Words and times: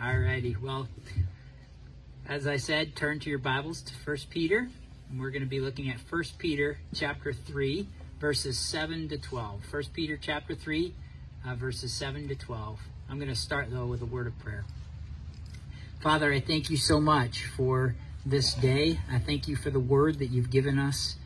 Alrighty, 0.00 0.58
well, 0.58 0.88
as 2.26 2.46
I 2.46 2.56
said, 2.56 2.96
turn 2.96 3.20
to 3.20 3.28
your 3.28 3.38
Bibles 3.38 3.82
to 3.82 3.92
1 4.06 4.16
Peter, 4.30 4.66
and 5.10 5.20
we're 5.20 5.28
going 5.28 5.42
to 5.42 5.48
be 5.48 5.60
looking 5.60 5.90
at 5.90 5.98
1 6.08 6.24
Peter 6.38 6.78
chapter 6.94 7.34
3, 7.34 7.86
verses 8.18 8.58
7 8.58 9.10
to 9.10 9.18
12. 9.18 9.60
1 9.70 9.82
Peter 9.92 10.16
chapter 10.16 10.54
3, 10.54 10.94
uh, 11.46 11.54
verses 11.54 11.92
7 11.92 12.28
to 12.28 12.34
12. 12.34 12.78
I'm 13.10 13.18
going 13.18 13.28
to 13.28 13.34
start, 13.34 13.70
though, 13.70 13.84
with 13.84 14.00
a 14.00 14.06
word 14.06 14.26
of 14.26 14.38
prayer. 14.38 14.64
Father, 16.00 16.32
I 16.32 16.40
thank 16.40 16.70
you 16.70 16.78
so 16.78 16.98
much 16.98 17.44
for 17.44 17.94
this 18.24 18.54
day. 18.54 19.00
I 19.12 19.18
thank 19.18 19.48
you 19.48 19.54
for 19.56 19.68
the 19.68 19.80
word 19.80 20.18
that 20.20 20.28
you've 20.28 20.50
given 20.50 20.78
us. 20.78 21.16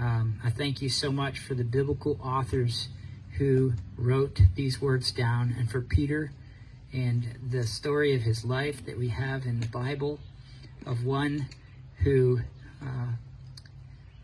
Um, 0.00 0.40
I 0.42 0.48
thank 0.48 0.80
you 0.80 0.88
so 0.88 1.12
much 1.12 1.40
for 1.40 1.52
the 1.52 1.64
biblical 1.64 2.18
authors 2.24 2.88
who 3.36 3.74
wrote 3.98 4.40
these 4.54 4.80
words 4.80 5.12
down, 5.12 5.54
and 5.58 5.70
for 5.70 5.82
Peter 5.82 6.32
and 6.94 7.26
the 7.50 7.64
story 7.64 8.14
of 8.14 8.22
his 8.22 8.44
life 8.44 8.86
that 8.86 8.96
we 8.96 9.08
have 9.08 9.44
in 9.44 9.58
the 9.58 9.66
Bible 9.66 10.20
of 10.86 11.04
one 11.04 11.48
who 12.04 12.40
uh, 12.80 13.08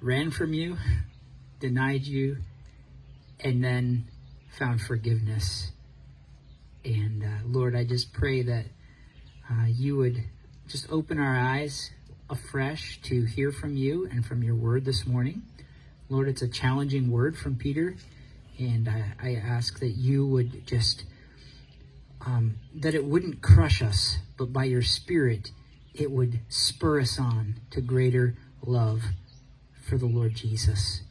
ran 0.01 0.31
from 0.31 0.55
you, 0.55 0.77
denied 1.59 2.07
you, 2.07 2.37
and 3.41 3.63
then 3.65 4.07
found 4.57 4.81
forgiveness. 4.81 5.73
And 6.85 7.25
uh, 7.25 7.29
Lord, 7.45 7.75
I 7.75 7.85
just 7.85 8.13
pray 8.13 8.43
that 8.43 8.67
uh, 9.51 9.67
you 9.67 9.97
would 9.97 10.23
just 10.69 10.87
open 10.93 11.19
our 11.19 11.37
eyes 11.37 11.91
afresh 12.29 13.01
to 13.03 13.25
hear 13.25 13.51
from 13.51 13.77
you 13.77 14.09
and 14.11 14.25
from 14.25 14.45
your 14.45 14.55
word 14.55 14.85
this 14.85 15.05
morning. 15.07 15.43
Lord, 16.09 16.29
it's 16.29 16.43
a 16.43 16.49
challenging 16.49 17.11
word 17.11 17.37
from 17.37 17.57
Peter, 17.57 17.97
and 18.59 18.89
I, 18.89 19.13
I 19.21 19.35
ask 19.35 19.81
that 19.81 19.91
you 19.91 20.27
would 20.27 20.67
just, 20.67 21.05
um, 22.27 22.57
that 22.75 22.95
it 22.95 23.05
wouldn't 23.05 23.43
crush 23.43 23.83
us, 23.83 24.19
but 24.37 24.53
by 24.53 24.65
your 24.65 24.83
Spirit, 24.83 25.51
it 25.95 26.11
would 26.11 26.41
spur 26.49 27.01
us 27.01 27.19
on 27.19 27.57
to 27.71 27.81
greater 27.81 28.37
love 28.65 29.03
for 29.89 29.97
the 29.97 30.07
Lord 30.07 30.35
Jesus. 30.35 31.03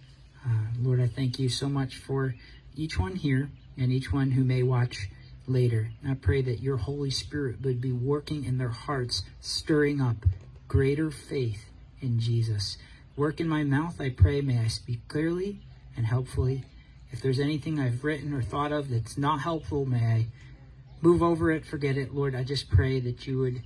Uh, 0.46 0.68
Lord, 0.80 1.02
I 1.02 1.08
thank 1.08 1.40
you 1.40 1.50
so 1.50 1.68
much 1.68 1.98
for 1.98 2.36
each 2.76 2.98
one 2.98 3.16
here 3.16 3.50
and 3.78 3.92
each 3.92 4.12
one 4.12 4.32
who 4.32 4.44
may 4.44 4.64
watch 4.64 5.10
later. 5.48 5.92
I 6.08 6.14
pray 6.14 6.42
that 6.44 6.62
your 6.62 6.78
Holy 6.78 7.10
Spirit 7.10 7.62
would 7.62 7.82
be 7.82 7.92
working 7.92 8.46
in 8.46 8.58
their 8.58 8.70
hearts, 8.70 9.24
stirring 9.42 10.00
up 10.00 10.18
greater 10.68 11.12
faith 11.12 11.66
in 12.02 12.20
Jesus. 12.20 12.78
Work 13.16 13.40
in 13.40 13.50
my 13.50 13.64
mouth, 13.64 14.00
I 14.00 14.10
pray, 14.10 14.42
may 14.42 14.60
I 14.60 14.68
speak 14.68 15.08
clearly 15.08 15.60
and 15.98 16.06
helpfully. 16.06 16.64
If 17.12 17.22
there's 17.22 17.40
anything 17.40 17.80
I've 17.80 18.04
written 18.04 18.34
or 18.34 18.42
thought 18.42 18.72
of 18.72 18.90
that's 18.90 19.18
not 19.18 19.42
helpful, 19.42 19.86
may 19.86 20.06
I 20.06 20.28
move 21.02 21.24
over 21.24 21.52
it, 21.52 21.66
forget 21.66 21.98
it. 21.98 22.14
Lord, 22.14 22.36
I 22.36 22.44
just 22.44 22.70
pray 22.70 23.00
that 23.00 23.28
you 23.28 23.40
would 23.40 23.62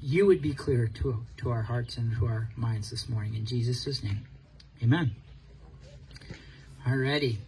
you 0.00 0.26
would 0.26 0.42
be 0.42 0.52
clear 0.52 0.86
to, 0.86 1.24
to 1.38 1.50
our 1.50 1.62
hearts 1.62 1.96
and 1.96 2.14
to 2.18 2.26
our 2.26 2.50
minds 2.56 2.90
this 2.90 3.08
morning. 3.08 3.34
In 3.36 3.46
Jesus' 3.46 4.02
name. 4.02 4.26
Amen. 4.82 5.12
Alrighty. 6.86 7.38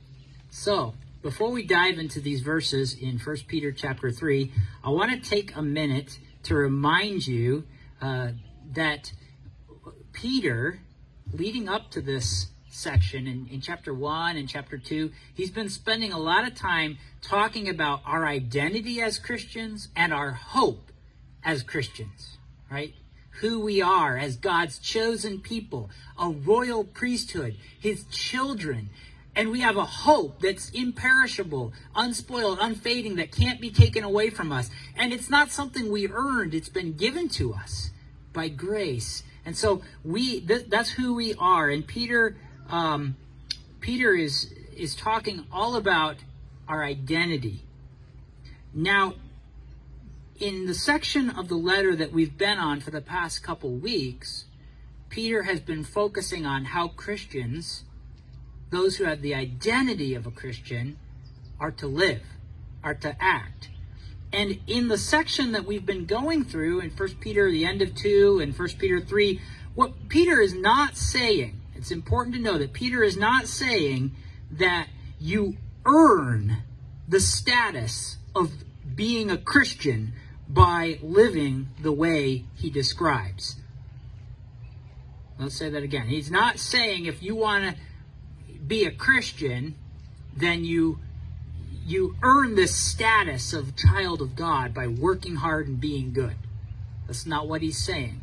So 0.49 0.95
before 1.21 1.51
we 1.51 1.67
dive 1.67 1.99
into 1.99 2.19
these 2.19 2.41
verses 2.41 2.95
in 2.95 3.19
1 3.19 3.37
Peter 3.47 3.73
chapter 3.73 4.11
3, 4.11 4.51
I 4.83 4.89
want 4.89 5.11
to 5.13 5.29
take 5.29 5.55
a 5.55 5.61
minute 5.61 6.19
to 6.45 6.55
remind 6.55 7.27
you 7.27 7.65
uh, 8.01 8.31
that 8.73 9.13
Peter, 10.15 10.81
leading 11.31 11.69
up 11.69 11.91
to 11.91 12.01
this 12.01 12.47
section 12.77 13.27
in, 13.27 13.49
in 13.51 13.61
chapter 13.61 13.93
1 13.93 14.37
and 14.37 14.49
chapter 14.49 14.79
2, 14.79 15.11
he's 15.35 15.51
been 15.51 15.69
spending 15.69 16.13
a 16.13 16.19
lot 16.19 16.47
of 16.47 16.55
time 16.55 16.99
talking 17.23 17.69
about 17.69 18.01
our 18.05 18.27
identity 18.27 19.01
as 19.01 19.19
Christians 19.19 19.89
and 19.97 20.13
our 20.13 20.33
hope 20.33 20.93
as 21.45 21.63
Christians, 21.63 22.39
right? 22.71 22.95
Who 23.41 23.61
we 23.61 23.81
are 23.81 24.19
as 24.19 24.37
God's 24.37 24.79
chosen 24.79 25.41
people, 25.41 25.91
a 26.19 26.29
royal 26.29 26.85
priesthood, 26.85 27.57
his 27.79 28.05
children. 28.05 28.91
And 29.35 29.51
we 29.51 29.61
have 29.61 29.77
a 29.77 29.85
hope 29.85 30.41
that's 30.41 30.71
imperishable, 30.71 31.73
unspoiled, 31.95 32.59
unfading, 32.61 33.17
that 33.17 33.33
can't 33.33 33.61
be 33.61 33.71
taken 33.71 34.03
away 34.03 34.31
from 34.31 34.53
us. 34.53 34.71
And 34.97 35.13
it's 35.13 35.29
not 35.29 35.51
something 35.51 35.91
we 35.91 36.09
earned, 36.09 36.55
it's 36.55 36.69
been 36.69 36.95
given 36.95 37.29
to 37.31 37.55
us 37.55 37.91
by 38.33 38.49
grace. 38.49 39.23
And 39.45 39.57
so 39.57 39.83
we 40.05 40.41
th- 40.41 40.67
that's 40.69 40.91
who 40.91 41.15
we 41.15 41.35
are. 41.35 41.71
And 41.71 41.87
Peter 41.87 42.37
um, 42.71 43.17
Peter 43.81 44.15
is 44.15 44.53
is 44.77 44.95
talking 44.95 45.47
all 45.51 45.75
about 45.75 46.17
our 46.69 46.85
identity. 46.85 47.63
Now, 48.75 49.15
in 50.39 50.67
the 50.67 50.75
section 50.75 51.31
of 51.31 51.49
the 51.49 51.57
letter 51.57 51.97
that 51.97 52.13
we've 52.13 52.37
been 52.37 52.59
on 52.59 52.81
for 52.81 52.91
the 52.91 53.01
past 53.01 53.43
couple 53.43 53.71
weeks, 53.71 54.45
Peter 55.09 55.45
has 55.45 55.61
been 55.61 55.83
focusing 55.83 56.45
on 56.45 56.67
how 56.67 56.89
Christians, 56.89 57.85
those 58.71 58.97
who 58.97 59.05
have 59.05 59.23
the 59.23 59.35
identity 59.35 60.15
of 60.15 60.27
a 60.27 60.31
Christian, 60.31 60.99
are 61.59 61.71
to 61.71 61.87
live, 61.87 62.23
are 62.85 62.95
to 62.95 63.17
act. 63.19 63.71
And 64.33 64.61
in 64.67 64.89
the 64.89 64.99
section 64.99 65.53
that 65.53 65.65
we've 65.65 65.87
been 65.87 66.05
going 66.05 66.45
through 66.45 66.81
in 66.81 66.91
1 66.91 67.09
Peter, 67.21 67.51
the 67.51 67.65
end 67.65 67.81
of 67.81 67.95
2, 67.95 68.41
and 68.41 68.59
1 68.59 68.69
Peter 68.79 69.01
3, 69.01 69.41
what 69.75 70.09
Peter 70.09 70.41
is 70.41 70.53
not 70.53 70.97
saying, 70.97 71.61
it's 71.77 71.91
important 71.91 72.35
to 72.37 72.41
know 72.41 72.59
that 72.59 72.73
Peter 72.73 73.03
is 73.03 73.17
not 73.17 73.47
saying 73.47 74.15
that 74.51 74.89
you 75.21 75.57
earn 75.85 76.59
the 77.09 77.21
status 77.21 78.17
of 78.35 78.53
being 78.95 79.31
a 79.31 79.37
Christian 79.37 80.13
by 80.49 80.99
living 81.03 81.69
the 81.81 81.93
way 81.93 82.45
he 82.55 82.71
describes. 82.71 83.57
Let's 85.39 85.55
say 85.55 85.69
that 85.69 85.83
again. 85.83 86.09
He's 86.09 86.31
not 86.31 86.59
saying 86.59 87.05
if 87.05 87.23
you 87.23 87.35
want 87.35 87.77
to 87.77 88.59
be 88.59 88.85
a 88.85 88.91
Christian, 88.91 89.75
then 90.37 90.65
you 90.65 91.01
you 91.85 92.17
earn 92.23 92.57
this 92.57 92.75
status 92.75 93.53
of 93.53 93.77
child 93.77 94.21
of 94.21 94.35
God 94.35 94.75
by 94.75 94.89
working 94.89 95.37
hard 95.37 95.69
and 95.69 95.81
being 95.81 96.13
good. 96.13 96.35
That's 97.07 97.27
not 97.27 97.47
what 97.47 97.63
he's 97.63 97.79
saying. 97.79 98.23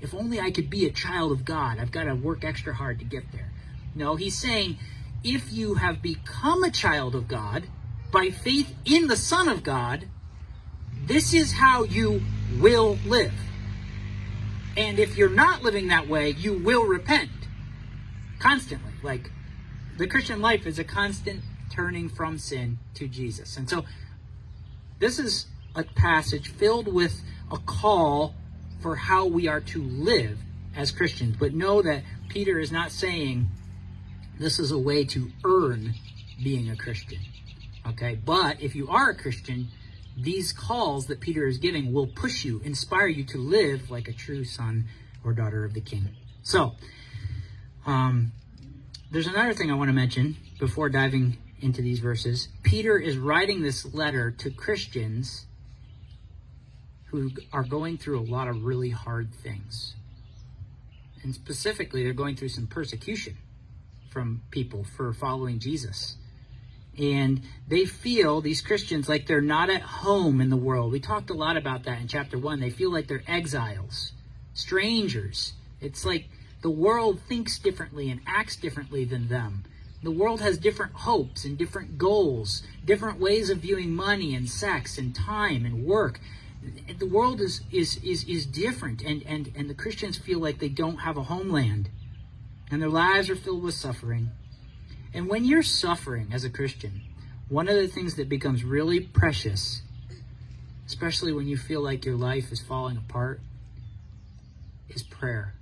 If 0.00 0.14
only 0.14 0.38
I 0.40 0.50
could 0.50 0.70
be 0.70 0.86
a 0.86 0.90
child 0.90 1.32
of 1.32 1.44
God, 1.44 1.78
I've 1.78 1.90
got 1.90 2.04
to 2.04 2.14
work 2.14 2.44
extra 2.44 2.74
hard 2.74 2.98
to 3.00 3.04
get 3.04 3.32
there. 3.32 3.50
No, 3.94 4.16
he's 4.16 4.38
saying 4.38 4.78
if 5.24 5.52
you 5.52 5.74
have 5.74 6.00
become 6.00 6.62
a 6.62 6.70
child 6.70 7.14
of 7.14 7.26
God 7.26 7.64
by 8.12 8.30
faith 8.30 8.74
in 8.84 9.08
the 9.08 9.16
Son 9.16 9.48
of 9.48 9.62
God, 9.62 10.06
this 11.06 11.34
is 11.34 11.52
how 11.52 11.84
you 11.84 12.22
will 12.60 12.98
live. 13.04 13.34
And 14.76 14.98
if 14.98 15.16
you're 15.16 15.28
not 15.28 15.62
living 15.62 15.88
that 15.88 16.08
way, 16.08 16.30
you 16.30 16.56
will 16.56 16.84
repent 16.84 17.30
constantly. 18.38 18.92
Like 19.02 19.30
the 19.96 20.06
Christian 20.06 20.40
life 20.40 20.66
is 20.66 20.78
a 20.78 20.84
constant 20.84 21.42
turning 21.72 22.08
from 22.08 22.38
sin 22.38 22.78
to 22.94 23.08
Jesus. 23.08 23.56
And 23.56 23.68
so 23.68 23.84
this 25.00 25.18
is 25.18 25.46
a 25.74 25.82
passage 25.82 26.50
filled 26.50 26.92
with 26.92 27.22
a 27.50 27.58
call 27.58 28.34
for 28.80 28.96
how 28.96 29.26
we 29.26 29.48
are 29.48 29.60
to 29.60 29.82
live 29.82 30.38
as 30.76 30.90
Christians. 30.90 31.36
But 31.38 31.54
know 31.54 31.82
that 31.82 32.02
Peter 32.28 32.58
is 32.58 32.70
not 32.70 32.92
saying 32.92 33.48
this 34.38 34.58
is 34.58 34.70
a 34.70 34.78
way 34.78 35.04
to 35.04 35.30
earn 35.44 35.94
being 36.42 36.70
a 36.70 36.76
Christian. 36.76 37.18
Okay? 37.86 38.14
But 38.14 38.60
if 38.60 38.74
you 38.74 38.88
are 38.88 39.10
a 39.10 39.14
Christian, 39.14 39.68
these 40.16 40.52
calls 40.52 41.06
that 41.06 41.20
Peter 41.20 41.46
is 41.46 41.58
giving 41.58 41.92
will 41.92 42.06
push 42.06 42.44
you, 42.44 42.60
inspire 42.64 43.08
you 43.08 43.24
to 43.24 43.38
live 43.38 43.90
like 43.90 44.08
a 44.08 44.12
true 44.12 44.44
son 44.44 44.86
or 45.24 45.32
daughter 45.32 45.64
of 45.64 45.74
the 45.74 45.80
king. 45.80 46.08
So, 46.42 46.74
um, 47.86 48.32
there's 49.10 49.26
another 49.26 49.54
thing 49.54 49.70
I 49.70 49.74
want 49.74 49.88
to 49.88 49.94
mention 49.94 50.36
before 50.58 50.88
diving 50.88 51.38
into 51.60 51.82
these 51.82 51.98
verses. 51.98 52.48
Peter 52.62 52.98
is 52.98 53.16
writing 53.16 53.62
this 53.62 53.92
letter 53.94 54.30
to 54.30 54.50
Christians 54.50 55.46
who 57.10 57.30
are 57.52 57.64
going 57.64 57.98
through 57.98 58.20
a 58.20 58.30
lot 58.30 58.48
of 58.48 58.64
really 58.64 58.90
hard 58.90 59.34
things. 59.34 59.94
And 61.22 61.34
specifically, 61.34 62.04
they're 62.04 62.12
going 62.12 62.36
through 62.36 62.50
some 62.50 62.66
persecution 62.66 63.36
from 64.10 64.42
people 64.50 64.84
for 64.84 65.12
following 65.12 65.58
Jesus. 65.58 66.16
And 66.98 67.42
they 67.68 67.84
feel, 67.84 68.40
these 68.40 68.60
Christians, 68.60 69.08
like 69.08 69.26
they're 69.26 69.40
not 69.40 69.70
at 69.70 69.82
home 69.82 70.40
in 70.40 70.50
the 70.50 70.56
world. 70.56 70.92
We 70.92 71.00
talked 71.00 71.30
a 71.30 71.34
lot 71.34 71.56
about 71.56 71.84
that 71.84 72.00
in 72.00 72.08
chapter 72.08 72.38
one. 72.38 72.60
They 72.60 72.70
feel 72.70 72.92
like 72.92 73.06
they're 73.06 73.22
exiles, 73.26 74.12
strangers. 74.54 75.52
It's 75.80 76.04
like 76.04 76.28
the 76.62 76.70
world 76.70 77.20
thinks 77.20 77.58
differently 77.58 78.10
and 78.10 78.20
acts 78.26 78.56
differently 78.56 79.04
than 79.04 79.28
them. 79.28 79.64
The 80.02 80.10
world 80.10 80.40
has 80.40 80.58
different 80.58 80.92
hopes 80.92 81.44
and 81.44 81.56
different 81.56 81.98
goals, 81.98 82.62
different 82.84 83.20
ways 83.20 83.50
of 83.50 83.58
viewing 83.58 83.94
money 83.94 84.34
and 84.34 84.48
sex 84.48 84.98
and 84.98 85.14
time 85.14 85.64
and 85.64 85.84
work. 85.84 86.20
The 86.98 87.06
world 87.06 87.40
is 87.40 87.62
is 87.70 87.96
is, 87.98 88.24
is 88.24 88.46
different 88.46 89.02
and, 89.02 89.22
and, 89.24 89.52
and 89.56 89.70
the 89.70 89.74
Christians 89.74 90.16
feel 90.16 90.40
like 90.40 90.58
they 90.58 90.68
don't 90.68 90.98
have 90.98 91.16
a 91.16 91.24
homeland. 91.24 91.90
And 92.70 92.82
their 92.82 92.90
lives 92.90 93.30
are 93.30 93.36
filled 93.36 93.62
with 93.62 93.74
suffering. 93.74 94.30
And 95.14 95.28
when 95.28 95.44
you're 95.44 95.62
suffering 95.62 96.28
as 96.32 96.44
a 96.44 96.50
Christian, 96.50 97.00
one 97.48 97.68
of 97.68 97.76
the 97.76 97.88
things 97.88 98.16
that 98.16 98.28
becomes 98.28 98.62
really 98.62 99.00
precious 99.00 99.82
especially 100.88 101.34
when 101.34 101.46
you 101.46 101.56
feel 101.56 101.82
like 101.82 102.06
your 102.06 102.16
life 102.16 102.50
is 102.50 102.62
falling 102.62 102.96
apart, 102.96 103.40
is 104.88 105.02
prayer. 105.02 105.52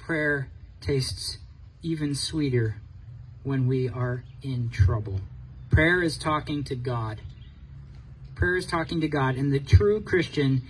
Prayer 0.00 0.50
tastes 0.80 1.38
even 1.80 2.12
sweeter 2.12 2.76
when 3.44 3.68
we 3.68 3.88
are 3.88 4.24
in 4.42 4.68
trouble. 4.68 5.20
Prayer 5.70 6.02
is 6.02 6.18
talking 6.18 6.64
to 6.64 6.74
God. 6.74 7.20
Prayer 8.36 8.56
is 8.56 8.66
talking 8.66 9.00
to 9.00 9.08
God, 9.08 9.36
and 9.36 9.50
the 9.50 9.58
true 9.58 9.98
Christian 10.02 10.60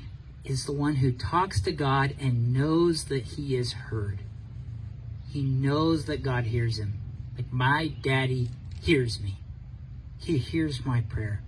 is 0.44 0.66
the 0.66 0.72
one 0.72 0.94
who 0.94 1.10
talks 1.10 1.60
to 1.62 1.72
God 1.72 2.14
and 2.20 2.54
knows 2.54 3.06
that 3.06 3.24
he 3.24 3.56
is 3.56 3.72
heard. 3.72 4.20
He 5.28 5.42
knows 5.42 6.04
that 6.04 6.22
God 6.22 6.44
hears 6.44 6.78
him. 6.78 6.94
Like 7.34 7.52
my 7.52 7.88
daddy 8.02 8.50
hears 8.80 9.20
me. 9.20 9.38
He 10.20 10.38
hears 10.38 10.86
my 10.86 11.00
prayer. 11.00 11.42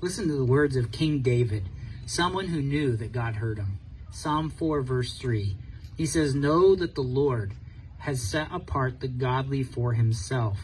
Listen 0.00 0.28
to 0.28 0.36
the 0.36 0.44
words 0.44 0.76
of 0.76 0.92
King 0.92 1.18
David, 1.22 1.64
someone 2.06 2.46
who 2.46 2.62
knew 2.62 2.96
that 2.96 3.10
God 3.10 3.34
heard 3.34 3.58
him. 3.58 3.80
Psalm 4.12 4.50
4, 4.50 4.80
verse 4.80 5.18
3. 5.18 5.56
He 5.96 6.06
says, 6.06 6.36
Know 6.36 6.76
that 6.76 6.94
the 6.94 7.00
Lord 7.02 7.52
has 7.98 8.22
set 8.22 8.46
apart 8.52 9.00
the 9.00 9.08
godly 9.08 9.64
for 9.64 9.94
himself. 9.94 10.58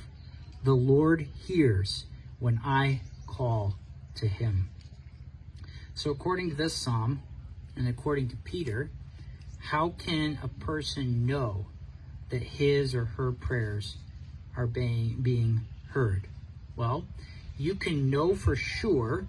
The 0.63 0.77
Lord 0.77 1.27
hears 1.47 2.05
when 2.39 2.61
I 2.65 3.01
call 3.27 3.75
to 4.15 4.29
him. 4.29 4.69
So, 6.01 6.11
according 6.11 6.49
to 6.49 6.57
this 6.57 6.73
psalm, 6.73 7.21
and 7.77 7.87
according 7.87 8.29
to 8.29 8.37
Peter, 8.37 8.89
how 9.59 9.91
can 9.99 10.39
a 10.43 10.49
person 10.49 11.27
know 11.27 11.67
that 12.31 12.43
his 12.43 12.95
or 12.95 13.05
her 13.05 13.33
prayers 13.33 13.99
are 14.57 14.67
being, 14.67 15.19
being 15.21 15.67
heard? 15.91 16.27
Well, 16.75 17.05
you 17.59 17.75
can 17.75 18.09
know 18.09 18.35
for 18.35 18.57
sure 18.57 19.27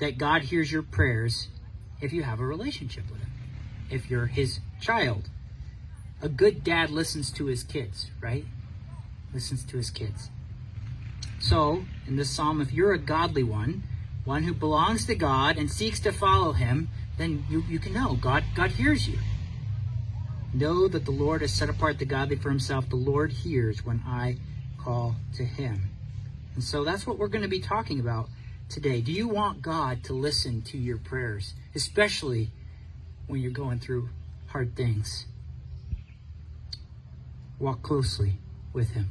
that 0.00 0.18
God 0.18 0.42
hears 0.42 0.72
your 0.72 0.82
prayers 0.82 1.46
if 2.00 2.12
you 2.12 2.24
have 2.24 2.40
a 2.40 2.46
relationship 2.46 3.08
with 3.08 3.20
Him, 3.20 3.30
if 3.88 4.10
you're 4.10 4.26
His 4.26 4.58
child. 4.80 5.30
A 6.20 6.28
good 6.28 6.64
dad 6.64 6.90
listens 6.90 7.30
to 7.30 7.46
his 7.46 7.62
kids, 7.62 8.10
right? 8.20 8.44
Listens 9.32 9.64
to 9.66 9.76
his 9.76 9.90
kids. 9.90 10.30
So, 11.38 11.84
in 12.08 12.16
this 12.16 12.30
psalm, 12.30 12.60
if 12.60 12.72
you're 12.72 12.92
a 12.92 12.98
godly 12.98 13.44
one, 13.44 13.84
one 14.24 14.44
who 14.44 14.54
belongs 14.54 15.06
to 15.06 15.14
God 15.14 15.56
and 15.56 15.70
seeks 15.70 16.00
to 16.00 16.12
follow 16.12 16.52
Him, 16.52 16.88
then 17.18 17.44
you, 17.48 17.62
you 17.68 17.78
can 17.78 17.92
know 17.92 18.14
God, 18.20 18.44
God 18.54 18.72
hears 18.72 19.08
you. 19.08 19.18
Know 20.54 20.86
that 20.88 21.04
the 21.04 21.10
Lord 21.10 21.40
has 21.40 21.52
set 21.52 21.68
apart 21.68 21.98
the 21.98 22.04
godly 22.04 22.36
for 22.36 22.50
Himself. 22.50 22.88
The 22.88 22.96
Lord 22.96 23.32
hears 23.32 23.84
when 23.84 24.02
I 24.06 24.36
call 24.78 25.16
to 25.36 25.44
Him. 25.44 25.90
And 26.54 26.62
so 26.62 26.84
that's 26.84 27.06
what 27.06 27.18
we're 27.18 27.28
going 27.28 27.42
to 27.42 27.48
be 27.48 27.60
talking 27.60 27.98
about 28.00 28.28
today. 28.68 29.00
Do 29.00 29.12
you 29.12 29.28
want 29.28 29.62
God 29.62 30.04
to 30.04 30.12
listen 30.12 30.62
to 30.62 30.78
your 30.78 30.98
prayers, 30.98 31.54
especially 31.74 32.50
when 33.26 33.40
you're 33.40 33.50
going 33.50 33.78
through 33.78 34.10
hard 34.48 34.76
things? 34.76 35.26
Walk 37.58 37.82
closely 37.82 38.38
with 38.72 38.90
Him. 38.90 39.10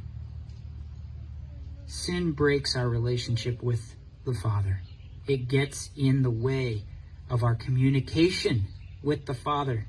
Sin 1.86 2.32
breaks 2.32 2.76
our 2.76 2.88
relationship 2.88 3.62
with 3.62 3.96
the 4.24 4.34
Father, 4.34 4.80
it 5.26 5.48
gets 5.48 5.90
in 5.96 6.22
the 6.22 6.30
way 6.30 6.82
of 7.30 7.42
our 7.42 7.54
communication 7.54 8.66
with 9.02 9.26
the 9.26 9.34
Father. 9.34 9.86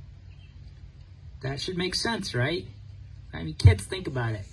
That 1.42 1.60
should 1.60 1.78
make 1.78 1.96
sense, 1.96 2.34
right? 2.34 2.66
I 3.34 3.44
mean, 3.44 3.56
kids, 3.56 3.84
think 3.84 4.08
about 4.08 4.34
it. 4.34 4.46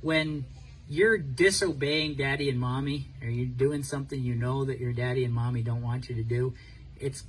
When 0.00 0.44
you're 0.88 1.18
disobeying 1.18 2.16
daddy 2.16 2.48
and 2.48 2.58
mommy, 2.58 3.06
or 3.22 3.28
you're 3.28 3.46
doing 3.46 3.82
something 3.82 4.20
you 4.20 4.34
know 4.34 4.64
that 4.64 4.78
your 4.80 4.92
daddy 4.92 5.24
and 5.24 5.32
mommy 5.32 5.62
don't 5.62 5.82
want 5.82 6.08
you 6.08 6.16
to 6.16 6.24
do, 6.24 6.54
it's 6.98 7.24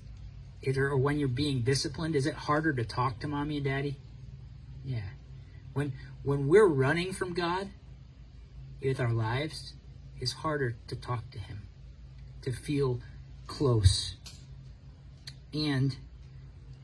it, 0.62 0.78
or 0.78 0.96
when 0.96 1.20
you're 1.20 1.28
being 1.28 1.62
disciplined, 1.62 2.16
is 2.16 2.26
it 2.26 2.34
harder 2.34 2.74
to 2.74 2.84
talk 2.84 3.20
to 3.20 3.28
mommy 3.28 3.58
and 3.58 3.66
daddy? 3.66 3.98
Yeah. 4.86 5.02
When 5.74 5.94
when 6.24 6.48
we're 6.48 6.68
running 6.68 7.14
from 7.14 7.34
God 7.34 7.70
with 8.82 9.00
our 9.00 9.12
lives, 9.12 9.74
it's 10.20 10.32
harder 10.32 10.76
to 10.88 10.96
talk 10.96 11.30
to 11.32 11.40
Him, 11.40 11.63
to 12.44 12.52
feel 12.52 13.00
close. 13.48 14.16
And 15.54 15.96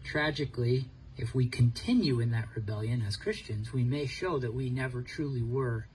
tragically, 0.04 0.86
if 1.18 1.36
we 1.36 1.48
continue 1.48 2.20
in 2.20 2.32
that 2.32 2.48
rebellion 2.56 3.04
as 3.06 3.16
Christians, 3.16 3.74
we 3.74 3.84
may 3.84 4.06
show 4.06 4.40
that 4.40 4.54
we 4.54 4.70
never 4.70 5.02
truly 5.02 5.42
were 5.42 5.86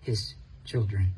his 0.00 0.34
children. 0.64 1.14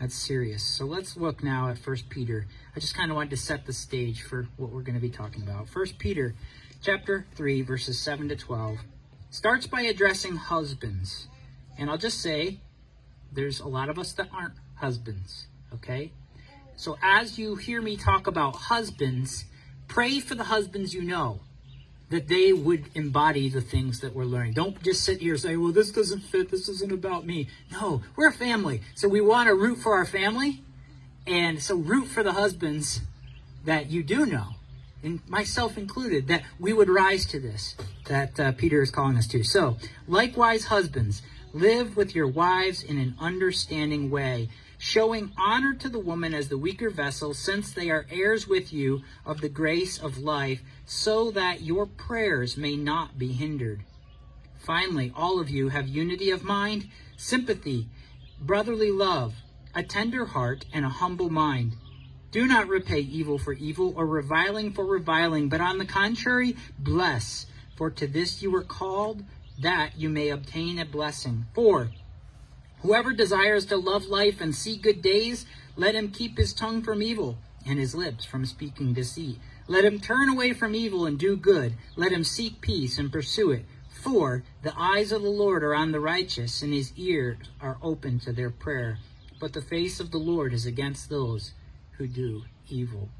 That's 0.00 0.16
serious. 0.16 0.64
So 0.64 0.84
let's 0.84 1.16
look 1.16 1.44
now 1.44 1.68
at 1.68 1.78
First 1.78 2.08
Peter. 2.08 2.46
I 2.74 2.80
just 2.80 2.96
kind 2.96 3.10
of 3.10 3.14
wanted 3.14 3.30
to 3.30 3.36
set 3.36 3.66
the 3.66 3.72
stage 3.72 4.22
for 4.22 4.48
what 4.56 4.70
we're 4.70 4.82
going 4.82 4.96
to 4.96 5.00
be 5.00 5.10
talking 5.10 5.42
about. 5.42 5.68
First 5.68 5.98
Peter 5.98 6.34
chapter 6.82 7.26
3 7.36 7.62
verses 7.62 8.00
7 8.00 8.28
to 8.28 8.34
12 8.34 8.78
starts 9.30 9.68
by 9.68 9.82
addressing 9.82 10.36
husbands. 10.36 11.28
And 11.78 11.88
I'll 11.88 11.98
just 11.98 12.20
say 12.20 12.58
there's 13.32 13.60
a 13.60 13.68
lot 13.68 13.88
of 13.88 13.98
us 13.98 14.12
that 14.14 14.28
aren't 14.32 14.54
husbands, 14.74 15.46
okay? 15.72 16.10
So 16.82 16.98
as 17.00 17.38
you 17.38 17.54
hear 17.54 17.80
me 17.80 17.96
talk 17.96 18.26
about 18.26 18.56
husbands, 18.56 19.44
pray 19.86 20.18
for 20.18 20.34
the 20.34 20.42
husbands 20.42 20.92
you 20.92 21.02
know 21.02 21.38
that 22.10 22.26
they 22.26 22.52
would 22.52 22.86
embody 22.96 23.48
the 23.48 23.60
things 23.60 24.00
that 24.00 24.16
we're 24.16 24.24
learning. 24.24 24.54
Don't 24.54 24.82
just 24.82 25.04
sit 25.04 25.20
here 25.20 25.34
and 25.34 25.40
say, 25.40 25.54
well, 25.56 25.70
this 25.70 25.92
doesn't 25.92 26.24
fit. 26.24 26.50
This 26.50 26.68
isn't 26.68 26.90
about 26.90 27.24
me. 27.24 27.46
No, 27.70 28.02
we're 28.16 28.30
a 28.30 28.32
family. 28.32 28.82
So 28.96 29.06
we 29.06 29.20
want 29.20 29.46
to 29.46 29.54
root 29.54 29.78
for 29.78 29.94
our 29.94 30.04
family. 30.04 30.64
And 31.24 31.62
so 31.62 31.76
root 31.76 32.08
for 32.08 32.24
the 32.24 32.32
husbands 32.32 33.02
that 33.64 33.88
you 33.88 34.02
do 34.02 34.26
know, 34.26 34.56
and 35.04 35.20
myself 35.28 35.78
included, 35.78 36.26
that 36.26 36.42
we 36.58 36.72
would 36.72 36.88
rise 36.88 37.26
to 37.26 37.38
this, 37.38 37.76
that 38.06 38.40
uh, 38.40 38.50
Peter 38.50 38.82
is 38.82 38.90
calling 38.90 39.16
us 39.16 39.28
to. 39.28 39.44
So, 39.44 39.76
likewise, 40.08 40.64
husbands, 40.64 41.22
live 41.52 41.96
with 41.96 42.16
your 42.16 42.26
wives 42.26 42.82
in 42.82 42.98
an 42.98 43.14
understanding 43.20 44.10
way 44.10 44.48
showing 44.82 45.30
honor 45.38 45.72
to 45.72 45.88
the 45.88 46.00
woman 46.00 46.34
as 46.34 46.48
the 46.48 46.58
weaker 46.58 46.90
vessel, 46.90 47.32
since 47.32 47.70
they 47.70 47.88
are 47.88 48.04
heirs 48.10 48.48
with 48.48 48.72
you 48.72 49.00
of 49.24 49.40
the 49.40 49.48
grace 49.48 49.96
of 49.96 50.18
life, 50.18 50.60
so 50.84 51.30
that 51.30 51.62
your 51.62 51.86
prayers 51.86 52.56
may 52.56 52.74
not 52.74 53.16
be 53.16 53.28
hindered. 53.28 53.84
Finally, 54.58 55.12
all 55.14 55.38
of 55.38 55.48
you 55.48 55.68
have 55.68 55.86
unity 55.86 56.30
of 56.30 56.42
mind, 56.42 56.88
sympathy, 57.16 57.86
brotherly 58.40 58.90
love, 58.90 59.34
a 59.72 59.84
tender 59.84 60.24
heart, 60.24 60.64
and 60.72 60.84
a 60.84 60.88
humble 60.88 61.30
mind. 61.30 61.76
Do 62.32 62.44
not 62.44 62.66
repay 62.66 63.02
evil 63.02 63.38
for 63.38 63.52
evil 63.52 63.94
or 63.96 64.04
reviling 64.04 64.72
for 64.72 64.84
reviling, 64.84 65.48
but 65.48 65.60
on 65.60 65.78
the 65.78 65.84
contrary, 65.84 66.56
bless. 66.76 67.46
For 67.76 67.88
to 67.92 68.08
this 68.08 68.42
you 68.42 68.50
were 68.50 68.64
called, 68.64 69.22
that 69.60 69.96
you 69.96 70.08
may 70.08 70.30
obtain 70.30 70.80
a 70.80 70.84
blessing. 70.84 71.46
For 71.54 71.92
Whoever 72.82 73.12
desires 73.12 73.64
to 73.66 73.76
love 73.76 74.06
life 74.06 74.40
and 74.40 74.54
see 74.54 74.76
good 74.76 75.02
days, 75.02 75.46
let 75.76 75.94
him 75.94 76.10
keep 76.10 76.36
his 76.36 76.52
tongue 76.52 76.82
from 76.82 77.02
evil 77.02 77.38
and 77.64 77.78
his 77.78 77.94
lips 77.94 78.24
from 78.24 78.44
speaking 78.44 78.92
deceit. 78.92 79.38
Let 79.68 79.84
him 79.84 80.00
turn 80.00 80.28
away 80.28 80.52
from 80.52 80.74
evil 80.74 81.06
and 81.06 81.18
do 81.18 81.36
good. 81.36 81.74
Let 81.94 82.12
him 82.12 82.24
seek 82.24 82.60
peace 82.60 82.98
and 82.98 83.12
pursue 83.12 83.52
it. 83.52 83.64
For 83.88 84.42
the 84.62 84.74
eyes 84.76 85.12
of 85.12 85.22
the 85.22 85.30
Lord 85.30 85.62
are 85.62 85.76
on 85.76 85.92
the 85.92 86.00
righteous, 86.00 86.60
and 86.60 86.72
his 86.72 86.92
ears 86.96 87.36
are 87.60 87.78
open 87.80 88.18
to 88.20 88.32
their 88.32 88.50
prayer. 88.50 88.98
But 89.38 89.52
the 89.52 89.62
face 89.62 90.00
of 90.00 90.10
the 90.10 90.18
Lord 90.18 90.52
is 90.52 90.66
against 90.66 91.08
those 91.08 91.52
who 91.98 92.08
do 92.08 92.42
evil. 92.68 93.10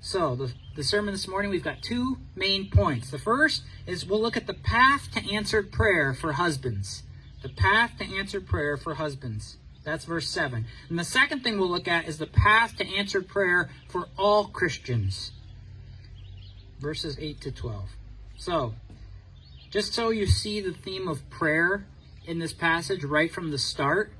So, 0.00 0.34
the, 0.34 0.52
the 0.74 0.82
sermon 0.82 1.14
this 1.14 1.28
morning, 1.28 1.52
we've 1.52 1.62
got 1.62 1.82
two 1.82 2.18
main 2.34 2.68
points. 2.68 3.12
The 3.12 3.18
first 3.18 3.62
is 3.86 4.04
we'll 4.04 4.20
look 4.20 4.36
at 4.36 4.48
the 4.48 4.54
path 4.54 5.08
to 5.12 5.32
answered 5.32 5.70
prayer 5.70 6.12
for 6.12 6.32
husbands. 6.32 7.04
The 7.42 7.48
path 7.48 7.98
to 7.98 8.04
answered 8.04 8.46
prayer 8.46 8.76
for 8.76 8.94
husbands. 8.94 9.56
That's 9.84 10.04
verse 10.04 10.28
7. 10.28 10.64
And 10.88 10.98
the 10.98 11.04
second 11.04 11.42
thing 11.42 11.58
we'll 11.58 11.68
look 11.68 11.88
at 11.88 12.06
is 12.06 12.18
the 12.18 12.26
path 12.26 12.76
to 12.76 12.86
answered 12.86 13.26
prayer 13.26 13.68
for 13.88 14.08
all 14.16 14.44
Christians. 14.44 15.32
Verses 16.78 17.16
8 17.18 17.40
to 17.40 17.50
12. 17.50 17.88
So, 18.36 18.74
just 19.70 19.92
so 19.92 20.10
you 20.10 20.26
see 20.26 20.60
the 20.60 20.72
theme 20.72 21.08
of 21.08 21.28
prayer 21.30 21.84
in 22.26 22.38
this 22.38 22.52
passage 22.52 23.02
right 23.02 23.32
from 23.32 23.50
the 23.50 23.58
start, 23.58 24.12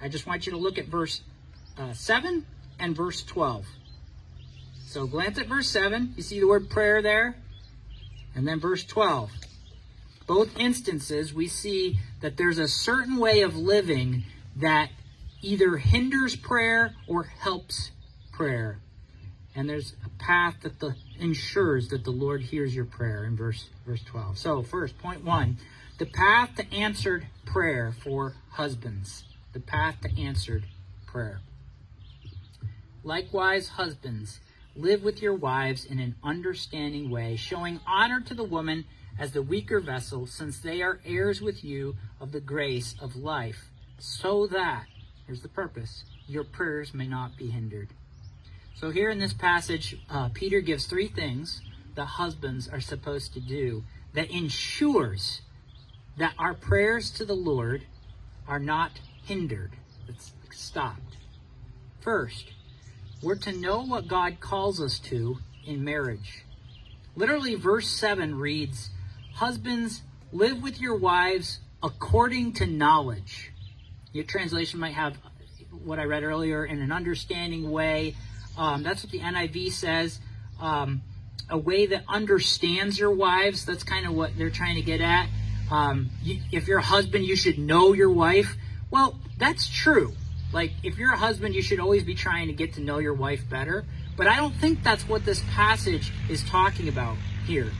I 0.00 0.08
just 0.08 0.26
want 0.26 0.46
you 0.46 0.52
to 0.52 0.58
look 0.58 0.78
at 0.78 0.86
verse 0.86 1.22
uh, 1.76 1.92
7 1.92 2.46
and 2.78 2.96
verse 2.96 3.22
12. 3.24 3.66
So, 4.86 5.06
glance 5.06 5.38
at 5.38 5.48
verse 5.48 5.68
7. 5.68 6.14
You 6.16 6.22
see 6.22 6.38
the 6.38 6.46
word 6.46 6.70
prayer 6.70 7.02
there? 7.02 7.36
And 8.36 8.46
then 8.46 8.60
verse 8.60 8.84
12 8.84 9.30
both 10.26 10.58
instances, 10.58 11.32
we 11.34 11.48
see 11.48 11.98
that 12.20 12.36
there's 12.36 12.58
a 12.58 12.68
certain 12.68 13.16
way 13.18 13.42
of 13.42 13.56
living 13.56 14.24
that 14.56 14.90
either 15.42 15.76
hinders 15.76 16.36
prayer 16.36 16.94
or 17.06 17.24
helps 17.24 17.90
prayer. 18.32 18.78
And 19.54 19.68
there's 19.68 19.94
a 20.04 20.08
path 20.22 20.56
that 20.62 20.80
the, 20.80 20.96
ensures 21.18 21.88
that 21.88 22.04
the 22.04 22.10
Lord 22.10 22.42
hears 22.42 22.74
your 22.74 22.86
prayer 22.86 23.24
in 23.24 23.36
verse, 23.36 23.68
verse 23.86 24.02
12. 24.02 24.38
So, 24.38 24.62
first, 24.62 24.98
point 24.98 25.24
one 25.24 25.58
the 25.98 26.06
path 26.06 26.56
to 26.56 26.74
answered 26.74 27.28
prayer 27.46 27.94
for 28.02 28.34
husbands. 28.50 29.24
The 29.52 29.60
path 29.60 30.00
to 30.02 30.20
answered 30.20 30.64
prayer. 31.06 31.40
Likewise, 33.04 33.68
husbands, 33.68 34.40
live 34.74 35.04
with 35.04 35.22
your 35.22 35.34
wives 35.34 35.84
in 35.84 36.00
an 36.00 36.16
understanding 36.24 37.10
way, 37.10 37.36
showing 37.36 37.78
honor 37.86 38.20
to 38.22 38.34
the 38.34 38.42
woman 38.42 38.86
as 39.18 39.32
the 39.32 39.42
weaker 39.42 39.80
vessel, 39.80 40.26
since 40.26 40.58
they 40.58 40.82
are 40.82 41.00
heirs 41.04 41.40
with 41.40 41.64
you 41.64 41.96
of 42.20 42.32
the 42.32 42.40
grace 42.40 42.94
of 43.00 43.16
life, 43.16 43.70
so 43.98 44.46
that, 44.46 44.86
here's 45.26 45.42
the 45.42 45.48
purpose, 45.48 46.04
your 46.26 46.44
prayers 46.44 46.94
may 46.94 47.06
not 47.06 47.36
be 47.36 47.48
hindered. 47.50 47.88
So, 48.74 48.90
here 48.90 49.10
in 49.10 49.18
this 49.18 49.32
passage, 49.32 49.96
uh, 50.10 50.30
Peter 50.34 50.60
gives 50.60 50.86
three 50.86 51.08
things 51.08 51.62
that 51.94 52.06
husbands 52.06 52.68
are 52.68 52.80
supposed 52.80 53.32
to 53.34 53.40
do 53.40 53.84
that 54.14 54.30
ensures 54.30 55.42
that 56.16 56.34
our 56.38 56.54
prayers 56.54 57.10
to 57.12 57.24
the 57.24 57.34
Lord 57.34 57.84
are 58.46 58.58
not 58.58 58.92
hindered, 59.24 59.72
it's 60.08 60.32
stopped. 60.50 61.16
First, 62.00 62.52
we're 63.22 63.36
to 63.36 63.52
know 63.52 63.82
what 63.82 64.08
God 64.08 64.38
calls 64.40 64.80
us 64.80 64.98
to 65.00 65.38
in 65.66 65.82
marriage. 65.82 66.44
Literally, 67.16 67.54
verse 67.54 67.88
7 67.88 68.34
reads, 68.34 68.90
Husbands, 69.34 70.02
live 70.30 70.62
with 70.62 70.80
your 70.80 70.96
wives 70.96 71.58
according 71.82 72.52
to 72.52 72.66
knowledge. 72.66 73.50
Your 74.12 74.22
translation 74.22 74.78
might 74.78 74.94
have 74.94 75.16
what 75.82 75.98
I 75.98 76.04
read 76.04 76.22
earlier 76.22 76.64
in 76.64 76.80
an 76.80 76.92
understanding 76.92 77.68
way. 77.72 78.14
Um, 78.56 78.84
that's 78.84 79.02
what 79.02 79.10
the 79.10 79.18
NIV 79.18 79.72
says. 79.72 80.20
Um, 80.60 81.02
a 81.50 81.58
way 81.58 81.86
that 81.86 82.04
understands 82.08 82.96
your 82.96 83.10
wives. 83.10 83.66
That's 83.66 83.82
kind 83.82 84.06
of 84.06 84.14
what 84.14 84.38
they're 84.38 84.50
trying 84.50 84.76
to 84.76 84.82
get 84.82 85.00
at. 85.00 85.28
Um, 85.68 86.10
you, 86.22 86.40
if 86.52 86.68
you're 86.68 86.78
a 86.78 86.82
husband, 86.82 87.24
you 87.24 87.34
should 87.34 87.58
know 87.58 87.92
your 87.92 88.10
wife. 88.10 88.56
Well, 88.92 89.18
that's 89.36 89.68
true. 89.68 90.14
Like, 90.52 90.70
if 90.84 90.96
you're 90.96 91.12
a 91.12 91.18
husband, 91.18 91.56
you 91.56 91.62
should 91.62 91.80
always 91.80 92.04
be 92.04 92.14
trying 92.14 92.46
to 92.46 92.52
get 92.52 92.74
to 92.74 92.80
know 92.80 92.98
your 92.98 93.14
wife 93.14 93.50
better. 93.50 93.84
But 94.16 94.28
I 94.28 94.36
don't 94.36 94.54
think 94.54 94.84
that's 94.84 95.08
what 95.08 95.24
this 95.24 95.42
passage 95.50 96.12
is 96.28 96.44
talking 96.44 96.86
about 96.86 97.16
here. 97.46 97.72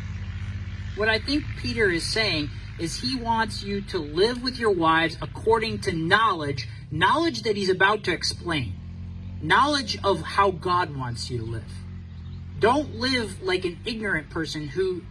What 0.97 1.09
I 1.09 1.19
think 1.19 1.45
Peter 1.59 1.91
is 1.91 2.05
saying 2.05 2.51
is 2.79 3.01
he 3.01 3.17
wants 3.17 3.65
you 3.65 3.81
to 3.81 3.99
live 3.99 4.43
with 4.43 4.59
your 4.59 4.71
wives 4.71 5.17
according 5.21 5.81
to 5.81 5.93
knowledge, 5.93 6.69
knowledge 6.91 7.43
that 7.43 7.57
he's 7.57 7.69
about 7.69 8.05
to 8.05 8.13
explain, 8.13 8.75
knowledge 9.43 9.99
of 10.05 10.23
how 10.23 10.53
God 10.53 10.97
wants 10.97 11.31
you 11.31 11.39
to 11.39 11.45
live. 11.45 11.73
Don't 12.61 12.95
live 12.95 13.43
like 13.43 13.65
an 13.65 13.81
ignorant 13.85 14.31
person 14.31 14.69
who 14.69 15.03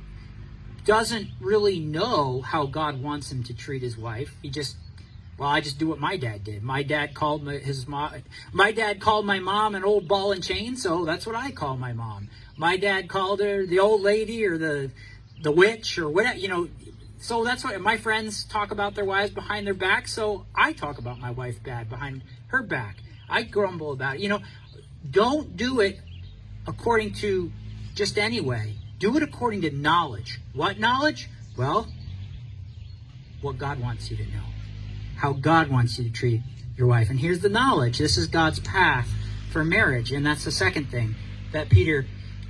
doesn't 0.85 1.27
really 1.41 1.79
know 1.79 2.41
how 2.41 2.65
God 2.65 3.01
wants 3.01 3.31
him 3.31 3.43
to 3.43 3.53
treat 3.53 3.81
his 3.81 3.97
wife. 3.97 4.35
He 4.41 4.49
just, 4.49 4.77
well, 5.37 5.49
I 5.49 5.59
just 5.59 5.79
do 5.79 5.87
what 5.87 5.99
my 5.99 6.15
dad 6.15 6.45
did. 6.45 6.63
My 6.63 6.83
dad 6.83 7.13
called 7.13 7.43
my, 7.43 7.55
his 7.55 7.87
mom, 7.87 8.13
my 8.53 8.71
dad 8.71 9.01
called 9.01 9.25
my 9.25 9.39
mom 9.39 9.75
an 9.75 9.83
old 9.83 10.07
ball 10.07 10.31
and 10.31 10.43
chain, 10.43 10.77
so 10.77 11.03
that's 11.03 11.25
what 11.25 11.35
I 11.35 11.51
call 11.51 11.75
my 11.75 11.91
mom. 11.91 12.29
My 12.55 12.77
dad 12.77 13.09
called 13.09 13.41
her 13.41 13.65
the 13.65 13.79
old 13.79 14.01
lady 14.01 14.45
or 14.45 14.57
the, 14.57 14.91
the 15.43 15.51
witch 15.51 16.00
or 16.00 16.09
whatever, 16.09 16.38
you 16.39 16.47
know. 16.47 16.69
So 17.19 17.43
that's 17.43 17.63
what 17.63 17.79
my 17.79 17.97
friends 17.97 18.43
talk 18.43 18.71
about 18.71 18.95
their 18.95 19.05
wives 19.05 19.31
behind 19.31 19.67
their 19.67 19.73
back. 19.73 20.07
So 20.07 20.45
I 20.55 20.73
talk 20.73 20.97
about 20.97 21.19
my 21.19 21.31
wife 21.31 21.62
bad 21.63 21.89
behind 21.89 22.23
her 22.47 22.63
back. 22.63 22.97
I 23.29 23.43
grumble 23.43 23.91
about 23.91 24.15
it. 24.15 24.21
You 24.21 24.29
know, 24.29 24.39
don't 25.09 25.55
do 25.55 25.79
it 25.79 26.00
according 26.67 27.13
to 27.15 27.51
just 27.93 28.17
any 28.17 28.41
way. 28.41 28.75
Do 29.00 29.15
it 29.17 29.23
according 29.23 29.62
to 29.62 29.71
knowledge. 29.71 30.39
What 30.53 30.79
knowledge? 30.79 31.29
Well, 31.57 31.88
what 33.41 33.57
God 33.57 33.79
wants 33.79 34.09
you 34.09 34.17
to 34.17 34.23
know. 34.23 34.43
How 35.17 35.33
God 35.33 35.69
wants 35.69 35.97
you 35.97 36.05
to 36.05 36.09
treat 36.09 36.41
your 36.77 36.88
wife. 36.88 37.09
And 37.09 37.19
here's 37.19 37.39
the 37.39 37.50
knowledge. 37.50 38.00
This 38.00 38.17
is 38.17 38.27
God's 38.27 38.59
path 38.59 39.09
for 39.51 39.63
marriage. 39.63 40.12
And 40.12 40.25
that's 40.25 40.45
the 40.45 40.51
second 40.51 40.89
thing 40.89 41.15
that 41.51 41.69
Peter 41.69 42.05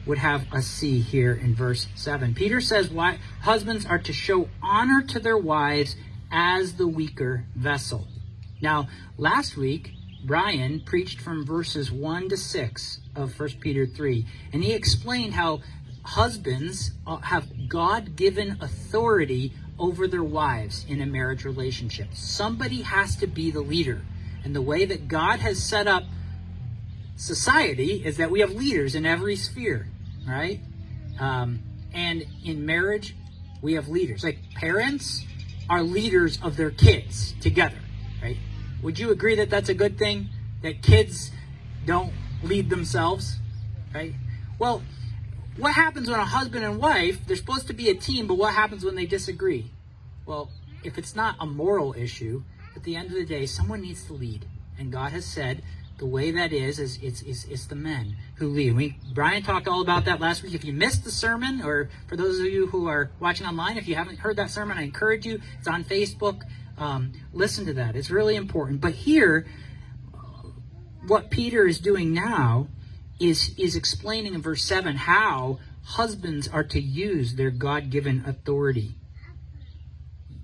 would 0.05 0.17
have 0.17 0.51
us 0.53 0.67
see 0.67 0.99
here 0.99 1.33
in 1.33 1.55
verse 1.55 1.87
7. 1.95 2.35
Peter 2.35 2.59
says 2.59 2.89
why 2.89 3.19
husbands 3.41 3.85
are 3.85 3.99
to 3.99 4.13
show 4.13 4.49
honor 4.61 5.01
to 5.01 5.19
their 5.19 5.37
wives 5.37 5.95
as 6.31 6.73
the 6.73 6.87
weaker 6.87 7.45
vessel. 7.55 8.07
Now, 8.61 8.87
last 9.17 9.55
week, 9.55 9.91
Brian 10.25 10.81
preached 10.81 11.19
from 11.19 11.45
verses 11.45 11.91
1 11.91 12.29
to 12.29 12.37
6 12.37 12.99
of 13.15 13.39
1 13.39 13.49
Peter 13.59 13.85
3, 13.85 14.25
and 14.53 14.63
he 14.63 14.73
explained 14.73 15.33
how 15.33 15.61
husbands 16.03 16.91
uh, 17.05 17.17
have 17.17 17.69
God 17.69 18.15
given 18.15 18.57
authority 18.61 19.53
over 19.79 20.07
their 20.07 20.23
wives 20.23 20.85
in 20.87 21.01
a 21.01 21.05
marriage 21.05 21.45
relationship. 21.45 22.09
Somebody 22.13 22.81
has 22.81 23.15
to 23.17 23.27
be 23.27 23.51
the 23.51 23.61
leader. 23.61 24.01
And 24.43 24.55
the 24.55 24.61
way 24.61 24.85
that 24.85 25.07
God 25.07 25.39
has 25.39 25.63
set 25.63 25.87
up 25.87 26.03
society 27.15 28.03
is 28.05 28.17
that 28.17 28.31
we 28.31 28.41
have 28.41 28.51
leaders 28.51 28.95
in 28.95 29.05
every 29.05 29.35
sphere, 29.35 29.87
right? 30.27 30.59
Um, 31.19 31.59
and 31.93 32.25
in 32.43 32.65
marriage, 32.65 33.15
we 33.61 33.73
have 33.73 33.87
leaders. 33.87 34.23
Like 34.23 34.39
parents 34.55 35.25
are 35.69 35.81
leaders 35.81 36.39
of 36.41 36.57
their 36.57 36.71
kids 36.71 37.33
together, 37.39 37.77
right? 38.21 38.37
Would 38.81 38.99
you 38.99 39.11
agree 39.11 39.35
that 39.35 39.49
that's 39.49 39.69
a 39.69 39.73
good 39.73 39.97
thing? 39.97 40.29
That 40.61 40.81
kids 40.81 41.31
don't 41.85 42.13
lead 42.41 42.69
themselves, 42.69 43.37
right? 43.93 44.13
Well, 44.59 44.81
what 45.57 45.73
happens 45.73 46.09
when 46.09 46.19
a 46.19 46.25
husband 46.25 46.65
and 46.65 46.79
wife, 46.79 47.25
they're 47.25 47.35
supposed 47.35 47.67
to 47.67 47.73
be 47.73 47.89
a 47.89 47.93
team, 47.93 48.27
but 48.27 48.35
what 48.35 48.53
happens 48.53 48.83
when 48.83 48.95
they 48.95 49.05
disagree? 49.05 49.71
Well, 50.25 50.49
if 50.83 50.97
it's 50.97 51.15
not 51.15 51.35
a 51.39 51.45
moral 51.45 51.93
issue, 51.93 52.43
at 52.75 52.83
the 52.83 52.95
end 52.95 53.07
of 53.07 53.13
the 53.13 53.25
day, 53.25 53.45
someone 53.45 53.81
needs 53.81 54.05
to 54.05 54.13
lead. 54.13 54.45
And 54.77 54.91
God 54.91 55.11
has 55.11 55.25
said 55.25 55.61
the 56.03 56.09
way 56.09 56.31
that 56.31 56.51
is 56.51 56.79
is 56.79 56.99
it's, 57.01 57.21
it's, 57.21 57.45
it's 57.45 57.65
the 57.67 57.75
men 57.75 58.17
who 58.35 58.49
lead. 58.49 58.75
We 58.75 58.97
Brian 59.13 59.41
talked 59.41 59.69
all 59.69 59.81
about 59.81 60.03
that 60.03 60.19
last 60.19 60.43
week. 60.43 60.53
If 60.53 60.65
you 60.65 60.73
missed 60.73 61.05
the 61.05 61.11
sermon, 61.11 61.61
or 61.61 61.89
for 62.09 62.17
those 62.17 62.39
of 62.39 62.47
you 62.47 62.67
who 62.67 62.89
are 62.89 63.09
watching 63.21 63.47
online, 63.47 63.77
if 63.77 63.87
you 63.87 63.95
haven't 63.95 64.19
heard 64.19 64.35
that 64.35 64.49
sermon, 64.49 64.77
I 64.77 64.81
encourage 64.81 65.25
you. 65.25 65.39
It's 65.59 65.67
on 65.69 65.85
Facebook. 65.85 66.41
Um, 66.77 67.13
listen 67.31 67.65
to 67.67 67.73
that. 67.75 67.95
It's 67.95 68.09
really 68.09 68.35
important. 68.35 68.81
But 68.81 68.91
here, 68.91 69.47
what 71.07 71.31
Peter 71.31 71.65
is 71.65 71.79
doing 71.79 72.13
now 72.13 72.67
is 73.17 73.55
is 73.57 73.77
explaining 73.77 74.33
in 74.33 74.41
verse 74.41 74.65
7 74.65 74.97
how 74.97 75.59
husbands 75.85 76.49
are 76.49 76.65
to 76.65 76.81
use 76.81 77.35
their 77.35 77.49
God-given 77.49 78.25
authority. 78.25 78.95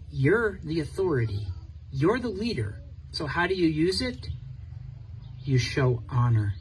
You're 0.10 0.62
the 0.63 0.80
authority. 0.80 1.50
You're 1.92 2.20
the 2.20 2.30
leader. 2.30 2.82
So 3.12 3.25
how 3.25 3.46
do 3.46 3.56
you 3.56 3.68
use 3.68 4.01
it? 4.01 4.30
You 5.43 5.58
show 5.58 6.03
honor. 6.10 6.53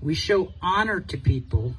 We 0.00 0.14
show 0.14 0.52
honor 0.62 1.00
to 1.00 1.16
people, 1.16 1.74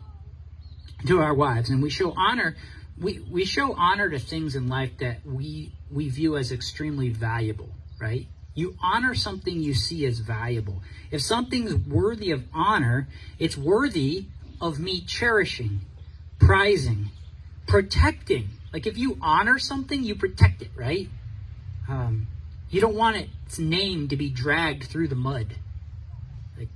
to 1.08 1.20
our 1.20 1.34
wives, 1.34 1.70
and 1.70 1.82
we 1.82 1.90
show 1.90 2.14
honor 2.18 2.56
we, 2.98 3.20
we 3.30 3.46
show 3.46 3.74
honor 3.74 4.10
to 4.10 4.20
things 4.20 4.56
in 4.56 4.68
life 4.68 4.98
that 5.00 5.26
we 5.26 5.74
we 5.92 6.10
view 6.10 6.38
as 6.38 6.52
extremely 6.52 7.10
valuable, 7.10 7.70
right? 8.00 8.28
You 8.54 8.78
honor 8.82 9.16
something 9.16 9.60
you 9.60 9.74
see 9.74 10.06
as 10.06 10.20
valuable. 10.20 10.82
If 11.12 11.22
something's 11.22 11.76
worthy 11.76 12.32
of 12.32 12.46
honor, 12.54 13.08
it's 13.38 13.58
worthy 13.58 14.28
of 14.62 14.80
me 14.80 15.02
cherishing, 15.02 15.82
prizing, 16.40 17.10
protecting. 17.68 18.50
Like 18.72 18.88
if 18.88 18.98
you 18.98 19.18
honor 19.22 19.60
something, 19.60 20.04
you 20.04 20.16
protect 20.16 20.62
it, 20.62 20.72
right? 20.76 21.10
Um, 21.90 22.28
you 22.76 22.82
don't 22.82 22.96
want 22.96 23.16
its 23.16 23.58
name 23.58 24.10
to 24.10 24.18
be 24.18 24.30
dragged 24.30 24.84
through 24.84 25.08
the 25.08 25.16
mud. 25.16 25.56
Like 26.58 26.68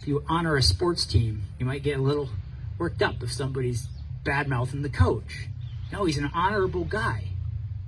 if 0.00 0.08
you 0.08 0.24
honor 0.26 0.56
a 0.56 0.62
sports 0.62 1.04
team, 1.04 1.42
you 1.58 1.66
might 1.66 1.82
get 1.82 1.98
a 1.98 2.02
little 2.02 2.30
worked 2.78 3.02
up 3.02 3.22
if 3.22 3.30
somebody's 3.30 3.88
bad 4.24 4.48
mouthing 4.48 4.80
the 4.80 4.88
coach. 4.88 5.48
No, 5.92 6.06
he's 6.06 6.16
an 6.16 6.30
honorable 6.32 6.84
guy. 6.84 7.24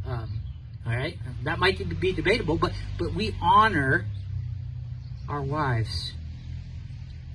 Um, 0.06 0.42
all 0.84 0.94
right, 0.94 1.16
that 1.44 1.58
might 1.58 1.98
be 1.98 2.12
debatable, 2.12 2.58
but 2.58 2.72
but 2.98 3.14
we 3.14 3.34
honor 3.40 4.04
our 5.30 5.40
wives 5.40 6.12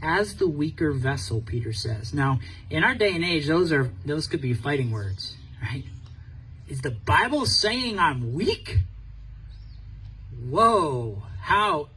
as 0.04 0.36
the 0.36 0.48
weaker 0.48 0.92
vessel. 0.92 1.42
Peter 1.42 1.74
says. 1.74 2.13
Now, 2.13 2.42
in 2.70 2.84
our 2.84 2.94
day 2.94 3.16
and 3.16 3.25
age, 3.25 3.48
those 3.48 3.72
are 3.72 3.89
those 4.06 4.27
could 4.27 4.42
be 4.42 4.54
fighting 4.54 4.92
words, 4.92 5.36
right? 5.63 5.84
Is 6.68 6.82
the 6.82 6.92
Bible 6.92 7.46
saying 7.46 7.98
I'm 7.98 8.34
weak? 8.34 8.80
Whoa! 10.50 11.24
How 11.40 11.90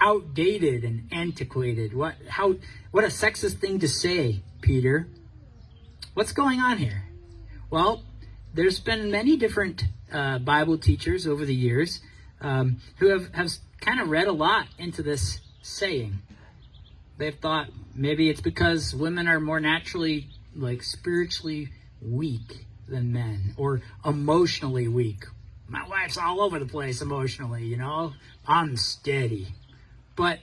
outdated 0.00 0.82
and 0.82 1.08
antiquated. 1.12 1.94
What 1.94 2.16
how 2.28 2.56
what 2.90 3.04
a 3.04 3.08
sexist 3.08 3.58
thing 3.58 3.78
to 3.78 3.88
say, 3.88 4.42
Peter. 4.60 5.06
What's 6.14 6.32
going 6.32 6.58
on 6.58 6.78
here? 6.78 7.04
Well, 7.70 8.02
there's 8.52 8.80
been 8.80 9.12
many 9.12 9.36
different 9.36 9.84
uh, 10.12 10.38
Bible 10.38 10.78
teachers 10.78 11.26
over 11.26 11.44
the 11.44 11.54
years 11.54 12.00
um, 12.40 12.80
who 12.98 13.08
have, 13.08 13.32
have 13.32 13.50
kind 13.80 14.00
of 14.00 14.08
read 14.08 14.26
a 14.26 14.32
lot 14.32 14.66
into 14.78 15.02
this 15.02 15.40
saying. 15.62 16.18
They've 17.18 17.34
thought 17.34 17.68
maybe 17.94 18.28
it's 18.28 18.40
because 18.40 18.94
women 18.94 19.26
are 19.26 19.40
more 19.40 19.60
naturally, 19.60 20.28
like, 20.54 20.82
spiritually 20.82 21.70
weak 22.00 22.66
than 22.88 23.12
men, 23.12 23.54
or 23.56 23.80
emotionally 24.04 24.88
weak. 24.88 25.24
My 25.68 25.86
wife's 25.88 26.18
all 26.18 26.40
over 26.40 26.58
the 26.58 26.66
place 26.66 27.00
emotionally, 27.00 27.64
you 27.64 27.76
know? 27.76 28.12
I'm 28.46 28.76
steady. 28.76 29.48
But 30.16 30.40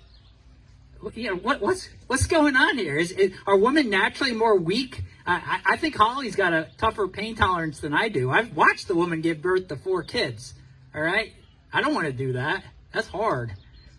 you 1.16 1.32
know, 1.32 1.36
what, 1.38 1.62
what's 1.62 1.90
what's 2.08 2.28
going 2.28 2.56
on 2.56 2.78
here? 2.78 2.98
Is, 2.98 3.12
is 3.12 3.34
are 3.48 3.58
women 3.58 3.90
naturally 3.90 4.34
more 4.34 4.58
weak? 4.58 5.04
I, 5.26 5.62
I 5.66 5.78
think 5.78 5.96
Holly's 5.96 6.36
got 6.36 6.54
a 6.54 6.68
tougher 6.78 7.08
pain 7.08 7.36
tolerance 7.36 7.80
than 7.80 7.94
I 7.94 8.10
do. 8.10 8.30
I've 8.32 8.56
watched 8.56 8.88
the 8.88 8.96
woman 8.96 9.22
give 9.22 9.42
birth 9.42 9.68
to 9.70 9.76
four 9.76 10.04
kids. 10.04 10.54
All 10.94 11.02
right, 11.02 11.32
I 11.74 11.82
don't 11.82 11.94
want 11.94 12.08
to 12.08 12.14
do 12.14 12.34
that. 12.34 12.64
That's 12.94 13.08
hard. 13.08 13.54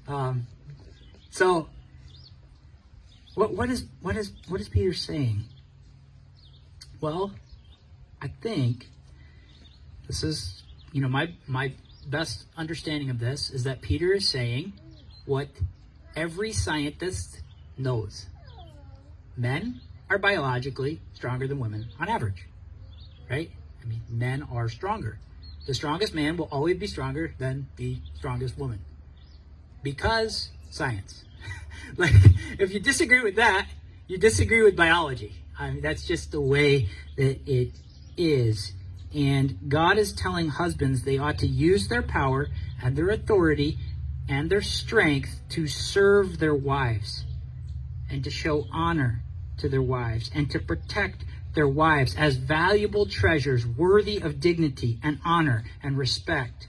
Um, 0.06 0.46
so, 1.30 1.68
what 3.34 3.54
what 3.54 3.70
is 3.70 3.86
what 4.00 4.16
is 4.16 4.32
what 4.48 4.60
is 4.60 4.68
Peter 4.68 4.92
saying? 4.92 5.44
Well, 7.00 7.32
I 8.22 8.28
think 8.40 8.88
this 10.06 10.22
is 10.22 10.62
you 10.92 11.02
know 11.02 11.08
my 11.08 11.34
my 11.48 11.72
best 12.06 12.46
understanding 12.56 13.10
of 13.10 13.18
this 13.18 13.50
is 13.50 13.64
that 13.64 13.82
Peter 13.82 14.12
is 14.12 14.28
saying 14.28 14.74
what 15.26 15.48
every 16.14 16.52
scientist 16.52 17.40
knows. 17.76 18.26
Men 19.36 19.80
are 20.08 20.18
biologically 20.18 21.00
stronger 21.14 21.48
than 21.48 21.58
women 21.58 21.88
on 21.98 22.08
average. 22.08 22.46
Right? 23.28 23.50
I 23.82 23.86
mean, 23.86 24.02
men 24.08 24.46
are 24.52 24.68
stronger. 24.68 25.18
The 25.66 25.74
strongest 25.74 26.14
man 26.14 26.36
will 26.36 26.48
always 26.52 26.76
be 26.76 26.86
stronger 26.86 27.34
than 27.38 27.68
the 27.76 27.98
strongest 28.14 28.56
woman. 28.58 28.80
Because 29.82 30.50
science. 30.70 31.24
like, 31.96 32.12
if 32.58 32.72
you 32.72 32.78
disagree 32.78 33.20
with 33.20 33.36
that, 33.36 33.68
you 34.06 34.18
disagree 34.18 34.62
with 34.62 34.76
biology. 34.76 35.34
I 35.58 35.70
mean, 35.70 35.80
that's 35.80 36.06
just 36.06 36.30
the 36.30 36.40
way 36.40 36.88
that 37.16 37.38
it 37.46 37.72
is. 38.16 38.72
And 39.14 39.58
God 39.68 39.98
is 39.98 40.12
telling 40.12 40.48
husbands 40.48 41.02
they 41.02 41.18
ought 41.18 41.38
to 41.38 41.46
use 41.46 41.88
their 41.88 42.02
power 42.02 42.48
and 42.82 42.96
their 42.96 43.10
authority 43.10 43.78
and 44.28 44.48
their 44.50 44.62
strength 44.62 45.40
to 45.50 45.66
serve 45.66 46.38
their 46.38 46.54
wives 46.54 47.24
and 48.10 48.24
to 48.24 48.30
show 48.30 48.66
honor 48.72 49.22
to 49.58 49.68
their 49.68 49.82
wives 49.82 50.30
and 50.34 50.50
to 50.50 50.58
protect 50.58 51.24
their 51.54 51.68
wives 51.68 52.14
as 52.16 52.36
valuable 52.36 53.06
treasures 53.06 53.66
worthy 53.66 54.18
of 54.18 54.40
dignity 54.40 54.98
and 55.02 55.18
honor 55.24 55.64
and 55.82 55.98
respect. 55.98 56.68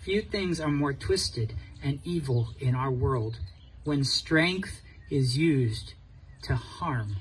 Few 0.00 0.22
things 0.22 0.60
are 0.60 0.70
more 0.70 0.92
twisted 0.92 1.54
and 1.82 2.00
evil 2.04 2.48
in 2.58 2.74
our 2.74 2.90
world 2.90 3.38
when 3.84 4.02
strength 4.04 4.82
is 5.10 5.38
used 5.38 5.94
to 6.42 6.56
harm 6.56 7.16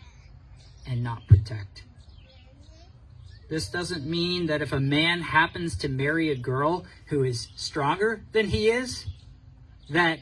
and 0.87 1.03
not 1.03 1.27
protect. 1.27 1.83
This 3.49 3.67
doesn't 3.67 4.05
mean 4.05 4.45
that 4.45 4.61
if 4.61 4.71
a 4.71 4.79
man 4.79 5.21
happens 5.21 5.75
to 5.77 5.89
marry 5.89 6.29
a 6.29 6.35
girl 6.35 6.85
who 7.07 7.23
is 7.23 7.47
stronger 7.55 8.21
than 8.31 8.47
he 8.47 8.69
is, 8.69 9.07
that 9.89 10.19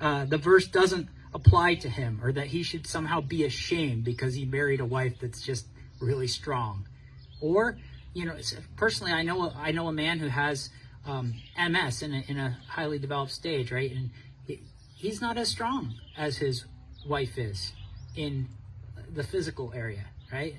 uh, 0.00 0.24
the 0.24 0.38
verse 0.38 0.68
doesn't 0.68 1.08
apply 1.34 1.74
to 1.74 1.88
him 1.88 2.20
or 2.22 2.32
that 2.32 2.46
he 2.48 2.62
should 2.62 2.86
somehow 2.86 3.20
be 3.20 3.44
ashamed 3.44 4.04
because 4.04 4.34
he 4.34 4.44
married 4.44 4.80
a 4.80 4.84
wife 4.84 5.14
that's 5.20 5.42
just 5.42 5.66
really 6.00 6.28
strong. 6.28 6.86
Or, 7.40 7.78
you 8.14 8.24
know, 8.24 8.36
personally, 8.76 9.12
I 9.12 9.22
know 9.22 9.52
I 9.56 9.72
know 9.72 9.88
a 9.88 9.92
man 9.92 10.18
who 10.18 10.28
has 10.28 10.70
um, 11.06 11.34
MS 11.58 12.02
in 12.02 12.14
a, 12.14 12.24
in 12.28 12.38
a 12.38 12.58
highly 12.68 12.98
developed 12.98 13.32
stage, 13.32 13.72
right? 13.72 13.90
And 13.90 14.10
he, 14.46 14.62
he's 14.96 15.20
not 15.20 15.36
as 15.36 15.48
strong 15.48 15.94
as 16.16 16.36
his 16.36 16.64
wife 17.06 17.38
is 17.38 17.72
in 18.14 18.48
the 19.12 19.22
physical 19.22 19.72
area, 19.74 20.04
right? 20.32 20.54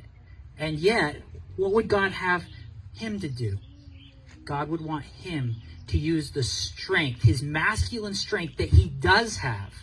And 0.57 0.77
yet, 0.79 1.21
what 1.59 1.73
would 1.73 1.89
God 1.89 2.13
have 2.13 2.45
him 2.93 3.19
to 3.19 3.27
do? 3.27 3.57
God 4.45 4.69
would 4.69 4.79
want 4.79 5.03
him 5.03 5.57
to 5.87 5.97
use 5.97 6.31
the 6.31 6.41
strength, 6.41 7.23
his 7.23 7.43
masculine 7.43 8.13
strength 8.13 8.55
that 8.57 8.69
he 8.69 8.87
does 8.87 9.37
have, 9.37 9.73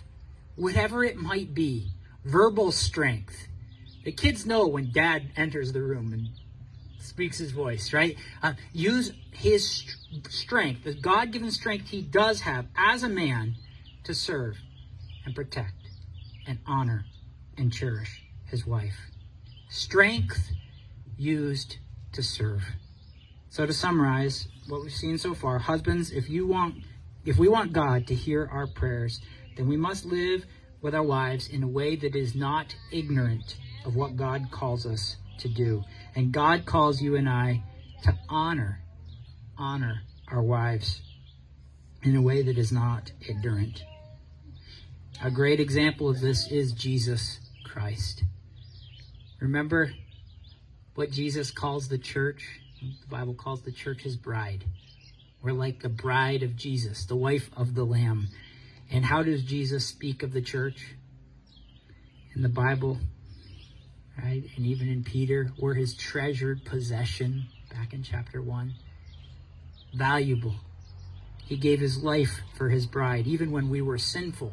whatever 0.54 1.04
it 1.04 1.16
might 1.16 1.52
be, 1.52 1.90
verbal 2.24 2.72
strength. 2.72 3.48
The 4.04 4.12
kids 4.12 4.46
know 4.46 4.66
when 4.66 4.90
dad 4.90 5.32
enters 5.36 5.72
the 5.72 5.82
room 5.82 6.14
and 6.14 6.30
speaks 6.98 7.36
his 7.38 7.50
voice, 7.50 7.92
right? 7.92 8.16
Uh, 8.42 8.54
use 8.72 9.12
his 9.32 9.68
st- 9.70 10.26
strength, 10.30 10.84
the 10.84 10.94
God 10.94 11.30
given 11.30 11.50
strength 11.50 11.88
he 11.88 12.00
does 12.00 12.40
have 12.40 12.66
as 12.74 13.02
a 13.02 13.08
man 13.08 13.54
to 14.04 14.14
serve 14.14 14.56
and 15.26 15.34
protect 15.34 15.74
and 16.46 16.58
honor 16.66 17.04
and 17.58 17.70
cherish 17.70 18.22
his 18.46 18.66
wife. 18.66 18.96
Strength 19.68 20.52
used 21.16 21.78
to 22.12 22.22
serve. 22.22 22.62
So 23.48 23.66
to 23.66 23.72
summarize 23.72 24.48
what 24.68 24.82
we've 24.82 24.92
seen 24.92 25.18
so 25.18 25.34
far, 25.34 25.58
husbands, 25.58 26.10
if 26.10 26.28
you 26.28 26.46
want 26.46 26.82
if 27.24 27.38
we 27.38 27.48
want 27.48 27.72
God 27.72 28.06
to 28.06 28.14
hear 28.14 28.48
our 28.52 28.68
prayers, 28.68 29.20
then 29.56 29.66
we 29.66 29.76
must 29.76 30.04
live 30.04 30.46
with 30.80 30.94
our 30.94 31.02
wives 31.02 31.48
in 31.48 31.64
a 31.64 31.68
way 31.68 31.96
that 31.96 32.14
is 32.14 32.36
not 32.36 32.76
ignorant 32.92 33.56
of 33.84 33.96
what 33.96 34.16
God 34.16 34.50
calls 34.52 34.86
us 34.86 35.16
to 35.38 35.48
do. 35.48 35.82
And 36.14 36.30
God 36.30 36.66
calls 36.66 37.02
you 37.02 37.16
and 37.16 37.28
I 37.28 37.64
to 38.04 38.16
honor 38.28 38.80
honor 39.58 40.02
our 40.28 40.42
wives 40.42 41.00
in 42.02 42.14
a 42.14 42.22
way 42.22 42.42
that 42.42 42.58
is 42.58 42.70
not 42.70 43.10
ignorant. 43.26 43.82
A 45.22 45.30
great 45.30 45.60
example 45.60 46.08
of 46.08 46.20
this 46.20 46.50
is 46.50 46.72
Jesus 46.72 47.40
Christ. 47.64 48.22
Remember 49.40 49.92
what 50.96 51.10
Jesus 51.10 51.50
calls 51.50 51.88
the 51.88 51.98
church? 51.98 52.60
The 52.80 53.08
Bible 53.08 53.34
calls 53.34 53.62
the 53.62 53.72
church 53.72 54.02
his 54.02 54.16
bride. 54.16 54.64
We're 55.42 55.52
like 55.52 55.80
the 55.80 55.88
bride 55.88 56.42
of 56.42 56.56
Jesus, 56.56 57.04
the 57.04 57.16
wife 57.16 57.50
of 57.56 57.74
the 57.74 57.84
Lamb. 57.84 58.28
And 58.90 59.04
how 59.04 59.22
does 59.22 59.42
Jesus 59.42 59.86
speak 59.86 60.22
of 60.22 60.32
the 60.32 60.40
church? 60.40 60.94
In 62.34 62.42
the 62.42 62.48
Bible, 62.48 62.98
right? 64.22 64.42
And 64.56 64.66
even 64.66 64.88
in 64.88 65.04
Peter, 65.04 65.52
we're 65.58 65.74
his 65.74 65.94
treasured 65.94 66.64
possession, 66.64 67.46
back 67.70 67.92
in 67.92 68.02
chapter 68.02 68.42
1. 68.42 68.74
Valuable. 69.94 70.54
He 71.44 71.56
gave 71.56 71.80
his 71.80 72.02
life 72.02 72.40
for 72.56 72.68
his 72.68 72.86
bride, 72.86 73.26
even 73.26 73.52
when 73.52 73.70
we 73.70 73.80
were 73.80 73.98
sinful. 73.98 74.52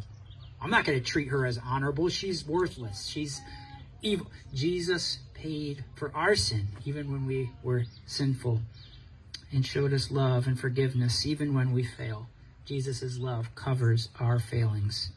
I'm 0.61 0.69
not 0.69 0.85
going 0.85 0.97
to 0.97 1.03
treat 1.03 1.29
her 1.29 1.45
as 1.45 1.57
honorable. 1.57 2.07
She's 2.09 2.45
worthless. 2.45 3.07
She's 3.07 3.41
evil. 4.01 4.27
Jesus 4.53 5.19
paid 5.43 5.83
for 5.95 6.09
our 6.15 6.35
sin, 6.35 6.69
even 6.85 7.11
when 7.11 7.25
we 7.25 7.51
were 7.61 7.83
sinful, 8.05 8.61
and 9.51 9.65
showed 9.65 9.93
us 9.93 10.09
love 10.09 10.47
and 10.47 10.57
forgiveness, 10.57 11.25
even 11.25 11.53
when 11.53 11.73
we 11.73 11.83
fail. 11.83 12.27
Jesus' 12.65 13.17
love 13.17 13.53
covers 13.53 14.07
our 14.19 14.39
failings. 14.39 15.11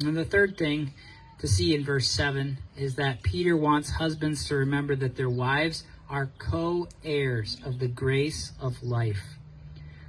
And 0.00 0.16
the 0.16 0.24
third 0.24 0.56
thing 0.56 0.94
to 1.38 1.46
see 1.46 1.74
in 1.74 1.84
verse 1.84 2.08
7 2.08 2.56
is 2.76 2.94
that 2.94 3.22
Peter 3.22 3.56
wants 3.56 3.90
husbands 3.90 4.48
to 4.48 4.56
remember 4.56 4.96
that 4.96 5.16
their 5.16 5.28
wives 5.28 5.84
are 6.08 6.30
co 6.38 6.88
heirs 7.04 7.58
of 7.62 7.78
the 7.78 7.88
grace 7.88 8.52
of 8.58 8.82
life. 8.82 9.36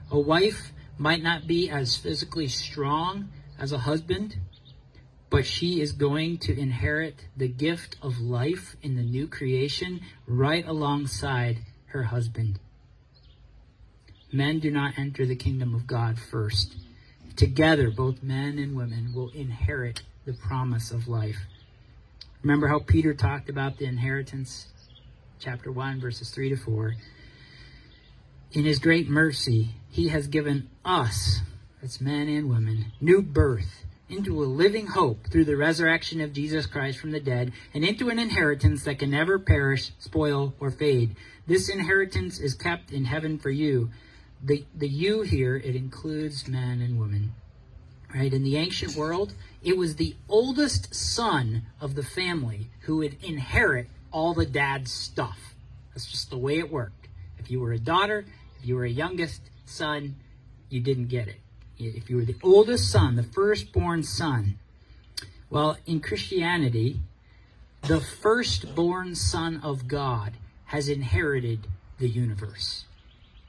A 0.10 0.20
wife 0.20 0.72
might 0.98 1.22
not 1.22 1.48
be 1.48 1.70
as 1.70 1.98
physically 1.98 2.48
strong 2.48 3.30
as 3.60 3.74
a 3.74 3.80
husband, 3.80 4.38
but 5.32 5.46
she 5.46 5.80
is 5.80 5.94
going 5.94 6.38
to 6.38 6.60
inherit 6.60 7.26
the 7.38 7.48
gift 7.48 7.96
of 8.02 8.20
life 8.20 8.76
in 8.84 8.98
the 8.98 9.02
new 9.02 9.26
creation 9.26 10.02
right 10.28 10.68
alongside 10.68 11.60
her 11.88 12.04
husband. 12.04 12.60
Men 14.32 14.60
do 14.60 14.70
not 14.70 15.00
enter 15.00 15.26
the 15.26 15.38
kingdom 15.38 15.74
of 15.74 15.88
God 15.88 16.20
first. 16.20 16.76
Together, 17.38 17.90
both 17.90 18.22
men 18.22 18.60
and 18.60 18.76
women 18.76 19.14
will 19.16 19.30
inherit 19.30 20.02
the 20.26 20.34
promise 20.34 20.92
of 20.92 21.08
life. 21.08 21.38
Remember 22.42 22.68
how 22.68 22.80
Peter 22.80 23.14
talked 23.14 23.50
about 23.50 23.78
the 23.78 23.86
inheritance? 23.86 24.68
Chapter 25.40 25.72
1, 25.72 26.02
verses 26.02 26.30
3 26.30 26.50
to 26.50 26.58
4. 26.58 26.96
In 28.52 28.66
his 28.66 28.80
great 28.80 29.08
mercy, 29.10 29.76
he 29.90 30.10
has 30.10 30.28
given 30.28 30.70
us, 30.84 31.40
that's 31.80 32.02
men 32.02 32.28
and 32.28 32.50
women, 32.50 32.92
new 33.00 33.22
birth 33.22 33.86
into 34.12 34.44
a 34.44 34.46
living 34.46 34.88
hope 34.88 35.28
through 35.28 35.46
the 35.46 35.56
resurrection 35.56 36.22
of 36.22 36.34
Jesus 36.34 36.66
Christ 36.66 37.00
from 37.00 37.12
the 37.12 37.20
dead, 37.20 37.54
and 37.74 37.84
into 37.84 38.10
an 38.10 38.20
inheritance 38.20 38.84
that 38.84 39.00
can 39.00 39.12
never 39.12 39.40
perish, 39.40 39.92
spoil, 40.00 40.54
or 40.60 40.72
fade. 40.72 41.16
This 41.48 41.70
inheritance 41.70 42.40
is 42.40 42.54
kept 42.54 42.92
in 42.92 43.06
heaven 43.06 43.38
for 43.38 43.50
you. 43.50 43.90
The, 44.44 44.66
the 44.76 44.88
you 44.88 45.22
here, 45.22 45.56
it 45.56 45.76
includes 45.76 46.48
men 46.48 46.82
and 46.82 47.00
women. 47.00 47.34
Right? 48.14 48.34
In 48.34 48.44
the 48.44 48.58
ancient 48.58 48.96
world, 48.96 49.34
it 49.64 49.78
was 49.78 49.96
the 49.96 50.16
oldest 50.28 50.94
son 50.94 51.64
of 51.80 51.96
the 51.96 52.04
family 52.04 52.70
who 52.82 52.98
would 52.98 53.24
inherit 53.24 53.88
all 54.12 54.34
the 54.34 54.46
dad's 54.46 54.92
stuff. 54.92 55.56
That's 55.94 56.06
just 56.06 56.30
the 56.30 56.38
way 56.38 56.58
it 56.60 56.72
worked. 56.72 57.08
If 57.40 57.50
you 57.50 57.62
were 57.62 57.72
a 57.72 57.80
daughter, 57.80 58.26
if 58.60 58.68
you 58.68 58.76
were 58.76 58.86
a 58.86 58.90
youngest 58.90 59.42
son, 59.66 60.16
you 60.70 60.82
didn't 60.82 61.08
get 61.08 61.28
it 61.28 61.38
if 61.90 62.10
you 62.10 62.18
were 62.18 62.26
the 62.26 62.36
oldest 62.44 62.92
son, 62.92 63.16
the 63.16 63.24
firstborn 63.24 64.04
son, 64.04 64.58
well, 65.50 65.78
in 65.86 66.00
Christianity, 66.00 67.00
the 67.82 68.00
firstborn 68.00 69.16
son 69.16 69.60
of 69.64 69.88
God 69.88 70.34
has 70.66 70.88
inherited 70.88 71.68
the 72.00 72.08
universe. 72.08 72.86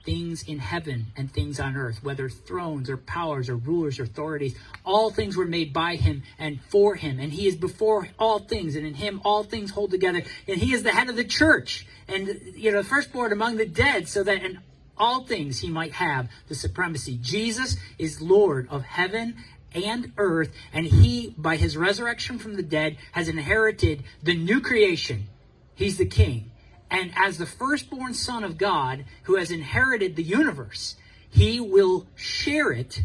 things 0.04 0.42
in 0.42 0.58
heaven 0.58 1.06
and 1.16 1.32
things 1.32 1.60
on 1.60 1.76
earth, 1.76 2.02
whether 2.02 2.28
thrones 2.28 2.90
or 2.90 2.96
powers 2.96 3.48
or 3.48 3.56
rulers 3.56 3.98
or 3.98 4.04
authorities. 4.04 4.56
All 4.84 5.10
things 5.10 5.36
were 5.36 5.46
made 5.46 5.72
by 5.72 5.96
him 5.96 6.22
and 6.38 6.60
for 6.68 6.96
him. 6.96 7.18
And 7.18 7.32
he 7.32 7.46
is 7.46 7.56
before 7.56 8.08
all 8.18 8.40
things, 8.40 8.76
and 8.76 8.86
in 8.86 8.94
him 8.94 9.20
all 9.24 9.44
things 9.44 9.70
hold 9.70 9.90
together. 9.90 10.22
And 10.48 10.58
he 10.58 10.72
is 10.72 10.82
the 10.82 10.92
head 10.92 11.08
of 11.08 11.16
the 11.16 11.24
church, 11.24 11.86
and 12.08 12.40
you 12.54 12.72
know, 12.72 12.82
the 12.82 12.88
firstborn 12.88 13.32
among 13.32 13.56
the 13.56 13.66
dead, 13.66 14.08
so 14.08 14.22
that 14.22 14.42
in 14.42 14.58
all 14.96 15.24
things 15.24 15.60
he 15.60 15.70
might 15.70 15.92
have 15.92 16.28
the 16.48 16.54
supremacy. 16.54 17.18
Jesus 17.20 17.76
is 17.98 18.20
Lord 18.20 18.68
of 18.70 18.82
heaven 18.82 19.36
and 19.74 20.12
earth, 20.18 20.52
and 20.72 20.86
he, 20.86 21.34
by 21.38 21.56
his 21.56 21.76
resurrection 21.76 22.38
from 22.38 22.56
the 22.56 22.62
dead, 22.62 22.96
has 23.12 23.28
inherited 23.28 24.04
the 24.22 24.36
new 24.36 24.60
creation. 24.60 25.28
He's 25.74 25.98
the 25.98 26.06
king. 26.06 26.50
And 26.90 27.12
as 27.16 27.38
the 27.38 27.46
firstborn 27.46 28.12
son 28.12 28.44
of 28.44 28.58
God 28.58 29.06
who 29.22 29.36
has 29.36 29.50
inherited 29.50 30.14
the 30.14 30.22
universe, 30.22 30.96
he 31.30 31.58
will 31.58 32.06
share 32.14 32.70
it 32.70 33.02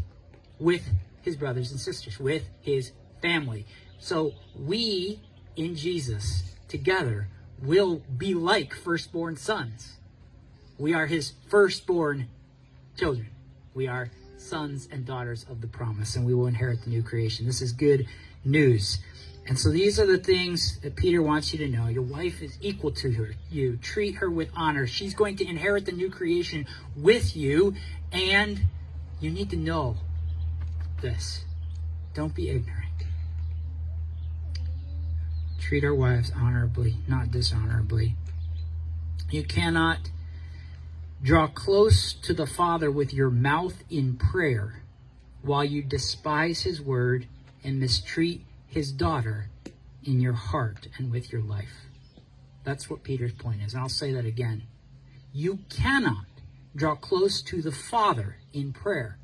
with 0.60 0.90
his 1.22 1.38
brothers 1.38 1.72
and 1.72 1.80
sisters, 1.80 2.20
with 2.20 2.44
his 2.60 2.92
family. 3.22 3.66
So 4.00 4.34
we 4.56 5.22
in 5.56 5.76
Jesus 5.76 6.54
together 6.68 7.30
will 7.62 8.02
be 8.18 8.34
like 8.34 8.74
firstborn 8.74 9.38
sons. 9.38 9.98
We 10.78 10.94
are 10.94 11.08
his 11.08 11.34
firstborn 11.48 12.28
children. 12.98 13.30
We 13.74 13.88
are 13.88 14.12
sons 14.38 14.88
and 14.92 15.06
daughters 15.06 15.46
of 15.50 15.62
the 15.62 15.68
promise, 15.68 16.16
and 16.16 16.26
we 16.26 16.34
will 16.34 16.48
inherit 16.48 16.84
the 16.84 16.90
new 16.90 17.04
creation. 17.04 17.46
This 17.46 17.62
is 17.62 17.72
good 17.72 18.08
news. 18.46 19.00
And 19.48 19.58
so 19.58 19.70
these 19.70 20.00
are 20.00 20.06
the 20.06 20.18
things 20.18 20.80
that 20.82 20.96
Peter 20.96 21.22
wants 21.22 21.54
you 21.54 21.60
to 21.60 21.68
know. 21.68 21.88
Your 21.88 22.04
wife 22.04 22.42
is 22.42 22.58
equal 22.62 22.92
to 22.92 23.12
her. 23.14 23.36
You 23.50 23.78
treat 23.78 24.16
her 24.16 24.30
with 24.30 24.50
honor. 24.56 24.86
She's 24.86 25.14
going 25.14 25.38
to 25.38 25.48
inherit 25.48 25.86
the 25.86 25.94
new 25.94 26.12
creation 26.12 26.68
with 26.96 27.36
you, 27.36 27.76
and 28.12 28.66
you 29.20 29.32
need 29.32 29.50
to 29.52 29.56
know 29.56 29.98
this. 31.02 31.46
Don't 32.14 32.36
be 32.36 32.50
ignorant. 32.50 32.84
Treat 35.60 35.84
our 35.84 35.96
wives 35.96 36.32
honorably, 36.36 36.98
not 37.08 37.32
dishonorably. 37.32 38.16
You 39.30 39.44
cannot 39.44 40.12
draw 41.22 41.48
close 41.48 42.14
to 42.14 42.34
the 42.34 42.46
Father 42.46 42.92
with 42.92 43.14
your 43.14 43.30
mouth 43.30 43.84
in 43.90 44.18
prayer 44.18 44.84
while 45.42 45.64
you 45.64 45.82
despise 45.82 46.62
his 46.62 46.82
word 46.82 47.28
and 47.64 47.80
mistreat 47.80 48.46
his 48.68 48.92
daughter 48.92 49.50
in 50.04 50.20
your 50.22 50.34
heart 50.34 50.88
and 50.98 51.12
with 51.12 51.32
your 51.32 51.42
life. 51.42 51.86
That's 52.64 52.90
what 52.90 53.04
Peter's 53.04 53.34
point 53.34 53.62
is. 53.62 53.74
And 53.74 53.82
I'll 53.82 53.90
say 53.90 54.14
that 54.14 54.26
again. 54.26 54.64
You 55.34 55.60
cannot 55.70 56.26
draw 56.76 56.96
close 56.96 57.42
to 57.44 57.62
the 57.62 57.72
Father 57.72 58.38
in 58.54 58.74
prayer 58.74 59.18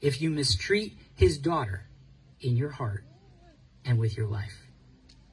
if 0.00 0.20
you 0.20 0.30
mistreat 0.30 0.96
his 1.14 1.38
daughter 1.38 1.86
in 2.40 2.56
your 2.56 2.70
heart 2.70 3.04
and 3.84 3.98
with 3.98 4.16
your 4.16 4.26
life. 4.26 4.66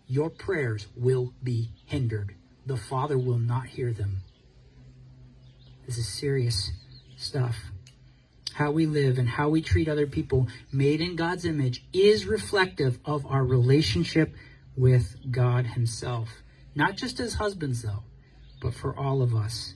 Your 0.08 0.30
prayers 0.30 0.88
will 0.96 1.34
be 1.44 1.70
hindered. 1.86 2.36
The 2.66 2.78
Father 2.78 3.18
will 3.18 3.40
not 3.40 3.68
hear 3.68 3.94
them. 3.94 4.22
This 5.92 6.08
is 6.08 6.08
serious 6.08 6.72
stuff 7.18 7.66
how 8.54 8.72
we 8.72 8.86
live 8.86 9.18
and 9.18 9.28
how 9.28 9.50
we 9.50 9.62
treat 9.62 9.90
other 9.90 10.08
people 10.08 10.48
made 10.72 11.02
in 11.02 11.18
God's 11.18 11.44
image 11.44 11.84
is 11.92 12.26
reflective 12.26 12.98
of 13.04 13.26
our 13.26 13.44
relationship 13.44 14.34
with 14.78 15.18
God 15.30 15.66
Himself. 15.66 16.30
Not 16.76 16.96
just 16.96 17.20
as 17.20 17.34
husbands, 17.34 17.82
though, 17.82 18.04
but 18.62 18.74
for 18.74 18.98
all 18.98 19.22
of 19.22 19.36
us. 19.36 19.74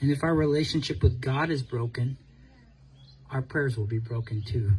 And 0.00 0.12
if 0.12 0.22
our 0.22 0.32
relationship 0.32 1.02
with 1.02 1.20
God 1.20 1.50
is 1.50 1.64
broken, 1.64 2.16
our 3.32 3.42
prayers 3.42 3.76
will 3.76 3.88
be 3.88 3.98
broken 3.98 4.42
too. 4.42 4.74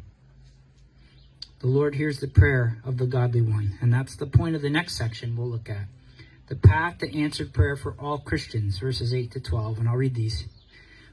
The 1.60 1.68
Lord 1.68 1.96
hears 1.96 2.22
the 2.22 2.30
prayer 2.30 2.78
of 2.86 2.98
the 2.98 3.06
godly 3.06 3.42
one, 3.42 3.78
and 3.82 3.94
that's 3.94 4.16
the 4.16 4.28
point 4.28 4.56
of 4.56 4.62
the 4.62 4.70
next 4.70 4.96
section 4.96 5.36
we'll 5.36 5.50
look 5.50 5.70
at. 5.70 5.88
The 6.52 6.58
path 6.58 6.98
to 6.98 7.18
answered 7.18 7.54
prayer 7.54 7.78
for 7.78 7.96
all 7.98 8.18
Christians, 8.18 8.78
verses 8.78 9.14
8 9.14 9.32
to 9.32 9.40
12, 9.40 9.80
and 9.80 9.88
I'll 9.88 9.96
read 9.96 10.16
these. 10.16 10.48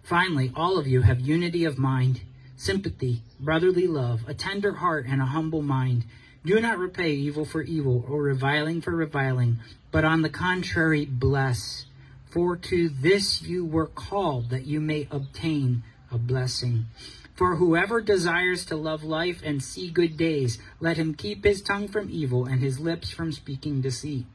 Finally, 0.03 0.51
all 0.57 0.79
of 0.79 0.89
you 0.89 1.03
have 1.03 1.21
unity 1.21 1.65
of 1.65 1.79
mind, 1.79 2.23
sympathy, 2.57 3.23
brotherly 3.39 3.87
love, 3.87 4.23
a 4.27 4.35
tender 4.35 4.73
heart, 4.73 5.07
and 5.07 5.23
a 5.23 5.27
humble 5.27 5.63
mind. 5.63 6.07
Do 6.45 6.61
not 6.61 6.81
repay 6.81 7.13
evil 7.13 7.45
for 7.45 7.63
evil 7.63 8.05
or 8.09 8.21
reviling 8.21 8.81
for 8.81 8.91
reviling, 8.91 9.61
but 9.93 10.05
on 10.05 10.23
the 10.23 10.29
contrary, 10.29 11.05
bless. 11.05 11.87
For 12.29 12.57
to 12.57 12.89
this 12.89 13.41
you 13.41 13.65
were 13.65 13.87
called, 13.87 14.51
that 14.51 14.67
you 14.67 14.81
may 14.81 15.07
obtain 15.09 15.85
a 16.11 16.19
blessing. 16.19 16.87
For 17.37 17.55
whoever 17.55 18.01
desires 18.01 18.65
to 18.67 18.75
love 18.75 19.05
life 19.05 19.41
and 19.45 19.63
see 19.63 19.89
good 19.89 20.17
days, 20.17 20.59
let 20.81 20.97
him 20.97 21.15
keep 21.15 21.45
his 21.45 21.63
tongue 21.63 21.87
from 21.87 22.11
evil 22.11 22.45
and 22.45 22.61
his 22.61 22.81
lips 22.81 23.11
from 23.11 23.31
speaking 23.31 23.81
deceit. 23.81 24.27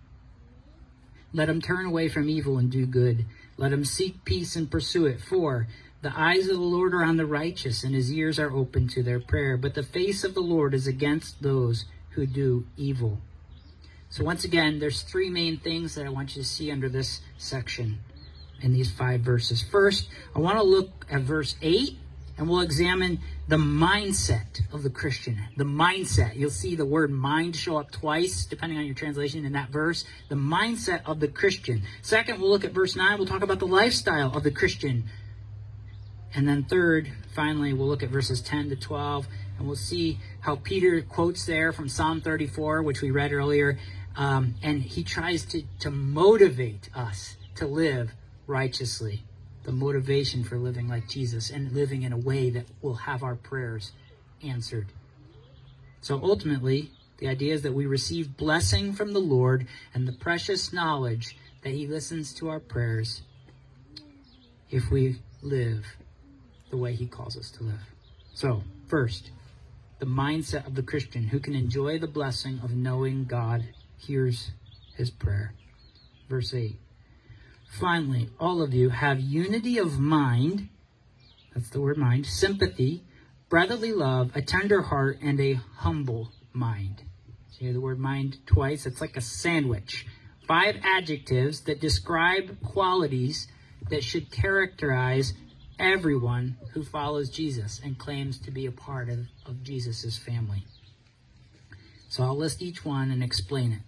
Let 1.34 1.50
him 1.50 1.62
turn 1.62 1.86
away 1.86 2.10
from 2.10 2.30
evil 2.30 2.58
and 2.58 2.72
do 2.72 2.86
good. 2.86 3.26
Let 3.58 3.74
him 3.74 3.84
seek 3.84 4.24
peace 4.24 4.56
and 4.56 4.70
pursue 4.70 5.08
it. 5.08 5.20
For 5.20 5.68
the 6.02 6.18
eyes 6.18 6.48
of 6.48 6.58
the 6.58 6.62
Lord 6.62 6.94
are 6.94 7.04
on 7.04 7.18
the 7.18 7.26
righteous, 7.26 7.84
and 7.84 7.96
his 7.96 8.12
ears 8.12 8.38
are 8.38 8.52
open 8.52 8.88
to 8.90 9.02
their 9.02 9.20
prayer. 9.20 9.58
But 9.58 9.74
the 9.74 9.84
face 9.84 10.24
of 10.24 10.34
the 10.34 10.42
Lord 10.42 10.74
is 10.74 10.86
against 10.86 11.42
those 11.42 11.86
who 12.12 12.26
do 12.28 12.68
evil. 12.78 13.20
So, 14.10 14.24
once 14.24 14.44
again, 14.44 14.78
there's 14.78 15.02
three 15.02 15.30
main 15.30 15.58
things 15.58 15.96
that 15.96 16.06
I 16.06 16.10
want 16.10 16.36
you 16.36 16.44
to 16.44 16.48
see 16.48 16.72
under 16.72 16.88
this 16.88 17.22
section 17.38 18.00
in 18.62 18.74
these 18.74 18.92
five 18.92 19.22
verses. 19.22 19.64
First, 19.64 20.08
I 20.36 20.40
want 20.40 20.58
to 20.58 20.64
look 20.64 21.06
at 21.10 21.22
verse 21.22 21.56
8 21.62 21.98
and 22.38 22.50
we'll 22.50 22.62
examine 22.62 23.20
the 23.48 23.58
mindset 23.58 24.62
of 24.74 24.84
the 24.84 24.90
Christian. 24.90 25.40
The 25.56 25.64
mindset. 25.64 26.36
You'll 26.36 26.50
see 26.50 26.76
the 26.76 26.86
word 26.86 27.12
mind 27.12 27.56
show 27.56 27.78
up 27.78 27.92
twice, 27.92 28.46
depending 28.46 28.80
on 28.80 28.86
your 28.86 28.96
translation 28.96 29.46
in 29.46 29.54
that 29.54 29.70
verse. 29.70 30.04
The 30.30 30.36
mindset 30.36 31.02
of 31.06 31.20
the 31.20 31.28
Christian. 31.28 31.84
Second, 32.02 32.42
we'll 32.42 32.50
look 32.50 32.66
at 32.66 32.72
verse 32.72 32.96
9. 32.96 33.18
We'll 33.18 33.28
talk 33.28 33.44
about 33.44 33.60
the 33.60 33.68
lifestyle 33.68 34.36
of 34.36 34.44
the 34.44 34.52
Christian. 34.52 35.04
And 36.34 36.48
then 36.48 36.64
third, 36.64 37.12
finally, 37.36 37.74
we'll 37.74 37.88
look 37.88 38.02
at 38.02 38.10
verses 38.10 38.42
10 38.42 38.70
to 38.70 38.76
12, 38.76 39.28
and 39.60 39.68
we'll 39.68 39.76
see 39.76 40.20
how 40.40 40.56
Peter 40.56 41.02
quotes 41.02 41.46
there 41.46 41.72
from 41.72 41.88
Psalm 41.88 42.22
34, 42.22 42.82
which 42.82 43.02
we 43.02 43.12
read 43.12 43.32
earlier. 43.32 43.78
Um, 44.16 44.56
and 44.64 44.82
he 44.82 45.04
tries 45.04 45.46
to, 45.46 45.64
to 45.80 45.92
motivate 45.92 46.90
us 46.96 47.38
to 47.56 47.68
live 47.68 48.14
righteously 48.48 49.24
the 49.64 49.72
motivation 49.72 50.44
for 50.44 50.58
living 50.58 50.88
like 50.88 51.08
Jesus 51.08 51.50
and 51.50 51.72
living 51.72 52.04
in 52.04 52.14
a 52.14 52.18
way 52.18 52.50
that 52.50 52.66
will 52.82 52.96
have 52.96 53.24
our 53.24 53.36
prayers 53.36 53.92
answered. 54.44 54.88
So 56.02 56.20
ultimately, 56.22 56.92
the 57.18 57.28
idea 57.28 57.54
is 57.54 57.62
that 57.62 57.74
we 57.74 57.86
receive 57.86 58.36
blessing 58.36 58.94
from 58.94 59.14
the 59.14 59.20
Lord 59.20 59.68
and 59.94 60.08
the 60.08 60.14
precious 60.14 60.74
knowledge 60.74 61.38
that 61.64 61.72
He 61.72 61.88
listens 61.88 62.34
to 62.36 62.50
our 62.50 62.60
prayers 62.60 63.22
if 64.70 64.92
we 64.92 65.18
live 65.42 65.86
the 66.70 66.78
way 66.78 66.94
He 66.94 67.06
calls 67.06 67.38
us 67.38 67.50
to 67.52 67.64
live. 67.64 67.94
So, 68.34 68.64
first, 68.88 69.32
the 70.00 70.06
mindset 70.06 70.68
of 70.68 70.76
the 70.76 70.84
Christian 70.84 71.24
who 71.24 71.40
can 71.40 71.56
enjoy 71.56 72.00
the 72.00 72.08
blessing 72.08 72.60
of 72.64 72.72
knowing 72.72 73.24
God 73.24 73.64
hears 73.98 74.52
his 74.96 75.10
prayer. 75.10 75.54
Verse 76.30 76.54
8 76.54 76.78
Finally, 77.80 78.30
all 78.40 78.62
of 78.62 78.74
you 78.74 78.90
have 78.90 79.20
unity 79.20 79.80
of 79.80 80.00
mind. 80.00 80.70
That's 81.54 81.70
the 81.70 81.82
word 81.82 81.98
mind. 81.98 82.26
Sympathy, 82.26 83.04
brotherly 83.50 83.92
love, 83.92 84.32
a 84.36 84.42
tender 84.42 84.84
heart, 84.84 85.20
and 85.24 85.40
a 85.40 85.56
humble 85.78 86.32
mind. 86.52 87.02
So 87.50 87.58
you 87.60 87.66
hear 87.68 87.74
the 87.74 87.82
word 87.82 88.00
mind 88.00 88.38
twice. 88.46 88.86
It's 88.86 89.02
like 89.02 89.18
a 89.18 89.22
sandwich. 89.22 90.06
Five 90.48 90.76
adjectives 90.84 91.62
that 91.62 91.82
describe 91.82 92.62
qualities 92.62 93.48
that 93.90 94.04
should 94.04 94.32
characterize 94.32 95.34
everyone 95.80 96.58
who 96.74 96.84
follows 96.84 97.30
Jesus 97.30 97.82
and 97.84 97.98
claims 97.98 98.38
to 98.40 98.52
be 98.52 98.68
a 98.68 98.72
part 98.72 99.10
of, 99.10 99.20
of 99.48 99.64
Jesus' 99.64 100.18
family. 100.18 100.64
So 102.08 102.24
I'll 102.24 102.38
list 102.38 102.62
each 102.62 102.86
one 102.86 103.10
and 103.10 103.24
explain 103.24 103.72
it. 103.72 103.82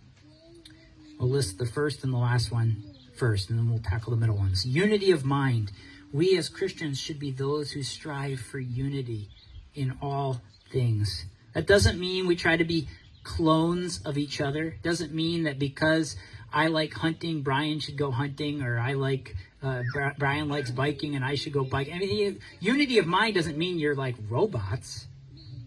We'll 1.19 1.29
list 1.29 1.59
the 1.59 1.67
first 1.67 2.03
and 2.03 2.11
the 2.11 2.17
last 2.17 2.51
one 2.51 2.94
first, 3.17 3.49
and 3.49 3.57
then 3.57 3.69
we'll 3.69 3.79
tackle 3.79 4.11
the 4.11 4.17
middle 4.17 4.37
ones. 4.37 4.65
Unity 4.65 5.11
of 5.11 5.25
mind. 5.25 5.71
We 6.13 6.37
as 6.37 6.49
Christians 6.49 6.99
should 6.99 7.19
be 7.19 7.31
those 7.31 7.71
who 7.71 7.83
strive 7.83 8.39
for 8.39 8.59
unity 8.59 9.29
in 9.73 9.97
all 10.01 10.41
things. 10.71 11.25
That 11.53 11.67
doesn't 11.67 11.99
mean 11.99 12.27
we 12.27 12.35
try 12.35 12.57
to 12.57 12.63
be 12.63 12.87
clones 13.23 14.01
of 14.05 14.17
each 14.17 14.39
other. 14.39 14.77
Doesn't 14.83 15.13
mean 15.13 15.43
that 15.43 15.59
because 15.59 16.15
I 16.53 16.67
like 16.67 16.93
hunting, 16.93 17.41
Brian 17.41 17.79
should 17.79 17.97
go 17.97 18.11
hunting, 18.11 18.61
or 18.61 18.79
I 18.79 18.93
like 18.93 19.35
uh, 19.61 19.83
Brian 20.17 20.47
likes 20.47 20.71
biking 20.71 21.15
and 21.15 21.25
I 21.25 21.35
should 21.35 21.53
go 21.53 21.63
bike. 21.63 21.89
I 21.93 21.97
mean, 21.97 22.39
unity 22.59 22.99
of 22.99 23.07
mind 23.07 23.35
doesn't 23.35 23.57
mean 23.57 23.79
you're 23.79 23.95
like 23.95 24.15
robots. 24.29 25.07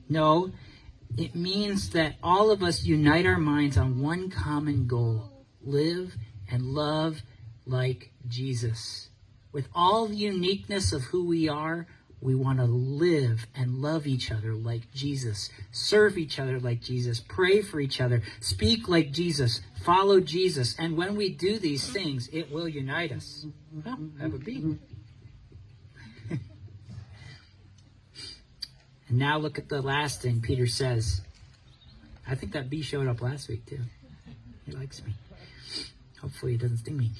No, 0.08 0.52
it 1.16 1.34
means 1.34 1.90
that 1.90 2.14
all 2.22 2.50
of 2.50 2.62
us 2.62 2.84
unite 2.84 3.26
our 3.26 3.38
minds 3.38 3.76
on 3.76 4.00
one 4.00 4.30
common 4.30 4.86
goal 4.86 5.30
live 5.62 6.14
and 6.50 6.62
love 6.62 7.22
like 7.68 8.12
Jesus. 8.26 9.10
with 9.50 9.68
all 9.74 10.06
the 10.06 10.14
uniqueness 10.14 10.92
of 10.92 11.02
who 11.04 11.26
we 11.26 11.48
are, 11.48 11.86
we 12.20 12.34
want 12.34 12.58
to 12.58 12.64
live 12.64 13.46
and 13.54 13.80
love 13.80 14.06
each 14.06 14.30
other 14.32 14.52
like 14.52 14.92
Jesus, 14.92 15.50
serve 15.70 16.18
each 16.18 16.38
other 16.38 16.58
like 16.58 16.82
Jesus, 16.82 17.20
pray 17.20 17.62
for 17.62 17.80
each 17.80 18.00
other, 18.00 18.22
speak 18.40 18.88
like 18.88 19.12
Jesus, 19.12 19.60
follow 19.84 20.20
Jesus. 20.20 20.74
And 20.78 20.96
when 20.96 21.16
we 21.16 21.30
do 21.30 21.58
these 21.58 21.88
things, 21.88 22.28
it 22.32 22.50
will 22.50 22.68
unite 22.68 23.12
us. 23.12 23.46
I 23.86 23.96
have 24.20 24.34
a 24.34 24.38
bee. 24.38 24.76
and 26.30 26.40
now 29.10 29.38
look 29.38 29.58
at 29.58 29.68
the 29.68 29.80
last 29.80 30.20
thing 30.20 30.40
Peter 30.40 30.66
says. 30.66 31.22
I 32.26 32.34
think 32.34 32.52
that 32.52 32.68
bee 32.68 32.82
showed 32.82 33.06
up 33.06 33.22
last 33.22 33.48
week 33.48 33.64
too. 33.64 33.80
He 34.66 34.72
likes 34.72 35.02
me. 35.04 35.14
Hopefully, 36.20 36.52
he 36.52 36.58
doesn't 36.58 36.78
sting 36.78 36.96
me. 36.96 37.12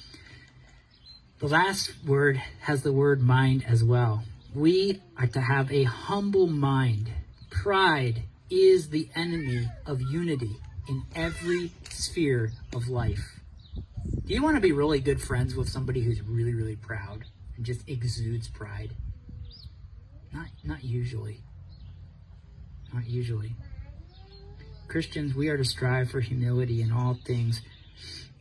The 1.39 1.47
last 1.47 1.93
word 2.05 2.35
has 2.63 2.83
the 2.83 2.91
word 2.91 3.21
mind 3.21 3.63
as 3.65 3.81
well. 3.81 4.23
We 4.53 5.01
are 5.17 5.27
to 5.27 5.39
have 5.39 5.71
a 5.71 5.83
humble 5.83 6.47
mind. 6.47 7.13
Pride 7.49 8.23
is 8.49 8.89
the 8.89 9.07
enemy 9.15 9.69
of 9.85 10.01
unity 10.01 10.57
in 10.89 11.03
every 11.15 11.71
sphere 11.89 12.51
of 12.73 12.89
life. 12.89 13.39
Do 14.25 14.33
you 14.33 14.43
want 14.43 14.57
to 14.57 14.61
be 14.61 14.73
really 14.73 14.99
good 14.99 15.21
friends 15.21 15.55
with 15.55 15.69
somebody 15.69 16.01
who's 16.01 16.21
really, 16.21 16.53
really 16.53 16.75
proud 16.75 17.23
and 17.55 17.65
just 17.65 17.87
exudes 17.87 18.49
pride? 18.49 18.91
Not, 20.33 20.47
not 20.65 20.83
usually. 20.83 21.41
Not 22.93 23.07
usually. 23.07 23.55
Christians, 24.89 25.35
we 25.35 25.47
are 25.47 25.57
to 25.57 25.63
strive 25.63 26.11
for 26.11 26.19
humility 26.19 26.81
in 26.81 26.91
all 26.91 27.17
things. 27.25 27.61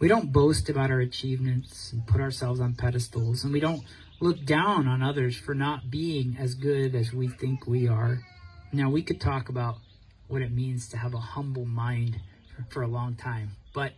We 0.00 0.06
don't 0.06 0.32
boast 0.32 0.68
about 0.68 0.92
our 0.92 1.00
achievements 1.00 1.92
and 1.92 2.06
put 2.06 2.20
ourselves 2.20 2.60
on 2.60 2.74
pedestals, 2.74 3.42
and 3.42 3.52
we 3.52 3.58
don't 3.58 3.82
look 4.20 4.44
down 4.44 4.86
on 4.86 5.02
others 5.02 5.36
for 5.36 5.54
not 5.54 5.90
being 5.90 6.36
as 6.38 6.54
good 6.54 6.94
as 6.94 7.12
we 7.12 7.26
think 7.26 7.66
we 7.66 7.88
are. 7.88 8.20
Now, 8.72 8.90
we 8.90 9.02
could 9.02 9.20
talk 9.20 9.48
about 9.48 9.78
what 10.28 10.40
it 10.40 10.52
means 10.52 10.88
to 10.90 10.98
have 10.98 11.14
a 11.14 11.18
humble 11.18 11.64
mind 11.64 12.20
for, 12.70 12.82
a 12.82 12.86
long 12.86 13.16
time, 13.16 13.52
but 13.74 13.94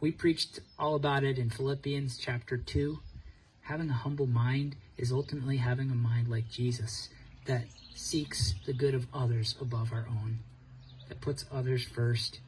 we 0.00 0.12
preached 0.12 0.60
all 0.78 0.94
about 0.94 1.24
it 1.24 1.38
in 1.38 1.50
Philippians 1.50 2.18
chapter 2.18 2.56
2. 2.56 3.00
Having 3.62 3.90
a 3.90 3.94
humble 3.94 4.26
mind 4.26 4.76
is 4.96 5.10
ultimately 5.10 5.56
having 5.56 5.90
a 5.90 5.96
mind 5.96 6.28
like 6.28 6.48
Jesus 6.48 7.08
that 7.46 7.64
seeks 7.96 8.54
the 8.64 8.72
good 8.72 8.94
of 8.94 9.08
others 9.12 9.56
above 9.60 9.92
our 9.92 10.06
own, 10.08 10.38
that 11.08 11.20
puts 11.20 11.46
others 11.50 11.84
first. 11.84 12.38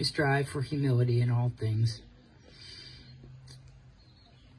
We 0.00 0.04
strive 0.04 0.48
for 0.48 0.62
humility 0.62 1.20
in 1.20 1.30
all 1.30 1.52
things. 1.60 2.00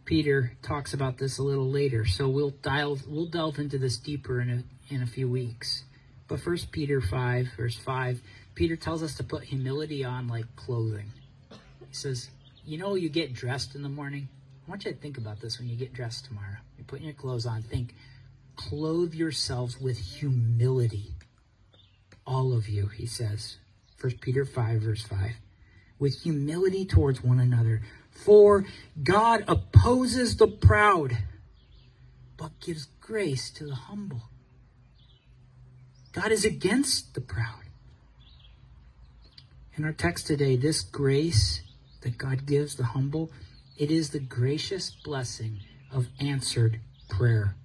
Peter 0.06 0.56
talks 0.62 0.94
about 0.94 1.18
this 1.18 1.40
a 1.40 1.42
little 1.42 1.68
later, 1.68 2.06
so 2.06 2.30
we'll 2.30 2.52
dial 2.52 3.00
we'll 3.08 3.26
delve 3.26 3.58
into 3.58 3.80
this 3.80 3.98
deeper 3.98 4.40
in 4.40 4.52
a 4.52 4.94
in 4.94 5.02
a 5.02 5.08
few 5.08 5.28
weeks. 5.28 5.84
But 6.28 6.42
first 6.42 6.72
Peter 6.72 7.02
five, 7.02 7.48
verse 7.58 7.76
five, 7.76 8.22
Peter 8.54 8.76
tells 8.76 9.02
us 9.02 9.16
to 9.16 9.24
put 9.24 9.46
humility 9.46 10.06
on 10.06 10.28
like 10.28 10.46
clothing. 10.56 11.12
He 11.50 11.96
says, 11.96 12.30
You 12.64 12.78
know 12.78 12.94
you 12.94 13.10
get 13.10 13.34
dressed 13.34 13.74
in 13.74 13.82
the 13.82 13.90
morning? 13.90 14.30
I 14.68 14.70
want 14.70 14.86
you 14.86 14.92
to 14.92 14.98
think 15.00 15.18
about 15.18 15.42
this 15.42 15.58
when 15.58 15.68
you 15.68 15.76
get 15.76 15.92
dressed 15.92 16.26
tomorrow. 16.26 16.58
You're 16.78 16.86
putting 16.86 17.06
your 17.06 17.16
clothes 17.16 17.48
on. 17.48 17.64
Think, 17.64 17.96
clothe 18.56 19.16
yourselves 19.16 19.82
with 19.82 19.98
humility. 19.98 21.16
All 22.28 22.54
of 22.54 22.70
you, 22.70 22.86
he 22.86 23.08
says. 23.08 23.58
First 24.02 24.20
Peter 24.20 24.46
5, 24.46 24.82
verse 24.82 25.04
5. 25.04 25.34
With 26.00 26.24
humility 26.24 26.86
towards 26.86 27.24
one 27.24 27.40
another 27.40 27.82
for 28.12 28.66
God 29.04 29.44
opposes 29.48 30.38
the 30.38 30.48
proud, 30.48 31.20
but 32.36 32.60
gives 32.60 32.88
grace 33.00 33.52
to 33.52 33.66
the 33.66 33.76
humble. 33.76 34.24
God 36.14 36.32
is 36.32 36.44
against 36.44 37.14
the 37.14 37.22
proud. 37.22 37.62
In 39.76 39.86
our 39.86 39.94
text 39.94 40.26
today, 40.26 40.56
this 40.56 40.82
grace 40.82 41.62
that 42.02 42.18
God 42.18 42.48
gives 42.48 42.76
the 42.76 42.86
humble, 42.86 43.32
it 43.78 43.92
is 43.92 44.10
the 44.10 44.20
gracious 44.20 44.90
blessing 44.90 45.60
of 45.92 46.08
answered 46.20 46.80
prayer. 47.08 47.56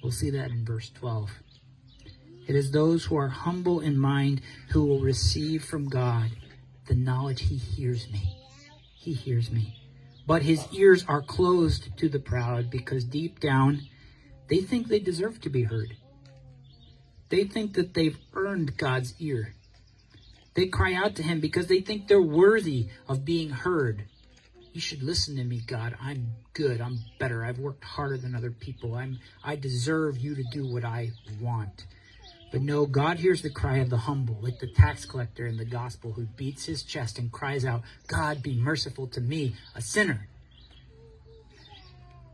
We'll 0.00 0.12
see 0.12 0.30
that 0.30 0.50
in 0.50 0.64
verse 0.64 0.90
12. 0.90 1.30
It 2.48 2.56
is 2.56 2.72
those 2.72 3.04
who 3.04 3.16
are 3.16 3.28
humble 3.28 3.78
in 3.78 3.96
mind 3.96 4.40
who 4.70 4.84
will 4.84 5.00
receive 5.00 5.64
from 5.64 5.88
God 5.88 6.30
the 6.86 6.96
knowledge 6.96 7.42
he 7.42 7.56
hears 7.56 8.10
me 8.10 8.38
he 9.08 9.14
hears 9.14 9.50
me. 9.50 9.74
But 10.26 10.42
his 10.42 10.66
ears 10.72 11.04
are 11.08 11.22
closed 11.22 11.96
to 11.96 12.10
the 12.10 12.18
proud 12.18 12.68
because 12.68 13.04
deep 13.04 13.40
down 13.40 13.82
they 14.48 14.58
think 14.58 14.88
they 14.88 14.98
deserve 14.98 15.40
to 15.42 15.50
be 15.50 15.62
heard. 15.62 15.96
They 17.30 17.44
think 17.44 17.74
that 17.74 17.94
they've 17.94 18.18
earned 18.34 18.76
God's 18.76 19.14
ear. 19.18 19.54
They 20.54 20.66
cry 20.66 20.94
out 20.94 21.14
to 21.16 21.22
him 21.22 21.40
because 21.40 21.68
they 21.68 21.80
think 21.80 22.08
they're 22.08 22.20
worthy 22.20 22.88
of 23.06 23.24
being 23.24 23.50
heard. 23.50 24.04
You 24.72 24.80
should 24.80 25.02
listen 25.02 25.36
to 25.36 25.44
me, 25.44 25.60
God. 25.66 25.96
I'm 26.00 26.34
good. 26.52 26.80
I'm 26.80 26.98
better. 27.18 27.44
I've 27.44 27.58
worked 27.58 27.84
harder 27.84 28.18
than 28.18 28.34
other 28.34 28.50
people. 28.50 28.94
I'm 28.94 29.20
I 29.44 29.56
deserve 29.56 30.18
you 30.18 30.34
to 30.34 30.44
do 30.52 30.66
what 30.66 30.84
I 30.84 31.12
want. 31.40 31.86
But 32.50 32.62
no, 32.62 32.86
God 32.86 33.18
hears 33.18 33.42
the 33.42 33.50
cry 33.50 33.78
of 33.78 33.90
the 33.90 33.98
humble, 33.98 34.38
like 34.40 34.58
the 34.58 34.66
tax 34.66 35.04
collector 35.04 35.46
in 35.46 35.58
the 35.58 35.64
gospel 35.64 36.12
who 36.12 36.24
beats 36.24 36.64
his 36.64 36.82
chest 36.82 37.18
and 37.18 37.30
cries 37.30 37.64
out, 37.64 37.82
God, 38.06 38.42
be 38.42 38.54
merciful 38.54 39.06
to 39.08 39.20
me, 39.20 39.54
a 39.74 39.82
sinner. 39.82 40.28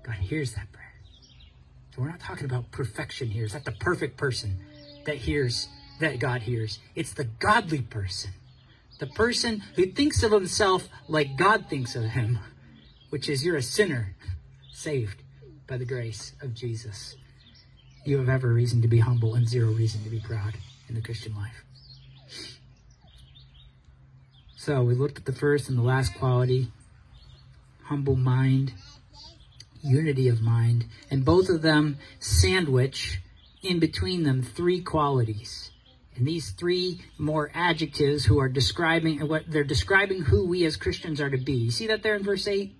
God 0.05 0.16
hears 0.16 0.55
that 0.55 0.70
prayer. 0.72 0.92
So 1.94 2.03
we're 2.03 2.11
not 2.11 2.20
talking 2.20 2.44
about 2.44 2.70
perfection 2.70 3.29
here. 3.29 3.44
It's 3.44 3.55
not 3.55 3.64
the 3.64 3.72
perfect 3.72 4.16
person 4.16 4.59
that 5.05 5.16
hears, 5.16 5.68
that 6.00 6.20
God 6.20 6.42
hears. 6.42 6.79
It's 6.94 7.12
the 7.12 7.24
godly 7.24 7.83
person. 7.83 8.31
The 9.00 9.07
person 9.09 9.62
who 9.74 9.87
thinks 9.87 10.22
of 10.22 10.31
himself 10.31 10.88
like 11.09 11.37
God 11.37 11.66
thinks 11.68 11.96
of 11.96 12.05
him, 12.05 12.38
which 13.11 13.29
is 13.29 13.44
you're 13.44 13.57
a 13.57 13.62
sinner 13.62 14.14
saved 14.72 15.22
by 15.66 15.77
the 15.77 15.85
grace 15.85 16.35
of 16.40 16.55
Jesus 16.55 17.16
you 18.04 18.18
have 18.18 18.28
every 18.28 18.52
reason 18.52 18.82
to 18.82 18.88
be 18.88 19.00
humble 19.00 19.34
and 19.34 19.48
zero 19.48 19.72
reason 19.72 20.02
to 20.04 20.10
be 20.10 20.20
proud 20.20 20.54
in 20.88 20.94
the 20.94 21.00
Christian 21.00 21.34
life. 21.34 21.64
So 24.56 24.82
we 24.82 24.94
looked 24.94 25.18
at 25.18 25.24
the 25.24 25.32
first 25.32 25.68
and 25.68 25.78
the 25.78 25.82
last 25.82 26.14
quality 26.14 26.68
humble 27.84 28.16
mind, 28.16 28.72
unity 29.82 30.28
of 30.28 30.40
mind, 30.40 30.86
and 31.10 31.24
both 31.24 31.48
of 31.48 31.62
them 31.62 31.98
sandwich 32.18 33.20
in 33.62 33.78
between 33.78 34.22
them 34.22 34.42
three 34.42 34.80
qualities. 34.80 35.70
And 36.16 36.26
these 36.26 36.50
three 36.50 37.02
more 37.18 37.50
adjectives 37.54 38.24
who 38.24 38.38
are 38.38 38.48
describing 38.48 39.26
what 39.26 39.50
they're 39.50 39.64
describing 39.64 40.22
who 40.22 40.46
we 40.46 40.64
as 40.64 40.76
Christians 40.76 41.20
are 41.20 41.30
to 41.30 41.38
be. 41.38 41.54
You 41.54 41.70
see 41.70 41.88
that 41.88 42.02
there 42.02 42.14
in 42.14 42.22
verse 42.22 42.46
8? 42.46 42.74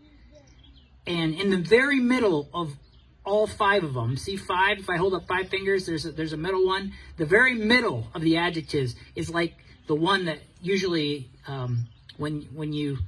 And 1.07 1.35
in 1.35 1.51
the 1.51 1.59
very 1.59 2.01
middle 2.01 2.49
of 2.55 2.77
all 3.25 3.47
five 3.47 3.85
of 3.85 3.95
them. 3.95 4.17
See 4.17 4.37
five? 4.37 4.79
If 4.79 4.91
I 4.91 4.97
hold 4.97 5.15
up 5.15 5.27
five 5.27 5.49
fingers, 5.49 5.87
there's 5.87 6.07
a, 6.07 6.13
there's 6.13 6.33
a 6.33 6.37
middle 6.37 6.67
one. 6.67 6.93
The 7.17 7.27
very 7.27 7.55
middle 7.55 8.09
of 8.15 8.23
the 8.23 8.37
adjectives 8.37 8.95
is 9.15 9.31
like 9.31 9.55
the 9.87 9.95
one 9.95 10.27
that 10.27 10.39
usually 10.61 11.31
um, 11.47 11.87
when 12.17 12.43
when 12.55 12.73
you 12.73 12.99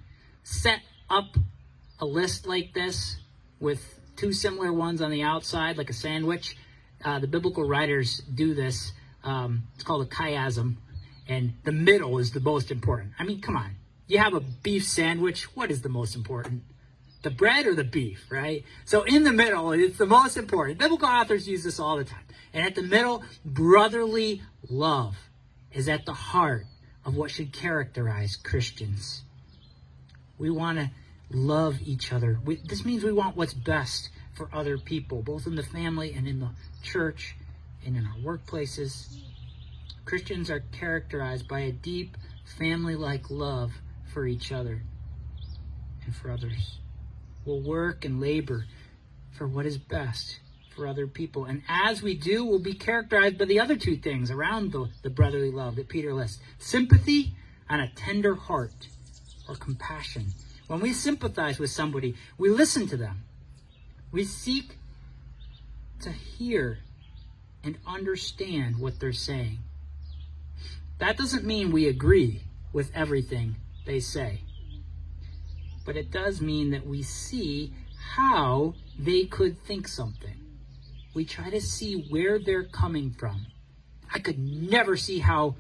set 0.43 0.81
up 1.11 1.37
a 1.99 2.07
list 2.07 2.47
like 2.47 2.73
this 2.75 3.17
with 3.61 3.99
two 4.17 4.33
similar 4.33 4.73
ones 4.73 5.01
on 5.01 5.11
the 5.11 5.23
outside, 5.23 5.77
like 5.77 5.91
a 5.91 5.95
sandwich. 5.95 6.57
Uh, 7.05 7.19
the 7.19 7.27
biblical 7.27 7.65
writers 7.65 8.23
do 8.35 8.55
this. 8.55 8.93
Um, 9.23 9.65
it's 9.75 9.85
called 9.85 10.07
a 10.07 10.11
chiasm, 10.11 10.77
and 11.29 11.55
the 11.65 11.73
middle 11.73 12.19
is 12.19 12.33
the 12.33 12.41
most 12.41 12.71
important. 12.71 13.13
I 13.19 13.25
mean, 13.25 13.41
come 13.41 13.57
on. 13.57 13.77
You 14.07 14.19
have 14.19 14.35
a 14.35 14.41
beef 14.41 14.87
sandwich. 14.87 15.45
What 15.57 15.71
is 15.71 15.83
the 15.83 15.89
most 15.89 16.15
important? 16.15 16.63
The 17.27 17.31
bread 17.33 17.67
or 17.67 17.75
the 17.75 17.83
beef, 17.83 18.25
right? 18.31 18.63
So 18.85 19.03
in 19.03 19.25
the 19.25 19.33
middle, 19.33 19.73
it's 19.73 19.99
the 19.99 20.07
most 20.07 20.37
important. 20.37 20.79
Biblical 20.79 21.09
authors 21.09 21.49
use 21.49 21.65
this 21.65 21.81
all 21.81 21.97
the 21.97 22.05
time. 22.05 22.23
And 22.55 22.65
at 22.65 22.77
the 22.77 22.85
middle, 22.85 23.25
brotherly 23.45 24.43
love 24.71 25.17
is 25.73 25.89
at 25.89 26.07
the 26.07 26.13
heart 26.13 26.67
of 27.05 27.17
what 27.17 27.33
should 27.33 27.53
characterize 27.53 28.37
Christians. 28.37 29.25
We 30.39 30.51
want 30.51 30.79
to 30.79 30.91
love 31.29 31.79
each 31.85 32.13
other. 32.13 32.39
We, 32.45 32.61
this 32.65 32.85
means 32.85 33.03
we 33.03 33.11
want 33.11 33.37
what's 33.37 33.55
best 33.55 34.11
for 34.37 34.49
other 34.53 34.79
people, 34.79 35.21
both 35.21 35.49
in 35.49 35.57
the 35.57 35.65
family 35.65 36.13
and 36.13 36.29
in 36.29 36.39
the 36.39 36.51
church 36.85 37.35
and 37.85 37.97
in 37.97 38.07
our 38.07 38.19
workplaces. 38.19 39.19
Christians 40.05 40.49
are 40.49 40.61
characterized 40.61 41.49
by 41.49 41.59
a 41.59 41.73
deep 41.73 42.17
family 42.57 42.95
like 42.95 43.31
love 43.31 43.73
for 44.15 44.29
each 44.29 44.53
other 44.53 44.83
and 46.05 46.15
for 46.15 46.31
others 46.31 46.79
will 47.47 47.63
work 47.63 48.05
and 48.05 48.21
labor 48.21 48.67
for 49.33 49.47
what 49.47 49.67
is 49.67 49.79
best 49.79 50.41
for 50.75 50.87
other 50.87 51.07
people. 51.07 51.45
And 51.45 51.63
as 51.69 52.03
we 52.03 52.15
do, 52.15 52.45
we'll 52.45 52.59
be 52.59 52.75
characterized 52.75 53.39
by 53.39 53.47
the 53.47 53.61
other 53.61 53.77
two 53.77 53.97
things 53.97 54.31
around 54.31 54.73
the, 54.73 54.89
the 55.03 55.11
brotherly 55.11 55.51
love 55.51 55.77
that 55.77 55.89
Peter 55.89 56.13
lists 56.13 56.41
sympathy 56.59 57.35
and 57.69 57.81
a 57.81 57.89
tender 57.95 58.35
heart 58.35 58.89
or 59.49 59.55
compassion. 59.55 60.27
When 60.67 60.81
we 60.81 60.93
sympathize 60.93 61.59
with 61.59 61.71
somebody, 61.71 62.17
we 62.37 62.51
listen 62.51 62.87
to 62.89 62.97
them. 62.97 63.25
We 64.13 64.25
seek 64.25 64.77
to 66.01 66.11
hear 66.11 66.79
and 67.63 67.79
understand 67.87 68.79
what 68.79 69.01
they're 69.01 69.13
saying. 69.13 69.59
That 70.99 71.17
doesn't 71.17 71.45
mean 71.45 71.71
we 71.71 71.89
agree 71.89 72.43
with 72.73 72.91
everything 72.95 73.57
they 73.85 74.01
say, 74.01 74.41
but 75.87 75.97
it 75.97 76.11
does 76.11 76.43
mean 76.43 76.73
that 76.73 76.85
we 76.85 77.03
see 77.03 77.73
how 78.17 78.75
they 78.99 79.25
could 79.25 79.63
think 79.65 79.87
something. 79.87 80.37
We 81.15 81.25
try 81.25 81.49
to 81.49 81.61
see 81.61 82.09
where 82.11 82.39
they're 82.39 82.65
coming 82.65 83.13
from. 83.13 83.47
I 84.13 84.19
could 84.19 84.39
never 84.39 84.97
see 84.97 85.21
how 85.21 85.55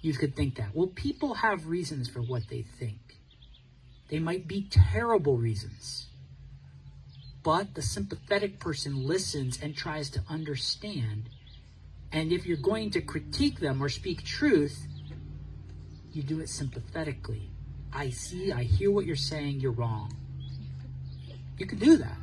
you 0.00 0.14
could 0.14 0.34
think 0.34 0.56
that. 0.56 0.74
Well, 0.74 0.88
people 0.88 1.34
have 1.34 1.68
reasons 1.68 2.08
for 2.08 2.20
what 2.20 2.48
they 2.48 2.62
think. 2.62 3.18
They 4.08 4.18
might 4.18 4.48
be 4.48 4.68
terrible 4.70 5.36
reasons. 5.36 6.06
But 7.42 7.74
the 7.74 7.82
sympathetic 7.82 8.58
person 8.58 9.06
listens 9.06 9.60
and 9.60 9.76
tries 9.76 10.10
to 10.10 10.22
understand. 10.28 11.28
And 12.10 12.32
if 12.32 12.46
you're 12.46 12.56
going 12.56 12.90
to 12.90 13.00
critique 13.00 13.60
them 13.60 13.82
or 13.82 13.88
speak 13.88 14.24
truth, 14.24 14.86
you 16.12 16.22
do 16.22 16.40
it 16.40 16.48
sympathetically. 16.48 17.51
I 17.92 18.10
see, 18.10 18.52
I 18.52 18.62
hear 18.62 18.90
what 18.90 19.06
you're 19.06 19.16
saying, 19.16 19.60
you're 19.60 19.72
wrong. 19.72 20.12
You 21.58 21.66
can 21.66 21.78
do 21.78 21.96
that 21.98 22.16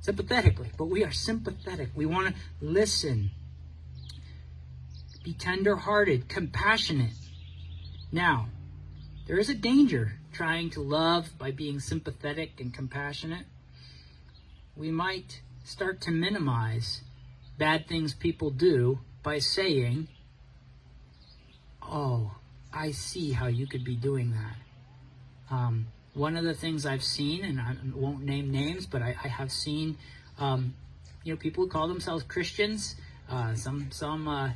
sympathetically, 0.00 0.70
but 0.76 0.86
we 0.86 1.04
are 1.04 1.12
sympathetic. 1.12 1.90
We 1.94 2.06
want 2.06 2.28
to 2.28 2.34
listen, 2.60 3.30
be 5.22 5.32
tender 5.32 5.76
hearted, 5.76 6.28
compassionate. 6.28 7.14
Now, 8.12 8.48
there 9.26 9.38
is 9.38 9.48
a 9.48 9.54
danger 9.54 10.14
trying 10.32 10.70
to 10.70 10.80
love 10.80 11.30
by 11.38 11.50
being 11.50 11.80
sympathetic 11.80 12.60
and 12.60 12.72
compassionate 12.72 13.46
we 14.76 14.90
might 14.90 15.40
start 15.62 16.00
to 16.02 16.10
minimize 16.10 17.02
bad 17.58 17.86
things 17.86 18.12
people 18.12 18.50
do 18.50 18.98
by 19.22 19.38
saying, 19.38 20.08
Oh, 21.82 22.32
I 22.74 22.90
see 22.90 23.32
how 23.32 23.46
you 23.46 23.66
could 23.66 23.84
be 23.84 23.94
doing 23.94 24.32
that. 24.32 25.54
Um, 25.54 25.86
one 26.14 26.36
of 26.36 26.44
the 26.44 26.54
things 26.54 26.84
I've 26.84 27.04
seen, 27.04 27.44
and 27.44 27.60
I 27.60 27.76
won't 27.94 28.24
name 28.24 28.50
names, 28.50 28.86
but 28.86 29.00
I, 29.00 29.14
I 29.22 29.28
have 29.28 29.52
seen, 29.52 29.96
um, 30.38 30.74
you 31.22 31.32
know, 31.32 31.38
people 31.38 31.64
who 31.64 31.70
call 31.70 31.86
themselves 31.86 32.24
Christians, 32.24 32.96
uh, 33.30 33.54
some 33.54 33.90
some 33.90 34.26
uh, 34.26 34.50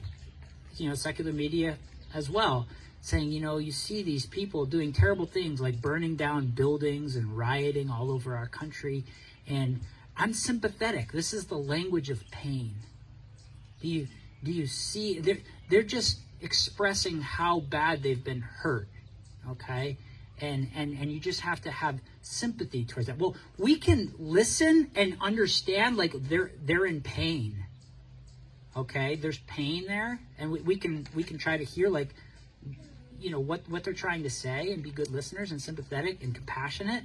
you 0.77 0.89
know 0.89 0.95
secular 0.95 1.33
media 1.33 1.77
as 2.13 2.29
well, 2.29 2.67
saying, 3.01 3.31
you 3.31 3.41
know, 3.41 3.59
you 3.59 3.73
see 3.73 4.03
these 4.03 4.27
people 4.27 4.67
doing 4.67 4.93
terrible 4.93 5.27
things 5.27 5.61
like 5.61 5.81
burning 5.81 6.17
down 6.17 6.47
buildings 6.47 7.17
and 7.17 7.37
rioting 7.37 7.91
all 7.91 8.11
over 8.11 8.37
our 8.37 8.49
country, 8.49 9.05
and 9.47 9.81
I'm 10.17 10.33
sympathetic. 10.33 11.13
This 11.13 11.33
is 11.33 11.47
the 11.47 11.59
language 11.59 12.11
of 12.11 12.29
pain. 12.31 12.75
Do 13.81 13.89
you 13.89 14.09
do 14.43 14.53
you 14.53 14.67
see 14.67 15.21
they're 15.21 15.39
they're 15.69 15.83
just 15.83 16.19
expressing 16.41 17.21
how 17.21 17.61
bad 17.61 18.03
they've 18.03 18.23
been 18.23 18.41
hurt. 18.41 18.89
Okay? 19.51 19.97
And 20.41 20.71
and 20.75 20.97
and 20.99 21.11
you 21.11 21.19
just 21.19 21.41
have 21.41 21.61
to 21.63 21.71
have 21.71 21.99
sympathy 22.23 22.85
towards 22.85 23.09
that. 23.09 23.19
Well, 23.19 23.35
we 23.57 23.77
can 23.77 24.15
listen 24.19 24.91
and 24.95 25.17
understand 25.21 25.97
like 25.97 26.13
they're 26.15 26.53
they're 26.65 26.87
in 26.87 27.01
pain. 27.01 27.65
Okay? 28.77 29.17
There's 29.17 29.39
pain 29.39 29.87
there, 29.87 30.21
and 30.39 30.53
we, 30.53 30.61
we 30.61 30.77
can 30.77 31.07
we 31.15 31.25
can 31.25 31.39
try 31.39 31.57
to 31.57 31.65
hear 31.65 31.89
like 31.89 32.15
you 33.21 33.31
know 33.31 33.41
what 33.41 33.69
what 33.69 33.83
they're 33.83 33.93
trying 33.95 34.23
to 34.23 34.31
say 34.31 34.73
and 34.73 34.83
be 34.83 34.91
good 34.91 35.11
listeners 35.11 35.51
and 35.51 35.61
sympathetic 35.61 36.23
and 36.23 36.35
compassionate 36.35 37.05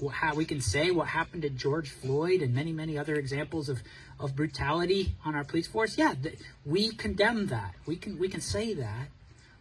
like 0.00 0.14
how 0.14 0.34
we 0.34 0.44
can 0.44 0.60
say 0.60 0.90
what 0.90 1.08
happened 1.08 1.42
to 1.42 1.50
George 1.50 1.90
Floyd 1.90 2.42
and 2.42 2.54
many, 2.54 2.72
many 2.72 2.96
other 2.98 3.14
examples 3.14 3.68
of, 3.68 3.82
of 4.18 4.36
brutality 4.36 5.14
on 5.24 5.34
our 5.34 5.44
police 5.44 5.66
force. 5.66 5.98
Yeah, 5.98 6.14
th- 6.14 6.38
we 6.64 6.90
condemn 6.90 7.46
that. 7.48 7.74
We 7.86 7.96
can 7.96 8.18
we 8.18 8.28
can 8.28 8.40
say 8.40 8.74
that, 8.74 9.08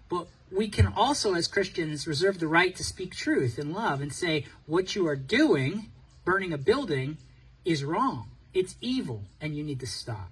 but 0.09 0.27
we 0.51 0.67
can 0.67 0.87
also, 0.87 1.33
as 1.33 1.47
Christians, 1.47 2.07
reserve 2.07 2.39
the 2.39 2.47
right 2.47 2.75
to 2.75 2.83
speak 2.83 3.15
truth 3.15 3.57
in 3.57 3.73
love 3.73 4.01
and 4.01 4.11
say 4.13 4.45
what 4.65 4.95
you 4.95 5.07
are 5.07 5.15
doing, 5.15 5.89
burning 6.25 6.51
a 6.53 6.57
building, 6.57 7.17
is 7.63 7.83
wrong. 7.83 8.29
It's 8.53 8.75
evil, 8.81 9.23
and 9.39 9.55
you 9.55 9.63
need 9.63 9.79
to 9.79 9.87
stop. 9.87 10.29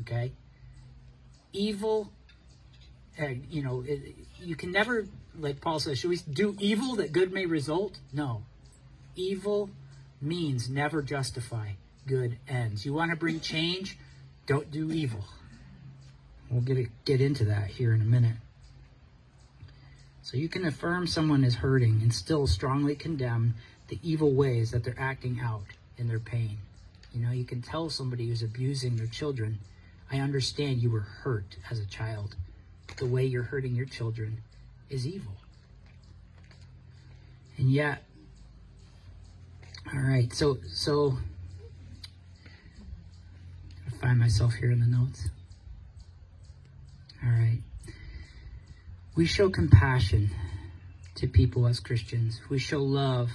Okay. 0.00 0.32
Evil. 1.52 2.12
Uh, 3.20 3.28
you 3.50 3.62
know, 3.62 3.82
it, 3.86 4.14
you 4.38 4.54
can 4.54 4.70
never, 4.70 5.06
like 5.38 5.60
Paul 5.60 5.80
says, 5.80 5.98
should 5.98 6.10
we 6.10 6.18
do 6.18 6.54
evil 6.60 6.96
that 6.96 7.12
good 7.12 7.32
may 7.32 7.46
result? 7.46 7.98
No, 8.12 8.42
evil 9.16 9.70
means 10.20 10.70
never 10.70 11.02
justify 11.02 11.72
good 12.06 12.38
ends. 12.48 12.86
You 12.86 12.94
want 12.94 13.10
to 13.10 13.16
bring 13.16 13.40
change? 13.40 13.98
Don't 14.46 14.70
do 14.70 14.92
evil. 14.92 15.24
We'll 16.50 16.60
get 16.60 16.88
get 17.04 17.20
into 17.20 17.46
that 17.46 17.66
here 17.66 17.92
in 17.92 18.00
a 18.00 18.04
minute. 18.04 18.36
So 20.22 20.36
you 20.36 20.48
can 20.48 20.64
affirm 20.64 21.06
someone 21.06 21.44
is 21.44 21.56
hurting 21.56 22.00
and 22.02 22.12
still 22.12 22.46
strongly 22.46 22.96
condemn 22.96 23.54
the 23.88 23.98
evil 24.02 24.32
ways 24.32 24.72
that 24.72 24.82
they're 24.82 24.98
acting 24.98 25.40
out 25.40 25.64
in 25.98 26.08
their 26.08 26.18
pain. 26.18 26.58
You 27.12 27.24
know, 27.24 27.32
you 27.32 27.44
can 27.44 27.62
tell 27.62 27.90
somebody 27.90 28.28
who's 28.28 28.42
abusing 28.42 28.96
their 28.96 29.06
children, 29.06 29.58
I 30.10 30.18
understand 30.18 30.82
you 30.82 30.90
were 30.90 31.00
hurt 31.00 31.56
as 31.70 31.78
a 31.78 31.86
child. 31.86 32.34
The 32.96 33.06
way 33.06 33.24
you're 33.24 33.44
hurting 33.44 33.74
your 33.74 33.86
children 33.86 34.42
is 34.90 35.06
evil. 35.06 35.34
And 37.56 37.70
yet, 37.70 38.02
all 39.92 40.00
right, 40.00 40.32
so 40.32 40.58
so 40.66 41.18
I 43.86 43.96
find 43.98 44.18
myself 44.18 44.54
here 44.54 44.70
in 44.70 44.80
the 44.80 44.86
notes. 44.86 45.28
All 47.24 47.30
right. 47.30 47.60
We 49.14 49.26
show 49.26 49.48
compassion 49.48 50.30
to 51.14 51.26
people 51.26 51.66
as 51.66 51.80
Christians. 51.80 52.40
We 52.50 52.58
show 52.58 52.82
love. 52.82 53.30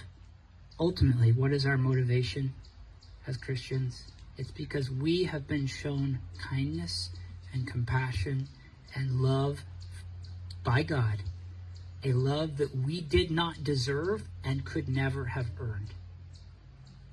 Ultimately, 0.79 1.31
what 1.31 1.51
is 1.51 1.65
our 1.65 1.77
motivation 1.77 2.53
as 3.25 3.37
Christians? 3.37 4.03
It's 4.37 4.51
because 4.51 4.91
we 4.91 5.23
have 5.25 5.47
been 5.47 5.67
shown 5.67 6.19
kindness 6.39 7.09
and 7.53 7.67
compassion 7.67 8.47
and 8.93 9.21
love 9.21 9.63
by 10.63 10.83
God, 10.83 11.23
a 12.03 12.13
love 12.13 12.57
that 12.57 12.75
we 12.75 13.01
did 13.01 13.31
not 13.31 13.63
deserve 13.63 14.23
and 14.43 14.65
could 14.65 14.89
never 14.89 15.25
have 15.25 15.47
earned. 15.59 15.93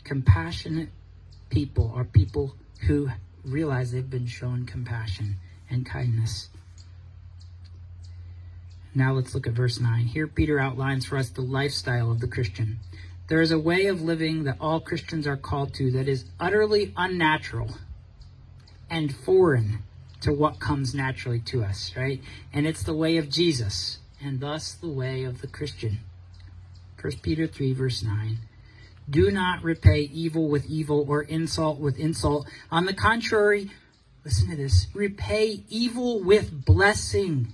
Compassionate 0.09 0.89
people 1.51 1.93
are 1.95 2.03
people 2.03 2.55
who 2.87 3.11
realize 3.45 3.93
they've 3.93 4.09
been 4.09 4.27
shown 4.27 4.65
compassion 4.65 5.37
and 5.69 5.85
kindness. 5.85 6.49
Now 8.95 9.13
let's 9.13 9.35
look 9.35 9.47
at 9.47 9.53
verse 9.53 9.79
9. 9.79 10.07
Here, 10.07 10.27
Peter 10.27 10.59
outlines 10.59 11.05
for 11.05 11.19
us 11.19 11.29
the 11.29 11.43
lifestyle 11.43 12.11
of 12.11 12.21
the 12.21 12.27
Christian. 12.27 12.79
There 13.29 13.43
is 13.43 13.53
a 13.53 13.59
way 13.59 13.85
of 13.85 14.01
living 14.01 14.45
that 14.45 14.57
all 14.59 14.81
Christians 14.81 15.27
are 15.27 15.37
called 15.37 15.75
to 15.75 15.91
that 15.91 16.09
is 16.09 16.25
utterly 16.41 16.95
unnatural 16.97 17.75
and 18.89 19.15
foreign 19.15 19.81
to 20.23 20.33
what 20.33 20.59
comes 20.59 20.95
naturally 20.95 21.41
to 21.41 21.63
us, 21.63 21.93
right? 21.95 22.23
And 22.51 22.67
it's 22.67 22.83
the 22.83 22.97
way 22.97 23.19
of 23.19 23.29
Jesus, 23.29 23.99
and 24.25 24.41
thus 24.41 24.73
the 24.73 24.89
way 24.89 25.25
of 25.25 25.43
the 25.43 25.49
Christian. 25.49 25.99
1 26.99 27.19
Peter 27.21 27.47
3, 27.47 27.75
verse 27.75 28.03
9. 28.03 28.39
Do 29.11 29.31
not 29.31 29.63
repay 29.63 30.01
evil 30.01 30.49
with 30.49 30.67
evil 30.67 31.07
or 31.09 31.23
insult 31.23 31.79
with 31.79 31.99
insult. 31.99 32.47
On 32.71 32.85
the 32.85 32.93
contrary, 32.93 33.71
listen 34.25 34.51
to 34.51 34.57
this 34.57 34.87
repay 34.95 35.65
evil 35.69 36.23
with 36.23 36.65
blessing. 36.65 37.49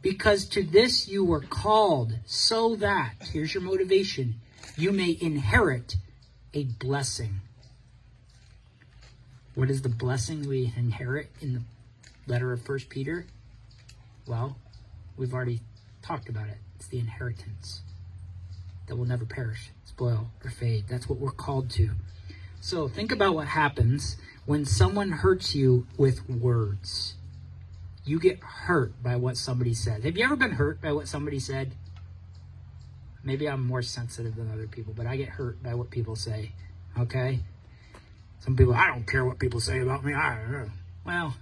Because 0.00 0.46
to 0.46 0.62
this 0.62 1.06
you 1.06 1.24
were 1.24 1.40
called, 1.42 2.14
so 2.24 2.74
that, 2.76 3.14
here's 3.32 3.54
your 3.54 3.62
motivation, 3.62 4.36
you 4.76 4.90
may 4.90 5.16
inherit 5.20 5.96
a 6.54 6.64
blessing. 6.64 7.40
What 9.54 9.70
is 9.70 9.82
the 9.82 9.88
blessing 9.90 10.48
we 10.48 10.72
inherit 10.76 11.30
in 11.40 11.52
the 11.52 11.62
letter 12.26 12.52
of 12.52 12.62
First 12.62 12.88
Peter? 12.88 13.26
Well, 14.26 14.56
we've 15.16 15.34
already 15.34 15.60
talked 16.00 16.28
about 16.28 16.48
it. 16.48 16.56
It's 16.76 16.88
the 16.88 16.98
inheritance 16.98 17.82
that 18.86 18.96
will 18.96 19.04
never 19.04 19.24
perish, 19.24 19.70
spoil, 19.84 20.30
or 20.44 20.50
fade. 20.50 20.84
That's 20.88 21.08
what 21.08 21.18
we're 21.18 21.30
called 21.30 21.70
to. 21.70 21.90
So 22.60 22.88
think 22.88 23.10
about 23.10 23.34
what 23.34 23.48
happens 23.48 24.16
when 24.46 24.64
someone 24.64 25.10
hurts 25.10 25.54
you 25.54 25.86
with 25.96 26.28
words. 26.28 27.14
You 28.04 28.18
get 28.18 28.40
hurt 28.40 29.00
by 29.02 29.16
what 29.16 29.36
somebody 29.36 29.74
said. 29.74 30.04
Have 30.04 30.16
you 30.16 30.24
ever 30.24 30.36
been 30.36 30.52
hurt 30.52 30.80
by 30.80 30.92
what 30.92 31.08
somebody 31.08 31.38
said? 31.38 31.74
Maybe 33.24 33.48
I'm 33.48 33.66
more 33.66 33.82
sensitive 33.82 34.34
than 34.34 34.50
other 34.50 34.66
people, 34.66 34.92
but 34.96 35.06
I 35.06 35.16
get 35.16 35.30
hurt 35.30 35.62
by 35.62 35.74
what 35.74 35.90
people 35.90 36.16
say. 36.16 36.52
Okay? 36.98 37.40
Some 38.40 38.56
people, 38.56 38.74
I 38.74 38.86
don't 38.88 39.06
care 39.06 39.24
what 39.24 39.38
people 39.38 39.60
say 39.60 39.80
about 39.80 40.04
me. 40.04 40.14
I 40.14 40.36
don't 40.36 40.52
know. 40.52 40.70
Well, 41.04 41.36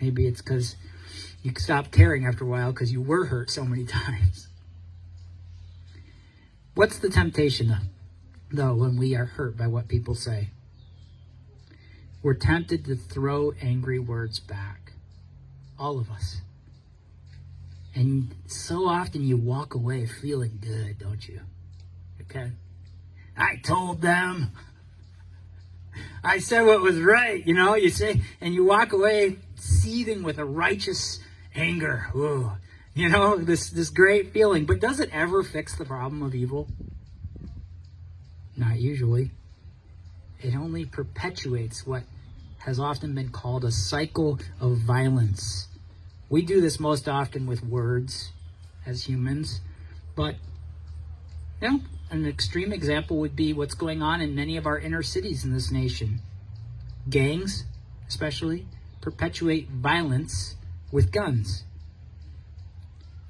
maybe 0.00 0.26
it's 0.26 0.40
because 0.40 0.76
you 1.42 1.52
stop 1.56 1.90
caring 1.90 2.26
after 2.26 2.44
a 2.44 2.46
while 2.46 2.72
because 2.72 2.92
you 2.92 3.02
were 3.02 3.26
hurt 3.26 3.50
so 3.50 3.64
many 3.64 3.84
times. 3.86 4.47
What's 6.78 7.00
the 7.00 7.10
temptation, 7.10 7.74
though? 8.52 8.72
when 8.72 8.96
we 8.96 9.16
are 9.16 9.24
hurt 9.24 9.56
by 9.56 9.66
what 9.66 9.88
people 9.88 10.14
say. 10.14 10.50
We're 12.22 12.34
tempted 12.34 12.84
to 12.84 12.94
throw 12.94 13.52
angry 13.60 13.98
words 13.98 14.38
back. 14.38 14.92
All 15.76 15.98
of 15.98 16.08
us. 16.08 16.36
And 17.96 18.32
so 18.46 18.86
often 18.86 19.24
you 19.24 19.36
walk 19.36 19.74
away 19.74 20.06
feeling 20.06 20.60
good, 20.60 21.00
don't 21.00 21.28
you? 21.28 21.40
Okay? 22.20 22.52
I 23.36 23.56
told 23.56 24.00
them. 24.00 24.52
I 26.22 26.38
said 26.38 26.62
what 26.62 26.80
was 26.80 27.00
right, 27.00 27.44
you 27.44 27.54
know, 27.54 27.74
you 27.74 27.90
say, 27.90 28.22
and 28.40 28.54
you 28.54 28.64
walk 28.64 28.92
away 28.92 29.38
seething 29.56 30.22
with 30.22 30.38
a 30.38 30.44
righteous 30.44 31.18
anger. 31.56 32.06
Ooh, 32.14 32.52
you 33.02 33.08
know, 33.08 33.36
this, 33.36 33.70
this 33.70 33.90
great 33.90 34.32
feeling. 34.32 34.64
But 34.64 34.80
does 34.80 34.98
it 34.98 35.08
ever 35.12 35.44
fix 35.44 35.76
the 35.76 35.84
problem 35.84 36.20
of 36.20 36.34
evil? 36.34 36.66
Not 38.56 38.80
usually. 38.80 39.30
It 40.40 40.56
only 40.56 40.84
perpetuates 40.84 41.86
what 41.86 42.02
has 42.58 42.80
often 42.80 43.14
been 43.14 43.28
called 43.28 43.64
a 43.64 43.70
cycle 43.70 44.40
of 44.60 44.78
violence. 44.78 45.68
We 46.28 46.42
do 46.42 46.60
this 46.60 46.80
most 46.80 47.08
often 47.08 47.46
with 47.46 47.64
words 47.64 48.32
as 48.84 49.04
humans, 49.04 49.60
but 50.16 50.34
you 51.62 51.70
know, 51.70 51.80
an 52.10 52.26
extreme 52.26 52.72
example 52.72 53.18
would 53.18 53.36
be 53.36 53.52
what's 53.52 53.74
going 53.74 54.02
on 54.02 54.20
in 54.20 54.34
many 54.34 54.56
of 54.56 54.66
our 54.66 54.76
inner 54.76 55.04
cities 55.04 55.44
in 55.44 55.54
this 55.54 55.70
nation. 55.70 56.20
Gangs, 57.08 57.64
especially, 58.08 58.66
perpetuate 59.00 59.68
violence 59.68 60.56
with 60.90 61.12
guns. 61.12 61.62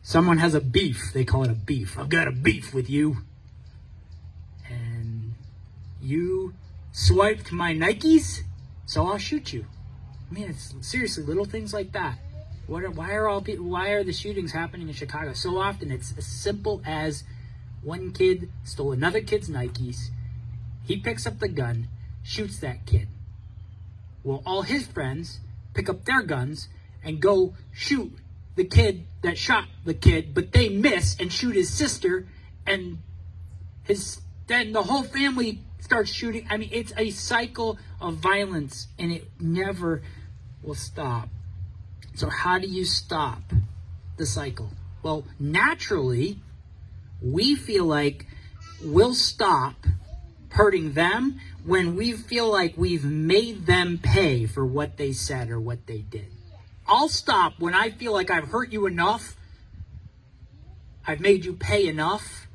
Someone 0.09 0.38
has 0.38 0.54
a 0.54 0.61
beef, 0.62 1.12
they 1.12 1.26
call 1.26 1.44
it 1.44 1.50
a 1.50 1.54
beef. 1.54 1.98
I've 1.98 2.09
got 2.09 2.28
a 2.28 2.32
beef 2.32 2.72
with 2.72 2.88
you. 2.88 3.18
And 4.66 5.34
you 6.00 6.54
swiped 6.92 7.52
my 7.52 7.74
Nikes, 7.74 8.40
so 8.86 9.06
I'll 9.06 9.18
shoot 9.18 9.52
you. 9.52 9.66
I 10.30 10.34
mean, 10.34 10.48
it's 10.48 10.74
seriously 10.80 11.24
little 11.24 11.44
things 11.44 11.74
like 11.74 11.92
that. 11.92 12.16
What 12.66 12.84
are, 12.84 12.90
why 12.90 13.12
are 13.16 13.28
all 13.28 13.42
people, 13.42 13.66
why 13.66 13.90
are 13.90 14.02
the 14.02 14.14
shootings 14.14 14.52
happening 14.52 14.88
in 14.88 14.94
Chicago 14.94 15.34
so 15.34 15.59
often? 15.59 15.92
It's 15.92 16.16
as 16.16 16.24
simple 16.24 16.80
as 16.86 17.24
one 17.82 18.11
kid 18.12 18.48
stole 18.64 18.92
another 18.92 19.20
kid's 19.20 19.50
Nikes. 19.50 20.09
He 20.84 20.96
picks 20.96 21.26
up 21.26 21.38
the 21.38 21.48
gun, 21.48 21.88
shoots 22.22 22.59
that 22.61 22.86
kid. 22.86 23.09
Well, 24.24 24.42
all 24.46 24.62
his 24.62 24.86
friends 24.86 25.40
pick 25.74 25.90
up 25.90 26.06
their 26.06 26.22
guns 26.22 26.70
and 27.04 27.20
go 27.20 27.52
shoot 27.74 28.14
the 28.59 28.64
kid 28.64 29.06
that 29.22 29.38
shot 29.38 29.64
the 29.84 29.94
kid, 29.94 30.34
but 30.34 30.52
they 30.52 30.68
miss 30.68 31.16
and 31.18 31.32
shoot 31.32 31.54
his 31.54 31.72
sister, 31.72 32.26
and 32.66 32.98
his 33.84 34.20
then 34.48 34.72
the 34.72 34.82
whole 34.82 35.04
family 35.04 35.61
starts 35.80 36.12
shooting. 36.12 36.46
I 36.50 36.56
mean, 36.56 36.70
it's 36.72 36.92
a 36.96 37.11
cycle 37.11 37.78
of 38.00 38.16
violence, 38.16 38.88
and 38.98 39.12
it 39.12 39.30
never 39.40 40.02
will 40.62 40.74
stop. 40.74 41.28
So, 42.14 42.28
how 42.28 42.59
do 42.59 42.66
you 42.66 42.84
stop 42.84 43.40
the 44.16 44.26
cycle? 44.26 44.70
Well, 45.02 45.24
naturally, 45.38 46.40
we 47.22 47.54
feel 47.54 47.84
like 47.84 48.26
we'll 48.82 49.14
stop 49.14 49.86
hurting 50.50 50.94
them 50.94 51.40
when 51.64 51.94
we 51.94 52.12
feel 52.12 52.50
like 52.50 52.74
we've 52.76 53.04
made 53.04 53.66
them 53.66 54.00
pay 54.02 54.46
for 54.46 54.66
what 54.66 54.96
they 54.96 55.12
said 55.12 55.50
or 55.50 55.61
what 55.61 55.86
they 55.86 55.98
did. 55.98 56.32
I'll 56.89 57.09
stop 57.09 57.55
when 57.59 57.74
I 57.74 57.91
feel 57.91 58.12
like 58.12 58.30
I've 58.30 58.49
hurt 58.49 58.72
you 58.72 58.86
enough. 58.86 59.36
I've 61.07 61.20
made 61.20 61.45
you 61.45 61.53
pay 61.53 61.86
enough. 61.86 62.47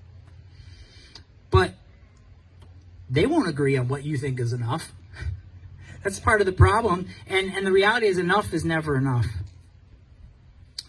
But 1.51 1.75
they 3.09 3.27
won't 3.27 3.47
agree 3.47 3.77
on 3.77 3.87
what 3.87 4.03
you 4.03 4.17
think 4.17 4.39
is 4.39 4.53
enough. 4.53 4.91
That's 6.03 6.19
part 6.19 6.41
of 6.41 6.45
the 6.45 6.53
problem. 6.53 7.07
And, 7.27 7.53
and 7.53 7.65
the 7.65 7.71
reality 7.71 8.07
is, 8.07 8.17
enough 8.17 8.53
is 8.53 8.65
never 8.65 8.97
enough. 8.97 9.27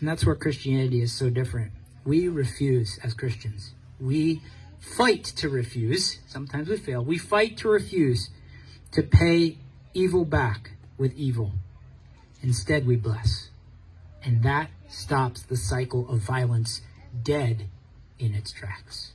And 0.01 0.09
that's 0.09 0.27
where 0.27 0.35
Christianity 0.35 1.01
is 1.01 1.13
so 1.13 1.31
different. 1.31 1.73
We 2.05 2.29
refuse 2.29 2.99
as 3.03 3.15
Christians. 3.15 3.73
We 4.01 4.43
fight 4.79 5.25
to 5.37 5.49
refuse. 5.49 6.19
Sometimes 6.27 6.69
we 6.69 6.77
fail. 6.77 7.03
We 7.03 7.17
fight 7.17 7.57
to 7.59 7.69
refuse 7.69 8.29
to 8.93 9.03
pay 9.03 9.57
evil 9.95 10.25
back 10.25 10.73
with 10.99 11.15
evil. 11.15 11.53
Instead, 12.45 12.87
we 12.87 12.95
bless. 12.95 13.49
And 14.23 14.43
that 14.43 14.69
stops 14.89 15.43
the 15.43 15.57
cycle 15.57 16.07
of 16.11 16.19
violence 16.19 16.83
dead 17.23 17.69
in 18.19 18.35
its 18.35 18.53
tracks. 18.53 19.13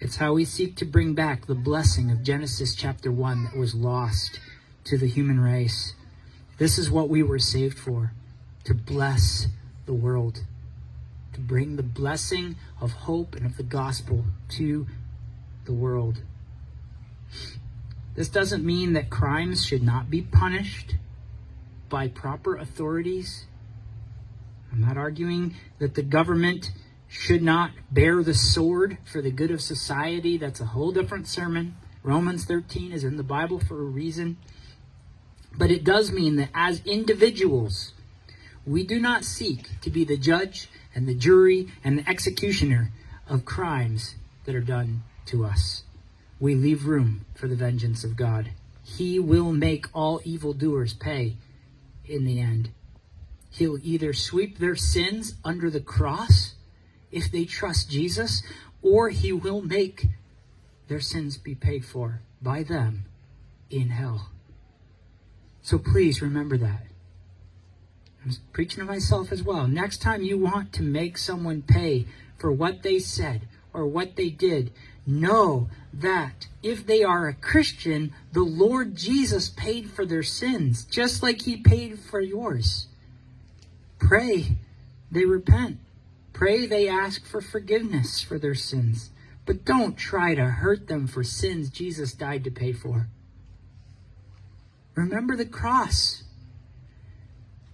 It's 0.00 0.16
how 0.16 0.32
we 0.32 0.46
seek 0.46 0.76
to 0.76 0.86
bring 0.86 1.12
back 1.12 1.46
the 1.46 1.54
blessing 1.54 2.10
of 2.10 2.22
Genesis 2.22 2.74
chapter 2.74 3.12
1 3.12 3.44
that 3.44 3.56
was 3.56 3.74
lost 3.74 4.40
to 4.84 4.96
the 4.96 5.08
human 5.08 5.40
race. 5.40 5.92
This 6.56 6.78
is 6.78 6.90
what 6.90 7.10
we 7.10 7.22
were 7.22 7.38
saved 7.38 7.78
for 7.78 8.12
to 8.64 8.72
bless 8.72 9.48
the 9.84 9.92
world 9.92 10.44
to 11.34 11.40
bring 11.40 11.76
the 11.76 11.82
blessing 11.82 12.56
of 12.80 12.92
hope 12.92 13.36
and 13.36 13.44
of 13.44 13.58
the 13.58 13.62
gospel 13.62 14.24
to 14.48 14.86
the 15.66 15.72
world. 15.74 16.22
This 18.16 18.30
doesn't 18.30 18.64
mean 18.64 18.94
that 18.94 19.10
crimes 19.10 19.66
should 19.66 19.82
not 19.82 20.08
be 20.08 20.22
punished 20.22 20.94
by 21.88 22.08
proper 22.08 22.56
authorities. 22.56 23.46
I'm 24.72 24.80
not 24.80 24.96
arguing 24.96 25.54
that 25.78 25.94
the 25.94 26.02
government 26.02 26.72
should 27.08 27.42
not 27.42 27.70
bear 27.90 28.22
the 28.22 28.34
sword 28.34 28.98
for 29.10 29.22
the 29.22 29.30
good 29.30 29.50
of 29.50 29.60
society. 29.60 30.36
That's 30.36 30.60
a 30.60 30.66
whole 30.66 30.92
different 30.92 31.26
sermon. 31.26 31.76
Romans 32.02 32.44
13 32.44 32.92
is 32.92 33.04
in 33.04 33.16
the 33.16 33.22
Bible 33.22 33.58
for 33.58 33.80
a 33.80 33.84
reason. 33.84 34.36
But 35.56 35.70
it 35.70 35.84
does 35.84 36.12
mean 36.12 36.36
that 36.36 36.50
as 36.54 36.82
individuals, 36.84 37.92
we 38.66 38.84
do 38.84 39.00
not 39.00 39.24
seek 39.24 39.80
to 39.80 39.90
be 39.90 40.04
the 40.04 40.18
judge 40.18 40.68
and 40.94 41.08
the 41.08 41.14
jury 41.14 41.68
and 41.82 41.98
the 41.98 42.08
executioner 42.08 42.92
of 43.26 43.44
crimes 43.44 44.14
that 44.44 44.54
are 44.54 44.60
done 44.60 45.02
to 45.26 45.44
us. 45.44 45.84
We 46.38 46.54
leave 46.54 46.86
room 46.86 47.24
for 47.34 47.48
the 47.48 47.56
vengeance 47.56 48.04
of 48.04 48.16
God. 48.16 48.50
He 48.84 49.18
will 49.18 49.52
make 49.52 49.86
all 49.92 50.20
evildoers 50.24 50.94
pay 50.94 51.36
in 52.08 52.24
the 52.24 52.40
end. 52.40 52.70
He'll 53.50 53.78
either 53.82 54.12
sweep 54.12 54.58
their 54.58 54.76
sins 54.76 55.34
under 55.44 55.70
the 55.70 55.80
cross 55.80 56.54
if 57.10 57.30
they 57.30 57.44
trust 57.44 57.90
Jesus, 57.90 58.42
or 58.82 59.08
he 59.08 59.32
will 59.32 59.62
make 59.62 60.06
their 60.88 61.00
sins 61.00 61.36
be 61.36 61.54
paid 61.54 61.84
for 61.84 62.20
by 62.40 62.62
them 62.62 63.06
in 63.70 63.90
hell. 63.90 64.30
So 65.62 65.78
please 65.78 66.22
remember 66.22 66.56
that. 66.58 66.86
I'm 68.24 68.32
preaching 68.52 68.80
to 68.80 68.84
myself 68.84 69.32
as 69.32 69.42
well. 69.42 69.66
Next 69.66 70.02
time 70.02 70.22
you 70.22 70.38
want 70.38 70.72
to 70.74 70.82
make 70.82 71.16
someone 71.18 71.62
pay 71.62 72.06
for 72.38 72.52
what 72.52 72.82
they 72.82 72.98
said 72.98 73.48
or 73.72 73.86
what 73.86 74.16
they 74.16 74.30
did, 74.30 74.72
know 75.08 75.68
that 75.92 76.46
if 76.62 76.86
they 76.86 77.02
are 77.02 77.26
a 77.26 77.34
Christian, 77.34 78.12
the 78.32 78.42
Lord 78.42 78.96
Jesus 78.96 79.48
paid 79.48 79.90
for 79.90 80.04
their 80.04 80.22
sins, 80.22 80.84
just 80.84 81.22
like 81.22 81.42
he 81.42 81.56
paid 81.56 81.98
for 81.98 82.20
yours. 82.20 82.86
Pray 83.98 84.58
they 85.10 85.24
repent. 85.24 85.78
Pray 86.32 86.66
they 86.66 86.88
ask 86.88 87.26
for 87.26 87.40
forgiveness 87.40 88.20
for 88.20 88.38
their 88.38 88.54
sins. 88.54 89.10
But 89.46 89.64
don't 89.64 89.96
try 89.96 90.34
to 90.34 90.44
hurt 90.44 90.86
them 90.86 91.06
for 91.06 91.24
sins 91.24 91.70
Jesus 91.70 92.12
died 92.12 92.44
to 92.44 92.50
pay 92.50 92.72
for. 92.72 93.08
Remember 94.94 95.36
the 95.36 95.46
cross. 95.46 96.24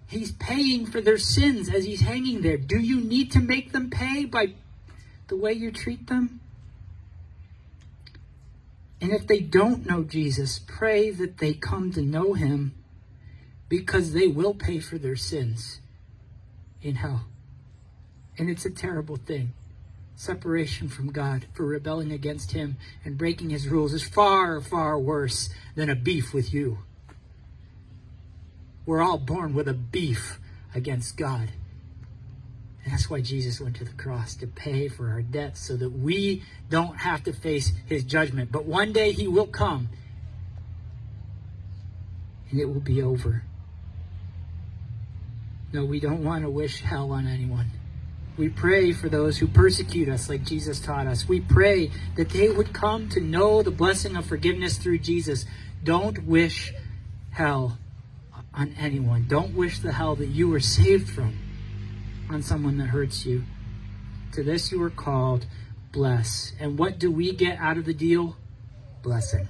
He's 0.06 0.32
paying 0.32 0.86
for 0.86 1.00
their 1.00 1.18
sins 1.18 1.68
as 1.68 1.84
he's 1.84 2.02
hanging 2.02 2.42
there. 2.42 2.58
Do 2.58 2.78
you 2.78 3.00
need 3.00 3.32
to 3.32 3.40
make 3.40 3.72
them 3.72 3.90
pay 3.90 4.24
by 4.24 4.54
the 5.28 5.36
way 5.36 5.52
you 5.52 5.72
treat 5.72 6.06
them? 6.06 6.40
And 9.00 9.12
if 9.12 9.26
they 9.26 9.40
don't 9.40 9.86
know 9.86 10.02
Jesus, 10.02 10.58
pray 10.58 11.10
that 11.10 11.38
they 11.38 11.54
come 11.54 11.92
to 11.92 12.02
know 12.02 12.32
him 12.34 12.74
because 13.68 14.12
they 14.12 14.26
will 14.26 14.54
pay 14.54 14.78
for 14.78 14.98
their 14.98 15.16
sins 15.16 15.80
in 16.82 16.96
hell. 16.96 17.24
And 18.38 18.48
it's 18.48 18.64
a 18.64 18.70
terrible 18.70 19.16
thing. 19.16 19.52
Separation 20.16 20.88
from 20.88 21.10
God 21.10 21.46
for 21.54 21.64
rebelling 21.64 22.12
against 22.12 22.52
him 22.52 22.76
and 23.04 23.18
breaking 23.18 23.50
his 23.50 23.68
rules 23.68 23.92
is 23.92 24.04
far, 24.04 24.60
far 24.60 24.98
worse 24.98 25.50
than 25.74 25.90
a 25.90 25.96
beef 25.96 26.32
with 26.32 26.54
you. 26.54 26.78
We're 28.86 29.02
all 29.02 29.18
born 29.18 29.54
with 29.54 29.66
a 29.66 29.74
beef 29.74 30.38
against 30.74 31.16
God. 31.16 31.50
That's 32.86 33.08
why 33.08 33.20
Jesus 33.20 33.60
went 33.60 33.76
to 33.76 33.84
the 33.84 33.92
cross 33.92 34.34
to 34.36 34.46
pay 34.46 34.88
for 34.88 35.08
our 35.08 35.22
debts 35.22 35.60
so 35.60 35.76
that 35.76 35.90
we 35.90 36.42
don't 36.68 36.96
have 36.96 37.24
to 37.24 37.32
face 37.32 37.72
his 37.86 38.04
judgment. 38.04 38.52
But 38.52 38.66
one 38.66 38.92
day 38.92 39.12
he 39.12 39.26
will 39.26 39.46
come 39.46 39.88
and 42.50 42.60
it 42.60 42.66
will 42.66 42.80
be 42.80 43.02
over. 43.02 43.42
No, 45.72 45.84
we 45.84 45.98
don't 45.98 46.22
want 46.22 46.44
to 46.44 46.50
wish 46.50 46.82
hell 46.82 47.10
on 47.10 47.26
anyone. 47.26 47.70
We 48.36 48.48
pray 48.48 48.92
for 48.92 49.08
those 49.08 49.38
who 49.38 49.46
persecute 49.46 50.08
us, 50.08 50.28
like 50.28 50.44
Jesus 50.44 50.78
taught 50.78 51.06
us. 51.06 51.28
We 51.28 51.40
pray 51.40 51.90
that 52.16 52.30
they 52.30 52.48
would 52.48 52.72
come 52.72 53.08
to 53.10 53.20
know 53.20 53.62
the 53.62 53.70
blessing 53.70 54.16
of 54.16 54.26
forgiveness 54.26 54.76
through 54.76 54.98
Jesus. 54.98 55.46
Don't 55.82 56.24
wish 56.26 56.72
hell 57.30 57.78
on 58.52 58.74
anyone. 58.78 59.26
Don't 59.26 59.54
wish 59.54 59.78
the 59.78 59.92
hell 59.92 60.16
that 60.16 60.28
you 60.28 60.48
were 60.48 60.60
saved 60.60 61.08
from 61.08 61.38
on 62.30 62.42
someone 62.42 62.78
that 62.78 62.86
hurts 62.86 63.24
you. 63.26 63.44
To 64.32 64.42
this 64.42 64.72
you 64.72 64.82
are 64.82 64.90
called, 64.90 65.46
bless. 65.92 66.52
And 66.58 66.78
what 66.78 66.98
do 66.98 67.10
we 67.10 67.32
get 67.32 67.58
out 67.58 67.78
of 67.78 67.84
the 67.84 67.94
deal? 67.94 68.36
Blessing 69.02 69.48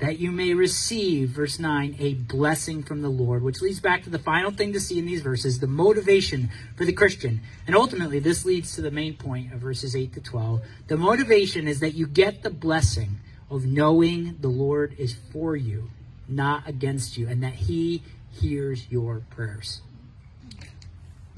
that 0.00 0.18
you 0.18 0.32
may 0.32 0.54
receive, 0.54 1.28
verse 1.28 1.58
9, 1.58 1.96
a 1.98 2.14
blessing 2.14 2.82
from 2.82 3.02
the 3.02 3.08
Lord, 3.10 3.42
which 3.42 3.60
leads 3.60 3.80
back 3.80 4.02
to 4.04 4.10
the 4.10 4.18
final 4.18 4.50
thing 4.50 4.72
to 4.72 4.80
see 4.80 4.98
in 4.98 5.04
these 5.04 5.20
verses 5.20 5.60
the 5.60 5.66
motivation 5.66 6.50
for 6.74 6.86
the 6.86 6.92
Christian. 6.92 7.42
And 7.66 7.76
ultimately, 7.76 8.18
this 8.18 8.46
leads 8.46 8.74
to 8.74 8.82
the 8.82 8.90
main 8.90 9.14
point 9.14 9.52
of 9.52 9.60
verses 9.60 9.94
8 9.94 10.14
to 10.14 10.20
12. 10.20 10.62
The 10.88 10.96
motivation 10.96 11.68
is 11.68 11.80
that 11.80 11.94
you 11.94 12.06
get 12.06 12.42
the 12.42 12.50
blessing 12.50 13.20
of 13.50 13.66
knowing 13.66 14.38
the 14.40 14.48
Lord 14.48 14.94
is 14.98 15.14
for 15.32 15.54
you, 15.54 15.90
not 16.26 16.66
against 16.66 17.18
you, 17.18 17.28
and 17.28 17.42
that 17.42 17.54
He 17.54 18.02
hears 18.32 18.90
your 18.90 19.20
prayers. 19.28 19.82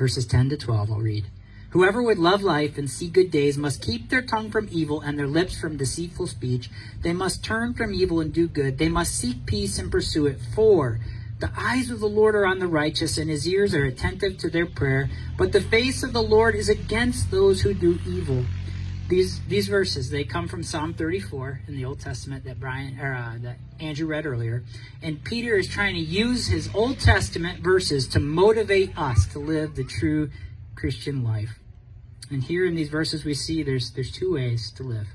Verses 0.03 0.27
10 0.27 0.49
to 0.49 0.57
12, 0.57 0.91
I'll 0.91 0.99
read. 0.99 1.27
Whoever 1.71 2.03
would 2.03 2.19
love 2.19 2.43
life 2.43 2.77
and 2.77 2.91
see 2.91 3.09
good 3.09 3.31
days 3.31 3.57
must 3.57 3.81
keep 3.81 4.09
their 4.09 4.21
tongue 4.21 4.51
from 4.51 4.69
evil 4.73 5.01
and 5.01 5.17
their 5.17 5.29
lips 5.29 5.57
from 5.57 5.77
deceitful 5.77 6.27
speech. 6.27 6.69
They 7.03 7.13
must 7.13 7.45
turn 7.45 7.75
from 7.75 7.95
evil 7.95 8.19
and 8.19 8.33
do 8.33 8.49
good. 8.49 8.79
They 8.79 8.89
must 8.89 9.15
seek 9.15 9.47
peace 9.47 9.79
and 9.79 9.93
pursue 9.93 10.27
it. 10.27 10.41
For 10.57 10.99
the 11.39 11.53
eyes 11.57 11.89
of 11.89 12.01
the 12.01 12.09
Lord 12.09 12.35
are 12.35 12.47
on 12.47 12.59
the 12.59 12.67
righteous, 12.67 13.17
and 13.17 13.31
his 13.31 13.47
ears 13.47 13.77
are 13.77 13.85
attentive 13.85 14.39
to 14.39 14.51
their 14.51 14.67
prayer. 14.67 15.09
But 15.39 15.53
the 15.53 15.61
face 15.61 16.03
of 16.03 16.13
the 16.13 16.21
Lord 16.21 16.57
is 16.57 16.69
against 16.69 17.31
those 17.31 17.61
who 17.61 17.73
do 17.73 18.01
evil. 18.05 18.45
These 19.13 19.41
these 19.47 19.69
verses 19.69 20.09
they 20.09 20.25
come 20.25 20.49
from 20.49 20.63
Psalm 20.63 20.95
34 20.95 21.61
in 21.69 21.77
the 21.77 21.85
Old 21.85 22.01
Testament 22.01 22.45
that 22.45 22.59
Brian 22.59 22.99
or 22.99 23.15
uh, 23.15 23.37
that 23.43 23.59
Andrew 23.79 24.07
read 24.07 24.25
earlier, 24.25 24.65
and 25.03 25.23
Peter 25.23 25.55
is 25.55 25.69
trying 25.69 25.97
to 25.97 26.01
use 26.01 26.47
his 26.47 26.71
Old 26.75 26.99
Testament 26.99 27.61
verses 27.61 28.09
to 28.09 28.21
motivate 28.21 28.97
us 28.97 29.27
to 29.35 29.39
live 29.39 29.75
the 29.75 29.85
true 29.85 30.31
Christian 30.77 31.23
life. 31.23 31.59
And 32.31 32.43
here 32.43 32.65
in 32.65 32.75
these 32.75 32.89
verses 32.89 33.23
we 33.23 33.35
see 33.35 33.63
there's 33.63 33.91
there's 33.91 34.11
two 34.11 34.33
ways 34.33 34.71
to 34.77 34.83
live. 34.83 35.09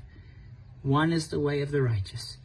One 0.84 1.12
is 1.12 1.26
the 1.26 1.40
way 1.40 1.60
of 1.60 1.72
the 1.72 1.82
righteous. 1.82 2.36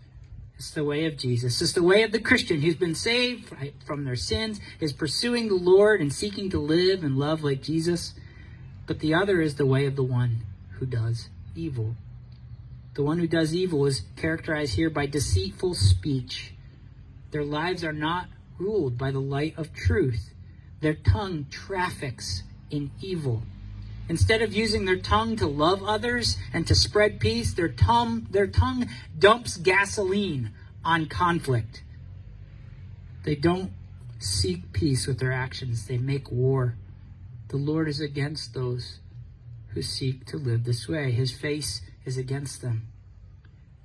It's 0.58 0.72
the 0.72 0.84
way 0.84 1.06
of 1.06 1.18
Jesus. 1.18 1.62
It's 1.62 1.74
the 1.74 1.84
way 1.84 2.02
of 2.02 2.12
the 2.12 2.20
Christian 2.20 2.62
who's 2.62 2.78
been 2.78 2.96
saved 2.96 3.54
from 3.86 4.06
their 4.06 4.16
sins, 4.16 4.60
is 4.80 4.92
pursuing 4.92 5.50
the 5.50 5.54
Lord 5.54 6.02
and 6.02 6.12
seeking 6.12 6.50
to 6.50 6.60
live 6.60 7.04
and 7.04 7.16
love 7.16 7.44
like 7.44 7.62
Jesus. 7.62 8.16
But 8.88 9.02
the 9.02 9.14
other 9.14 9.40
is 9.40 9.58
the 9.58 9.68
way 9.68 9.86
of 9.86 9.96
the 9.96 10.04
one 10.04 10.48
who 10.80 10.88
does 10.88 11.30
evil. 11.56 11.96
The 12.96 13.04
one 13.04 13.20
who 13.20 13.28
does 13.28 13.54
evil 13.54 13.86
is 13.86 14.04
characterized 14.16 14.76
here 14.76 14.90
by 14.90 15.08
deceitful 15.08 15.74
speech. 15.74 16.54
Their 17.32 17.44
lives 17.44 17.84
are 17.84 17.94
not 17.94 18.28
ruled 18.60 18.98
by 18.98 19.12
the 19.12 19.20
light 19.20 19.56
of 19.58 19.74
truth. 19.74 20.34
Their 20.82 20.94
tongue 20.94 21.48
traffics 21.50 22.44
in 22.70 22.92
evil. 23.02 23.44
Instead 24.10 24.42
of 24.42 24.54
using 24.54 24.86
their 24.86 24.98
tongue 24.98 25.36
to 25.38 25.48
love 25.48 25.82
others 25.82 26.38
and 26.52 26.68
to 26.68 26.76
spread 26.76 27.20
peace, 27.20 27.54
their 27.54 27.70
tongue, 27.70 28.28
their 28.30 28.48
tongue 28.48 28.90
dumps 29.18 29.58
gasoline 29.58 30.52
on 30.84 31.08
conflict. 31.08 31.84
They 33.24 33.36
don't 33.36 33.72
seek 34.20 34.74
peace 34.74 35.08
with 35.08 35.20
their 35.20 35.32
actions, 35.32 35.88
they 35.88 35.98
make 35.98 36.32
war. 36.32 36.76
The 37.48 37.58
Lord 37.58 37.88
is 37.88 38.02
against 38.02 38.54
those 38.54 39.00
who 39.74 39.82
seek 39.82 40.26
to 40.26 40.38
live 40.38 40.64
this 40.64 40.88
way. 40.88 41.12
His 41.12 41.32
face 41.32 41.82
is 42.06 42.18
against 42.18 42.62
them. 42.62 42.88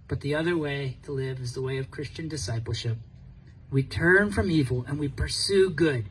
But 0.06 0.22
the 0.22 0.34
other 0.34 0.56
way 0.56 0.98
to 1.02 1.12
live 1.12 1.38
is 1.40 1.52
the 1.52 1.62
way 1.62 1.78
of 1.78 1.90
Christian 1.90 2.28
discipleship. 2.28 2.98
We 3.70 3.82
turn 3.82 4.32
from 4.32 4.50
evil 4.50 4.84
and 4.88 4.98
we 4.98 5.08
pursue 5.08 5.70
good. 5.70 6.08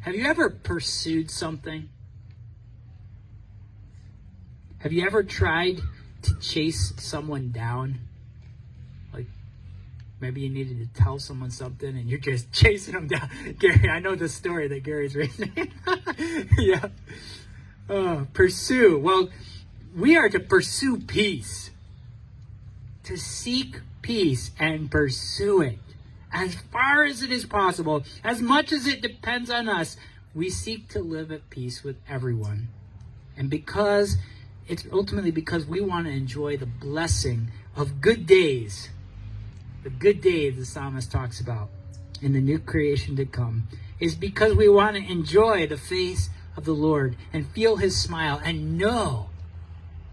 Have 0.00 0.14
you 0.14 0.26
ever 0.26 0.50
pursued 0.50 1.30
something? 1.30 1.88
Have 4.78 4.92
you 4.92 5.04
ever 5.06 5.22
tried 5.22 5.80
to 6.22 6.38
chase 6.38 6.92
someone 6.98 7.50
down? 7.50 8.00
Like 9.12 9.26
maybe 10.20 10.42
you 10.42 10.50
needed 10.50 10.78
to 10.78 11.02
tell 11.02 11.18
someone 11.18 11.50
something 11.50 11.88
and 11.88 12.08
you're 12.08 12.18
just 12.18 12.52
chasing 12.52 12.94
them 12.94 13.06
down. 13.06 13.30
Gary, 13.58 13.88
I 13.88 14.00
know 14.00 14.14
the 14.14 14.28
story 14.28 14.68
that 14.68 14.82
Gary's 14.82 15.14
written. 15.14 15.52
yeah. 16.58 16.88
Uh, 17.90 18.24
pursue. 18.32 18.96
Well, 18.98 19.30
we 19.96 20.16
are 20.16 20.28
to 20.28 20.38
pursue 20.38 20.98
peace. 20.98 21.70
To 23.04 23.16
seek 23.16 23.80
peace 24.00 24.52
and 24.60 24.88
pursue 24.88 25.60
it. 25.62 25.78
As 26.32 26.54
far 26.54 27.02
as 27.02 27.24
it 27.24 27.32
is 27.32 27.44
possible, 27.44 28.04
as 28.22 28.40
much 28.40 28.70
as 28.70 28.86
it 28.86 29.02
depends 29.02 29.50
on 29.50 29.68
us, 29.68 29.96
we 30.32 30.50
seek 30.50 30.86
to 30.90 31.00
live 31.00 31.32
at 31.32 31.50
peace 31.50 31.82
with 31.82 31.96
everyone. 32.08 32.68
And 33.36 33.50
because 33.50 34.18
it's 34.68 34.86
ultimately 34.92 35.32
because 35.32 35.66
we 35.66 35.80
want 35.80 36.06
to 36.06 36.12
enjoy 36.12 36.56
the 36.56 36.66
blessing 36.66 37.48
of 37.74 38.00
good 38.00 38.24
days. 38.24 38.90
The 39.82 39.90
good 39.90 40.20
days 40.20 40.56
the 40.56 40.64
psalmist 40.64 41.10
talks 41.10 41.40
about 41.40 41.70
in 42.22 42.34
the 42.34 42.40
new 42.40 42.60
creation 42.60 43.16
to 43.16 43.24
come 43.24 43.66
is 43.98 44.14
because 44.14 44.54
we 44.54 44.68
want 44.68 44.94
to 44.94 45.02
enjoy 45.10 45.66
the 45.66 45.76
face 45.76 46.30
of 46.60 46.66
the 46.66 46.72
Lord 46.72 47.16
and 47.32 47.48
feel 47.48 47.76
his 47.76 47.98
smile 47.98 48.38
and 48.44 48.76
know 48.76 49.30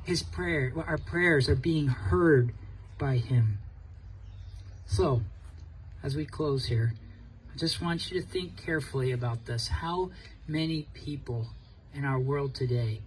his 0.06 0.24
prayer 0.24 0.72
our 0.88 0.98
prayers 0.98 1.50
are 1.50 1.56
being 1.56 1.88
heard 1.88 2.54
by 2.98 3.18
him. 3.18 3.58
So, 4.86 5.24
as 6.02 6.16
we 6.16 6.26
close 6.26 6.68
here, 6.68 6.93
I 7.54 7.58
just 7.58 7.82
want 7.82 8.10
you 8.10 8.22
to 8.22 8.26
think 8.26 8.56
carefully 8.56 9.12
about 9.12 9.45
this. 9.45 9.68
How 9.68 10.12
many 10.48 10.88
people 10.93 11.50
in 11.93 12.06
our 12.06 12.18
world 12.18 12.56
today 12.56 13.02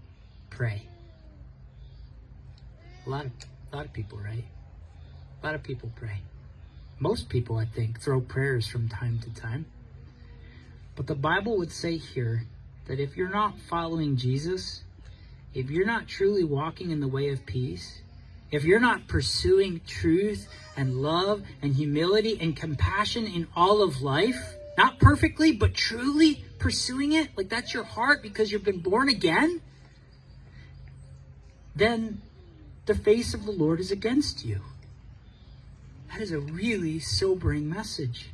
pray? 0.51 0.83
A 3.07 3.11
lot 3.11 3.25
of 3.25 3.33
a 3.73 3.77
lot 3.77 3.87
of 3.87 3.95
people, 3.95 4.19
right? 4.19 4.45
A 5.43 5.47
lot 5.47 5.55
of 5.55 5.63
people 5.63 5.91
pray. 5.97 6.21
Most 6.99 7.31
people, 7.31 7.57
I 7.57 7.65
think, 7.65 8.03
throw 8.03 8.21
prayers 8.21 8.67
from 8.67 8.91
time 8.91 9.19
to 9.21 9.31
time. 9.31 9.65
But 10.95 11.07
the 11.07 11.15
Bible 11.15 11.57
would 11.57 11.73
say 11.73 11.97
here 11.97 12.45
that 12.91 12.99
if 12.99 13.17
you're 13.17 13.29
not 13.29 13.57
following 13.57 14.17
Jesus, 14.17 14.83
if 15.55 15.71
you're 15.71 15.87
not 15.87 16.09
truly 16.09 16.43
walking 16.43 16.91
in 16.91 16.99
the 16.99 17.07
way 17.07 17.29
of 17.29 17.47
peace, 17.47 18.03
if 18.51 18.65
you're 18.65 18.81
not 18.81 19.07
pursuing 19.07 19.81
truth 19.87 20.49
and 20.77 20.97
love 20.97 21.45
and 21.63 21.73
humility 21.73 22.37
and 22.41 22.57
compassion 22.57 23.29
in 23.29 23.47
all 23.55 23.85
of 23.85 24.03
life, 24.03 24.57
not 24.77 24.99
perfectly, 24.99 25.53
but 25.53 25.73
truly 25.73 26.45
pursuing 26.59 27.13
it, 27.13 27.29
like 27.37 27.49
that's 27.49 27.73
your 27.73 27.85
heart 27.85 28.25
because 28.25 28.51
you've 28.51 28.65
been 28.65 28.81
born 28.81 29.09
again, 29.09 29.63
then 31.77 32.21
the 32.87 32.97
face 32.97 33.35
of 33.35 33.47
the 33.47 33.53
Lord 33.53 33.79
is 33.79 33.93
against 33.93 34.45
you. 34.45 34.63
That 36.11 36.21
is 36.21 36.33
a 36.33 36.41
really 36.41 36.99
sobering 36.99 37.71
message. 37.71 38.31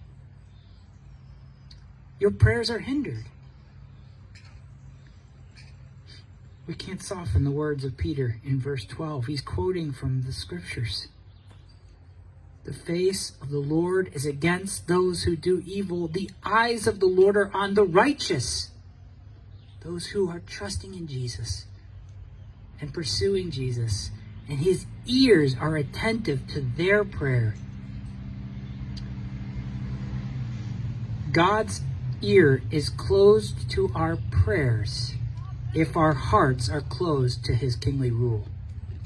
Your 2.19 2.31
prayers 2.31 2.71
are 2.71 2.79
hindered. 2.79 3.27
We 6.67 6.75
can't 6.75 7.03
soften 7.03 7.45
the 7.45 7.51
words 7.51 7.85
of 7.85 7.97
Peter 7.97 8.41
in 8.45 8.61
verse 8.61 8.85
12. 8.85 9.27
He's 9.27 9.41
quoting 9.41 9.93
from 9.93 10.23
the 10.23 10.33
scriptures. 10.33 11.09
The 12.65 12.73
face 12.73 13.33
of 13.41 13.51
the 13.51 13.61
Lord 13.61 14.11
is 14.13 14.27
against 14.27 14.89
those 14.89 15.23
who 15.23 15.37
do 15.37 15.63
evil. 15.65 16.09
The 16.09 16.31
eyes 16.45 16.89
of 16.89 16.99
the 16.99 17.07
Lord 17.07 17.37
are 17.37 17.51
on 17.55 17.75
the 17.75 17.85
righteous, 17.85 18.71
those 19.83 20.07
who 20.07 20.29
are 20.29 20.41
trusting 20.41 20.95
in 20.95 21.07
Jesus 21.07 21.67
and 22.81 22.93
pursuing 22.93 23.53
Jesus 23.53 24.11
and 24.49 24.59
his 24.59 24.87
ears 25.07 25.57
are 25.61 25.77
attentive 25.77 26.47
to 26.49 26.61
their 26.61 27.05
prayer. 27.05 27.55
God's 31.33 31.83
ear 32.23 32.63
is 32.71 32.89
closed 32.89 33.71
to 33.71 33.91
our 33.95 34.19
prayers 34.31 35.15
if 35.77 35.97
our 35.97 36.15
hearts 36.15 36.69
are 36.71 36.81
closed 36.81 37.45
to 37.45 37.55
his 37.55 37.77
kingly 37.77 38.11
rule. 38.11 38.47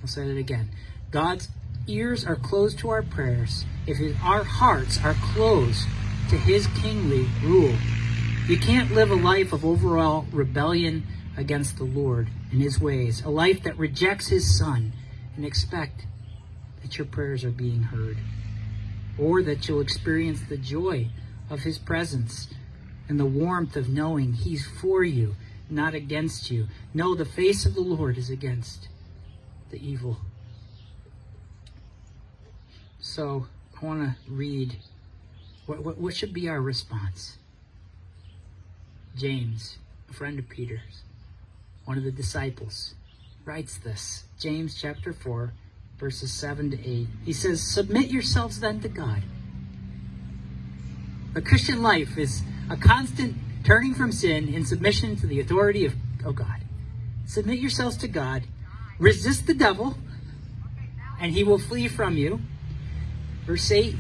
I'll 0.00 0.08
say 0.08 0.22
it 0.30 0.36
again. 0.36 0.70
God's 1.10 1.48
ears 1.86 2.24
are 2.24 2.36
closed 2.36 2.78
to 2.78 2.90
our 2.90 3.02
prayers 3.02 3.64
if 3.86 3.98
our 4.24 4.44
hearts 4.44 5.02
are 5.02 5.16
closed 5.34 5.86
to 6.28 6.36
his 6.36 6.68
kingly 6.68 7.28
rule. 7.42 7.76
You 8.46 8.56
can't 8.56 8.92
live 8.92 9.10
a 9.10 9.16
life 9.16 9.52
of 9.52 9.64
overall 9.64 10.26
rebellion 10.30 11.06
against 11.36 11.76
the 11.76 11.84
Lord 11.84 12.28
and 12.52 12.62
his 12.62 12.80
ways, 12.80 13.22
a 13.24 13.30
life 13.30 13.64
that 13.64 13.76
rejects 13.76 14.28
his 14.28 14.56
son 14.56 14.92
and 15.36 15.44
expect 15.44 16.06
that 16.82 16.98
your 16.98 17.06
prayers 17.06 17.44
are 17.44 17.50
being 17.50 17.82
heard, 17.82 18.18
or 19.18 19.42
that 19.42 19.66
you'll 19.66 19.80
experience 19.80 20.40
the 20.48 20.56
joy 20.56 21.08
of 21.48 21.60
His 21.60 21.78
presence 21.78 22.48
and 23.08 23.18
the 23.18 23.26
warmth 23.26 23.76
of 23.76 23.88
knowing 23.88 24.34
He's 24.34 24.66
for 24.66 25.02
you, 25.02 25.34
not 25.70 25.94
against 25.94 26.50
you. 26.50 26.68
No, 26.92 27.14
the 27.14 27.24
face 27.24 27.66
of 27.66 27.74
the 27.74 27.80
Lord 27.80 28.18
is 28.18 28.30
against 28.30 28.88
the 29.70 29.78
evil. 29.78 30.18
So 33.00 33.46
I 33.80 33.84
want 33.84 34.02
to 34.02 34.32
read 34.32 34.76
what, 35.66 35.84
what, 35.84 35.98
what 35.98 36.14
should 36.14 36.32
be 36.32 36.48
our 36.48 36.60
response. 36.60 37.38
James, 39.16 39.78
a 40.08 40.12
friend 40.12 40.38
of 40.38 40.48
Peter's, 40.48 41.02
one 41.84 41.98
of 41.98 42.04
the 42.04 42.12
disciples, 42.12 42.94
writes 43.44 43.78
this 43.78 44.24
James 44.38 44.80
chapter 44.80 45.12
4, 45.12 45.52
verses 45.98 46.32
7 46.32 46.70
to 46.70 46.88
8. 46.88 47.06
He 47.24 47.32
says, 47.32 47.62
Submit 47.62 48.10
yourselves 48.10 48.60
then 48.60 48.80
to 48.80 48.88
God. 48.88 49.22
The 51.34 51.42
Christian 51.42 51.82
life 51.82 52.18
is 52.18 52.42
a 52.68 52.76
constant 52.76 53.36
turning 53.64 53.94
from 53.94 54.12
sin 54.12 54.52
in 54.52 54.64
submission 54.64 55.16
to 55.16 55.26
the 55.26 55.40
authority 55.40 55.84
of, 55.84 55.94
oh 56.24 56.32
God. 56.32 56.61
Submit 57.26 57.58
yourselves 57.58 57.96
to 57.98 58.08
God. 58.08 58.42
Resist 58.98 59.46
the 59.46 59.54
devil, 59.54 59.96
and 61.20 61.32
he 61.32 61.44
will 61.44 61.58
flee 61.58 61.88
from 61.88 62.16
you. 62.16 62.40
Verse 63.46 63.70
8 63.70 63.94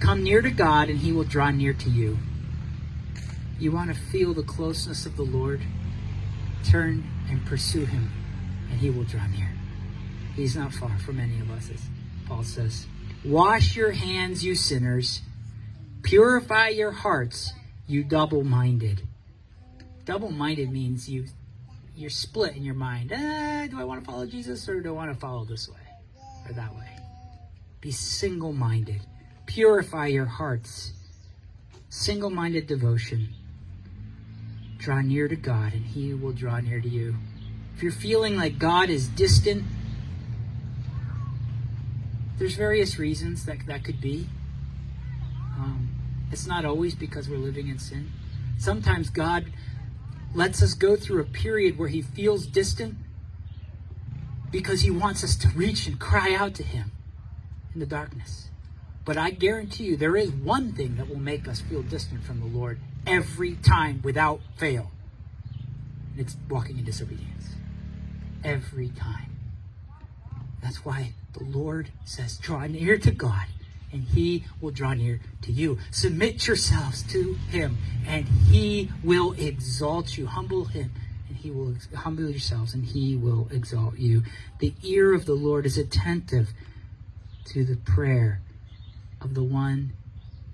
Come 0.00 0.22
near 0.22 0.42
to 0.42 0.50
God, 0.50 0.88
and 0.88 0.98
he 0.98 1.12
will 1.12 1.24
draw 1.24 1.50
near 1.50 1.72
to 1.72 1.90
you. 1.90 2.18
You 3.58 3.72
want 3.72 3.94
to 3.94 4.00
feel 4.00 4.34
the 4.34 4.42
closeness 4.42 5.06
of 5.06 5.16
the 5.16 5.22
Lord? 5.22 5.62
Turn 6.64 7.04
and 7.30 7.44
pursue 7.46 7.86
him, 7.86 8.10
and 8.70 8.78
he 8.78 8.90
will 8.90 9.04
draw 9.04 9.26
near. 9.26 9.50
He's 10.34 10.54
not 10.54 10.74
far 10.74 10.98
from 10.98 11.18
any 11.18 11.40
of 11.40 11.50
us, 11.50 11.70
as 11.70 11.82
Paul 12.26 12.44
says. 12.44 12.86
Wash 13.24 13.74
your 13.74 13.92
hands, 13.92 14.44
you 14.44 14.54
sinners. 14.54 15.22
Purify 16.02 16.68
your 16.68 16.92
hearts, 16.92 17.52
you 17.86 18.04
double 18.04 18.44
minded. 18.44 19.05
Double 20.06 20.30
minded 20.30 20.70
means 20.70 21.08
you 21.08 21.26
you're 21.96 22.10
split 22.10 22.56
in 22.56 22.62
your 22.62 22.74
mind. 22.74 23.12
Ah, 23.12 23.66
do 23.68 23.80
I 23.80 23.84
want 23.84 24.04
to 24.04 24.10
follow 24.10 24.24
Jesus 24.24 24.68
or 24.68 24.80
do 24.80 24.90
I 24.90 24.92
want 24.92 25.12
to 25.12 25.18
follow 25.18 25.44
this 25.44 25.68
way 25.68 25.80
or 26.46 26.52
that 26.52 26.74
way? 26.74 26.88
Be 27.80 27.90
single 27.90 28.52
minded. 28.52 29.00
Purify 29.46 30.06
your 30.06 30.26
hearts. 30.26 30.92
Single 31.88 32.30
minded 32.30 32.66
devotion. 32.68 33.30
Draw 34.78 35.00
near 35.02 35.26
to 35.26 35.36
God 35.36 35.72
and 35.72 35.84
He 35.84 36.14
will 36.14 36.32
draw 36.32 36.60
near 36.60 36.80
to 36.80 36.88
you. 36.88 37.16
If 37.74 37.82
you're 37.82 37.90
feeling 37.90 38.36
like 38.36 38.58
God 38.58 38.88
is 38.88 39.08
distant, 39.08 39.64
there's 42.38 42.54
various 42.54 42.98
reasons 42.98 43.44
that 43.46 43.66
that 43.66 43.82
could 43.82 44.00
be. 44.00 44.28
Um, 45.56 45.88
it's 46.30 46.46
not 46.46 46.64
always 46.64 46.94
because 46.94 47.28
we're 47.28 47.38
living 47.38 47.66
in 47.68 47.78
sin. 47.78 48.12
Sometimes 48.58 49.10
God 49.10 49.46
lets 50.36 50.62
us 50.62 50.74
go 50.74 50.96
through 50.96 51.20
a 51.20 51.24
period 51.24 51.78
where 51.78 51.88
He 51.88 52.02
feels 52.02 52.46
distant 52.46 52.96
because 54.50 54.82
He 54.82 54.90
wants 54.90 55.24
us 55.24 55.34
to 55.36 55.48
reach 55.48 55.86
and 55.86 55.98
cry 55.98 56.34
out 56.34 56.54
to 56.54 56.62
Him 56.62 56.92
in 57.72 57.80
the 57.80 57.86
darkness. 57.86 58.50
But 59.04 59.16
I 59.16 59.30
guarantee 59.30 59.84
you, 59.84 59.96
there 59.96 60.16
is 60.16 60.30
one 60.30 60.72
thing 60.72 60.96
that 60.96 61.08
will 61.08 61.20
make 61.20 61.48
us 61.48 61.60
feel 61.60 61.82
distant 61.82 62.24
from 62.24 62.40
the 62.40 62.46
Lord 62.46 62.80
every 63.06 63.54
time 63.54 64.00
without 64.02 64.40
fail. 64.56 64.90
And 66.12 66.20
it's 66.20 66.36
walking 66.50 66.78
in 66.78 66.84
disobedience. 66.84 67.50
Every 68.44 68.88
time. 68.90 69.36
That's 70.62 70.84
why 70.84 71.12
the 71.32 71.44
Lord 71.44 71.90
says, 72.04 72.36
draw 72.36 72.66
near 72.66 72.98
to 72.98 73.10
God, 73.10 73.46
and 73.92 74.04
he 74.04 74.44
will 74.60 74.70
draw 74.70 74.94
near 74.94 75.20
to 75.42 75.52
you. 75.52 75.78
Submit 75.90 76.46
yourselves 76.46 77.02
to 77.04 77.34
him, 77.50 77.78
and 78.06 78.26
he 78.26 78.90
will 79.02 79.32
exalt 79.32 80.18
you. 80.18 80.26
Humble 80.26 80.66
him, 80.66 80.92
and 81.28 81.36
he 81.36 81.50
will 81.50 81.76
humble 81.94 82.28
yourselves, 82.28 82.74
and 82.74 82.84
he 82.84 83.16
will 83.16 83.48
exalt 83.50 83.98
you. 83.98 84.22
The 84.58 84.74
ear 84.82 85.14
of 85.14 85.26
the 85.26 85.34
Lord 85.34 85.66
is 85.66 85.78
attentive 85.78 86.50
to 87.46 87.64
the 87.64 87.76
prayer 87.76 88.40
of 89.20 89.34
the 89.34 89.44
one 89.44 89.92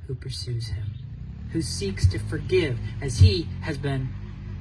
who 0.06 0.14
pursues 0.14 0.68
him, 0.68 0.92
who 1.52 1.62
seeks 1.62 2.06
to 2.06 2.18
forgive 2.18 2.78
as 3.00 3.18
he 3.18 3.48
has 3.62 3.78
been 3.78 4.10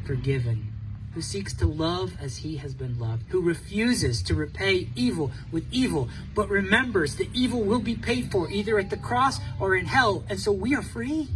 forgiven, 0.05 0.70
who 1.14 1.22
seeks 1.22 1.53
to 1.53 1.68
love 1.68 2.14
as 2.22 2.38
he 2.38 2.57
has 2.57 2.74
been 2.74 2.97
loved, 2.97 3.24
who 3.30 3.41
refuses 3.41 4.22
to 4.24 4.34
repay 4.34 4.88
evil 4.95 5.32
with 5.51 5.66
evil, 5.72 6.09
but 6.34 6.49
remembers 6.49 7.16
that 7.18 7.34
evil 7.34 7.62
will 7.64 7.80
be 7.80 7.95
paid 7.95 8.32
for 8.32 8.49
either 8.49 8.80
at 8.80 8.89
the 8.89 8.97
cross 8.97 9.39
or 9.59 9.76
in 9.76 9.86
hell, 9.86 10.24
and 10.30 10.39
so 10.39 10.51
we 10.51 10.74
are 10.74 10.82
free. 10.82 11.28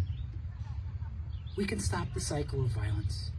We 1.58 1.66
can 1.66 1.80
stop 1.80 2.08
the 2.14 2.22
cycle 2.22 2.62
of 2.62 2.70
violence. 2.70 3.32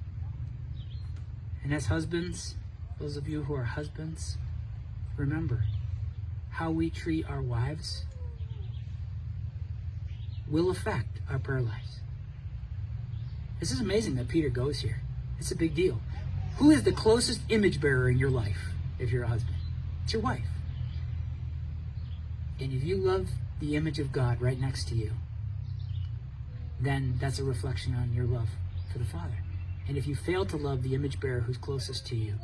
And 1.63 1.73
as 1.73 1.87
husbands, 1.87 2.55
those 3.01 3.17
of 3.17 3.29
you 3.29 3.43
who 3.45 3.55
are 3.55 3.65
husbands, 3.65 4.37
remember 5.17 5.65
how 6.51 6.71
we 6.71 6.89
treat 6.91 7.29
our 7.29 7.43
wives 7.43 8.05
will 10.49 10.71
affect 10.71 11.21
our 11.29 11.39
prayer 11.39 11.61
lives. 11.61 12.01
This 13.59 13.73
is 13.73 13.81
amazing 13.81 14.17
that 14.17 14.29
Peter 14.29 14.49
goes 14.49 14.81
here. 14.81 15.01
It's 15.39 15.51
a 15.51 15.57
big 15.57 15.75
deal. 15.75 16.01
Who 16.57 16.71
is 16.71 16.85
the 16.85 16.93
closest 16.93 17.43
image 17.51 17.81
bearer 17.81 18.09
in 18.09 18.19
your 18.19 18.31
life 18.31 18.71
if 18.99 19.11
you're 19.11 19.25
a 19.25 19.29
husband? 19.29 19.57
It's 20.05 20.15
your 20.15 20.23
wife. 20.23 20.47
And 22.59 22.73
if 22.73 22.83
you 22.83 22.97
love 22.97 23.29
the 23.61 23.77
image 23.77 23.99
of 23.99 24.11
God 24.11 24.41
right 24.41 24.59
next 24.59 24.89
to 24.89 24.95
you, 24.95 25.13
then 26.81 27.17
that's 27.21 27.39
a 27.39 27.45
reflection 27.45 27.95
on 27.95 28.13
your 28.15 28.25
love 28.25 28.49
for 28.91 28.99
the 28.99 29.05
Father. 29.05 29.37
And 29.87 29.99
if 29.99 30.07
you 30.07 30.15
fail 30.15 30.47
to 30.47 30.57
love 30.57 30.83
the 30.83 30.95
image 30.95 31.21
bearer 31.21 31.41
who's 31.41 31.59
closest 31.59 32.07
to 32.07 32.17
you, 32.17 32.35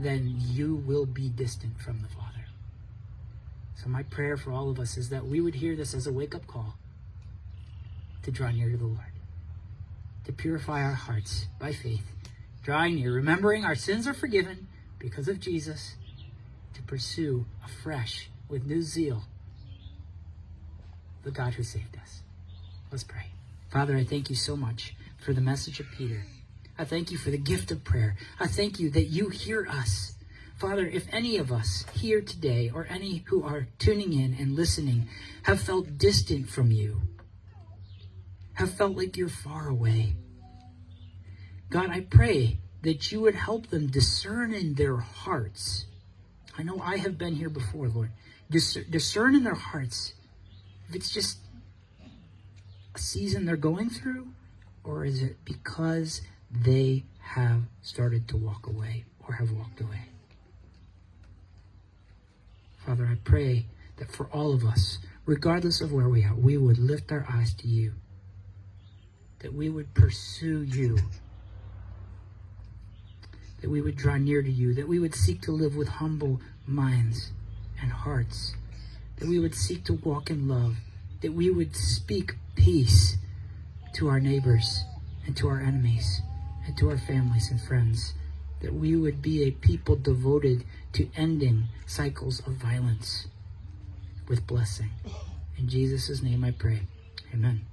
then 0.00 0.36
you 0.38 0.76
will 0.86 1.04
be 1.04 1.28
distant 1.28 1.80
from 1.80 2.00
the 2.00 2.08
Father. 2.08 2.46
So, 3.74 3.88
my 3.88 4.02
prayer 4.04 4.36
for 4.36 4.52
all 4.52 4.70
of 4.70 4.80
us 4.80 4.96
is 4.96 5.10
that 5.10 5.26
we 5.26 5.40
would 5.40 5.54
hear 5.54 5.76
this 5.76 5.94
as 5.94 6.06
a 6.06 6.12
wake 6.12 6.34
up 6.34 6.46
call 6.46 6.74
to 8.22 8.30
draw 8.30 8.50
near 8.50 8.70
to 8.70 8.76
the 8.76 8.86
Lord, 8.86 9.12
to 10.24 10.32
purify 10.32 10.82
our 10.82 10.94
hearts 10.94 11.46
by 11.60 11.72
faith, 11.72 12.04
drawing 12.68 12.96
near, 12.96 13.14
remembering 13.14 13.64
our 13.64 13.74
sins 13.74 14.06
are 14.06 14.12
forgiven 14.12 14.68
because 14.98 15.26
of 15.26 15.40
Jesus, 15.40 15.94
to 16.74 16.82
pursue 16.82 17.46
afresh 17.64 18.28
with 18.46 18.66
new 18.66 18.82
zeal 18.82 19.22
the 21.22 21.30
God 21.30 21.54
who 21.54 21.62
saved 21.62 21.96
us. 21.96 22.20
Let's 22.92 23.04
pray. 23.04 23.28
Father, 23.72 23.96
I 23.96 24.04
thank 24.04 24.28
you 24.28 24.36
so 24.36 24.54
much 24.54 24.94
for 25.16 25.32
the 25.32 25.40
message 25.40 25.80
of 25.80 25.86
Peter. 25.96 26.26
I 26.78 26.84
thank 26.84 27.10
you 27.10 27.16
for 27.16 27.30
the 27.30 27.38
gift 27.38 27.70
of 27.70 27.84
prayer. 27.84 28.16
I 28.38 28.46
thank 28.46 28.78
you 28.78 28.90
that 28.90 29.06
you 29.06 29.30
hear 29.30 29.66
us. 29.66 30.16
Father, 30.58 30.86
if 30.86 31.06
any 31.10 31.38
of 31.38 31.50
us 31.50 31.86
here 31.94 32.20
today, 32.20 32.70
or 32.74 32.86
any 32.90 33.24
who 33.28 33.44
are 33.44 33.68
tuning 33.78 34.12
in 34.12 34.36
and 34.38 34.54
listening, 34.54 35.08
have 35.44 35.62
felt 35.62 35.96
distant 35.96 36.50
from 36.50 36.70
you, 36.70 37.00
have 38.52 38.74
felt 38.74 38.94
like 38.94 39.16
you're 39.16 39.30
far 39.30 39.68
away, 39.68 40.16
God, 41.70 41.90
I 41.90 42.00
pray 42.00 42.58
that 42.82 43.12
you 43.12 43.20
would 43.20 43.34
help 43.34 43.68
them 43.68 43.88
discern 43.88 44.54
in 44.54 44.74
their 44.74 44.96
hearts. 44.96 45.86
I 46.56 46.62
know 46.62 46.80
I 46.82 46.96
have 46.96 47.18
been 47.18 47.34
here 47.34 47.50
before, 47.50 47.88
Lord. 47.88 48.10
discern 48.50 49.34
in 49.34 49.44
their 49.44 49.54
hearts 49.54 50.14
if 50.88 50.94
it's 50.94 51.10
just 51.10 51.38
a 52.94 52.98
season 52.98 53.44
they're 53.44 53.56
going 53.56 53.90
through, 53.90 54.28
or 54.84 55.04
is 55.04 55.22
it 55.22 55.36
because 55.44 56.22
they 56.50 57.04
have 57.20 57.62
started 57.82 58.26
to 58.28 58.36
walk 58.36 58.66
away 58.66 59.04
or 59.26 59.34
have 59.34 59.52
walked 59.52 59.80
away? 59.80 60.06
Father, 62.86 63.06
I 63.06 63.16
pray 63.22 63.66
that 63.98 64.10
for 64.10 64.26
all 64.32 64.54
of 64.54 64.64
us, 64.64 64.98
regardless 65.26 65.82
of 65.82 65.92
where 65.92 66.08
we 66.08 66.24
are, 66.24 66.34
we 66.34 66.56
would 66.56 66.78
lift 66.78 67.12
our 67.12 67.26
eyes 67.30 67.52
to 67.54 67.68
you, 67.68 67.92
that 69.40 69.52
we 69.52 69.68
would 69.68 69.92
pursue 69.92 70.62
you, 70.62 70.98
that 73.60 73.70
we 73.70 73.80
would 73.80 73.96
draw 73.96 74.16
near 74.16 74.42
to 74.42 74.50
you, 74.50 74.74
that 74.74 74.88
we 74.88 74.98
would 74.98 75.14
seek 75.14 75.40
to 75.42 75.52
live 75.52 75.76
with 75.76 75.88
humble 75.88 76.40
minds 76.66 77.32
and 77.80 77.92
hearts, 77.92 78.54
that 79.16 79.28
we 79.28 79.38
would 79.38 79.54
seek 79.54 79.84
to 79.84 79.94
walk 79.94 80.30
in 80.30 80.48
love, 80.48 80.76
that 81.22 81.32
we 81.32 81.50
would 81.50 81.74
speak 81.74 82.36
peace 82.54 83.16
to 83.94 84.08
our 84.08 84.20
neighbors 84.20 84.84
and 85.26 85.36
to 85.36 85.48
our 85.48 85.60
enemies 85.60 86.20
and 86.66 86.76
to 86.78 86.88
our 86.90 86.98
families 86.98 87.50
and 87.50 87.60
friends, 87.60 88.14
that 88.60 88.74
we 88.74 88.94
would 88.94 89.22
be 89.22 89.42
a 89.42 89.50
people 89.50 89.96
devoted 89.96 90.64
to 90.92 91.08
ending 91.16 91.64
cycles 91.86 92.40
of 92.40 92.54
violence 92.54 93.26
with 94.28 94.46
blessing. 94.46 94.90
In 95.56 95.68
Jesus' 95.68 96.22
name 96.22 96.44
I 96.44 96.50
pray. 96.52 96.82
Amen. 97.32 97.68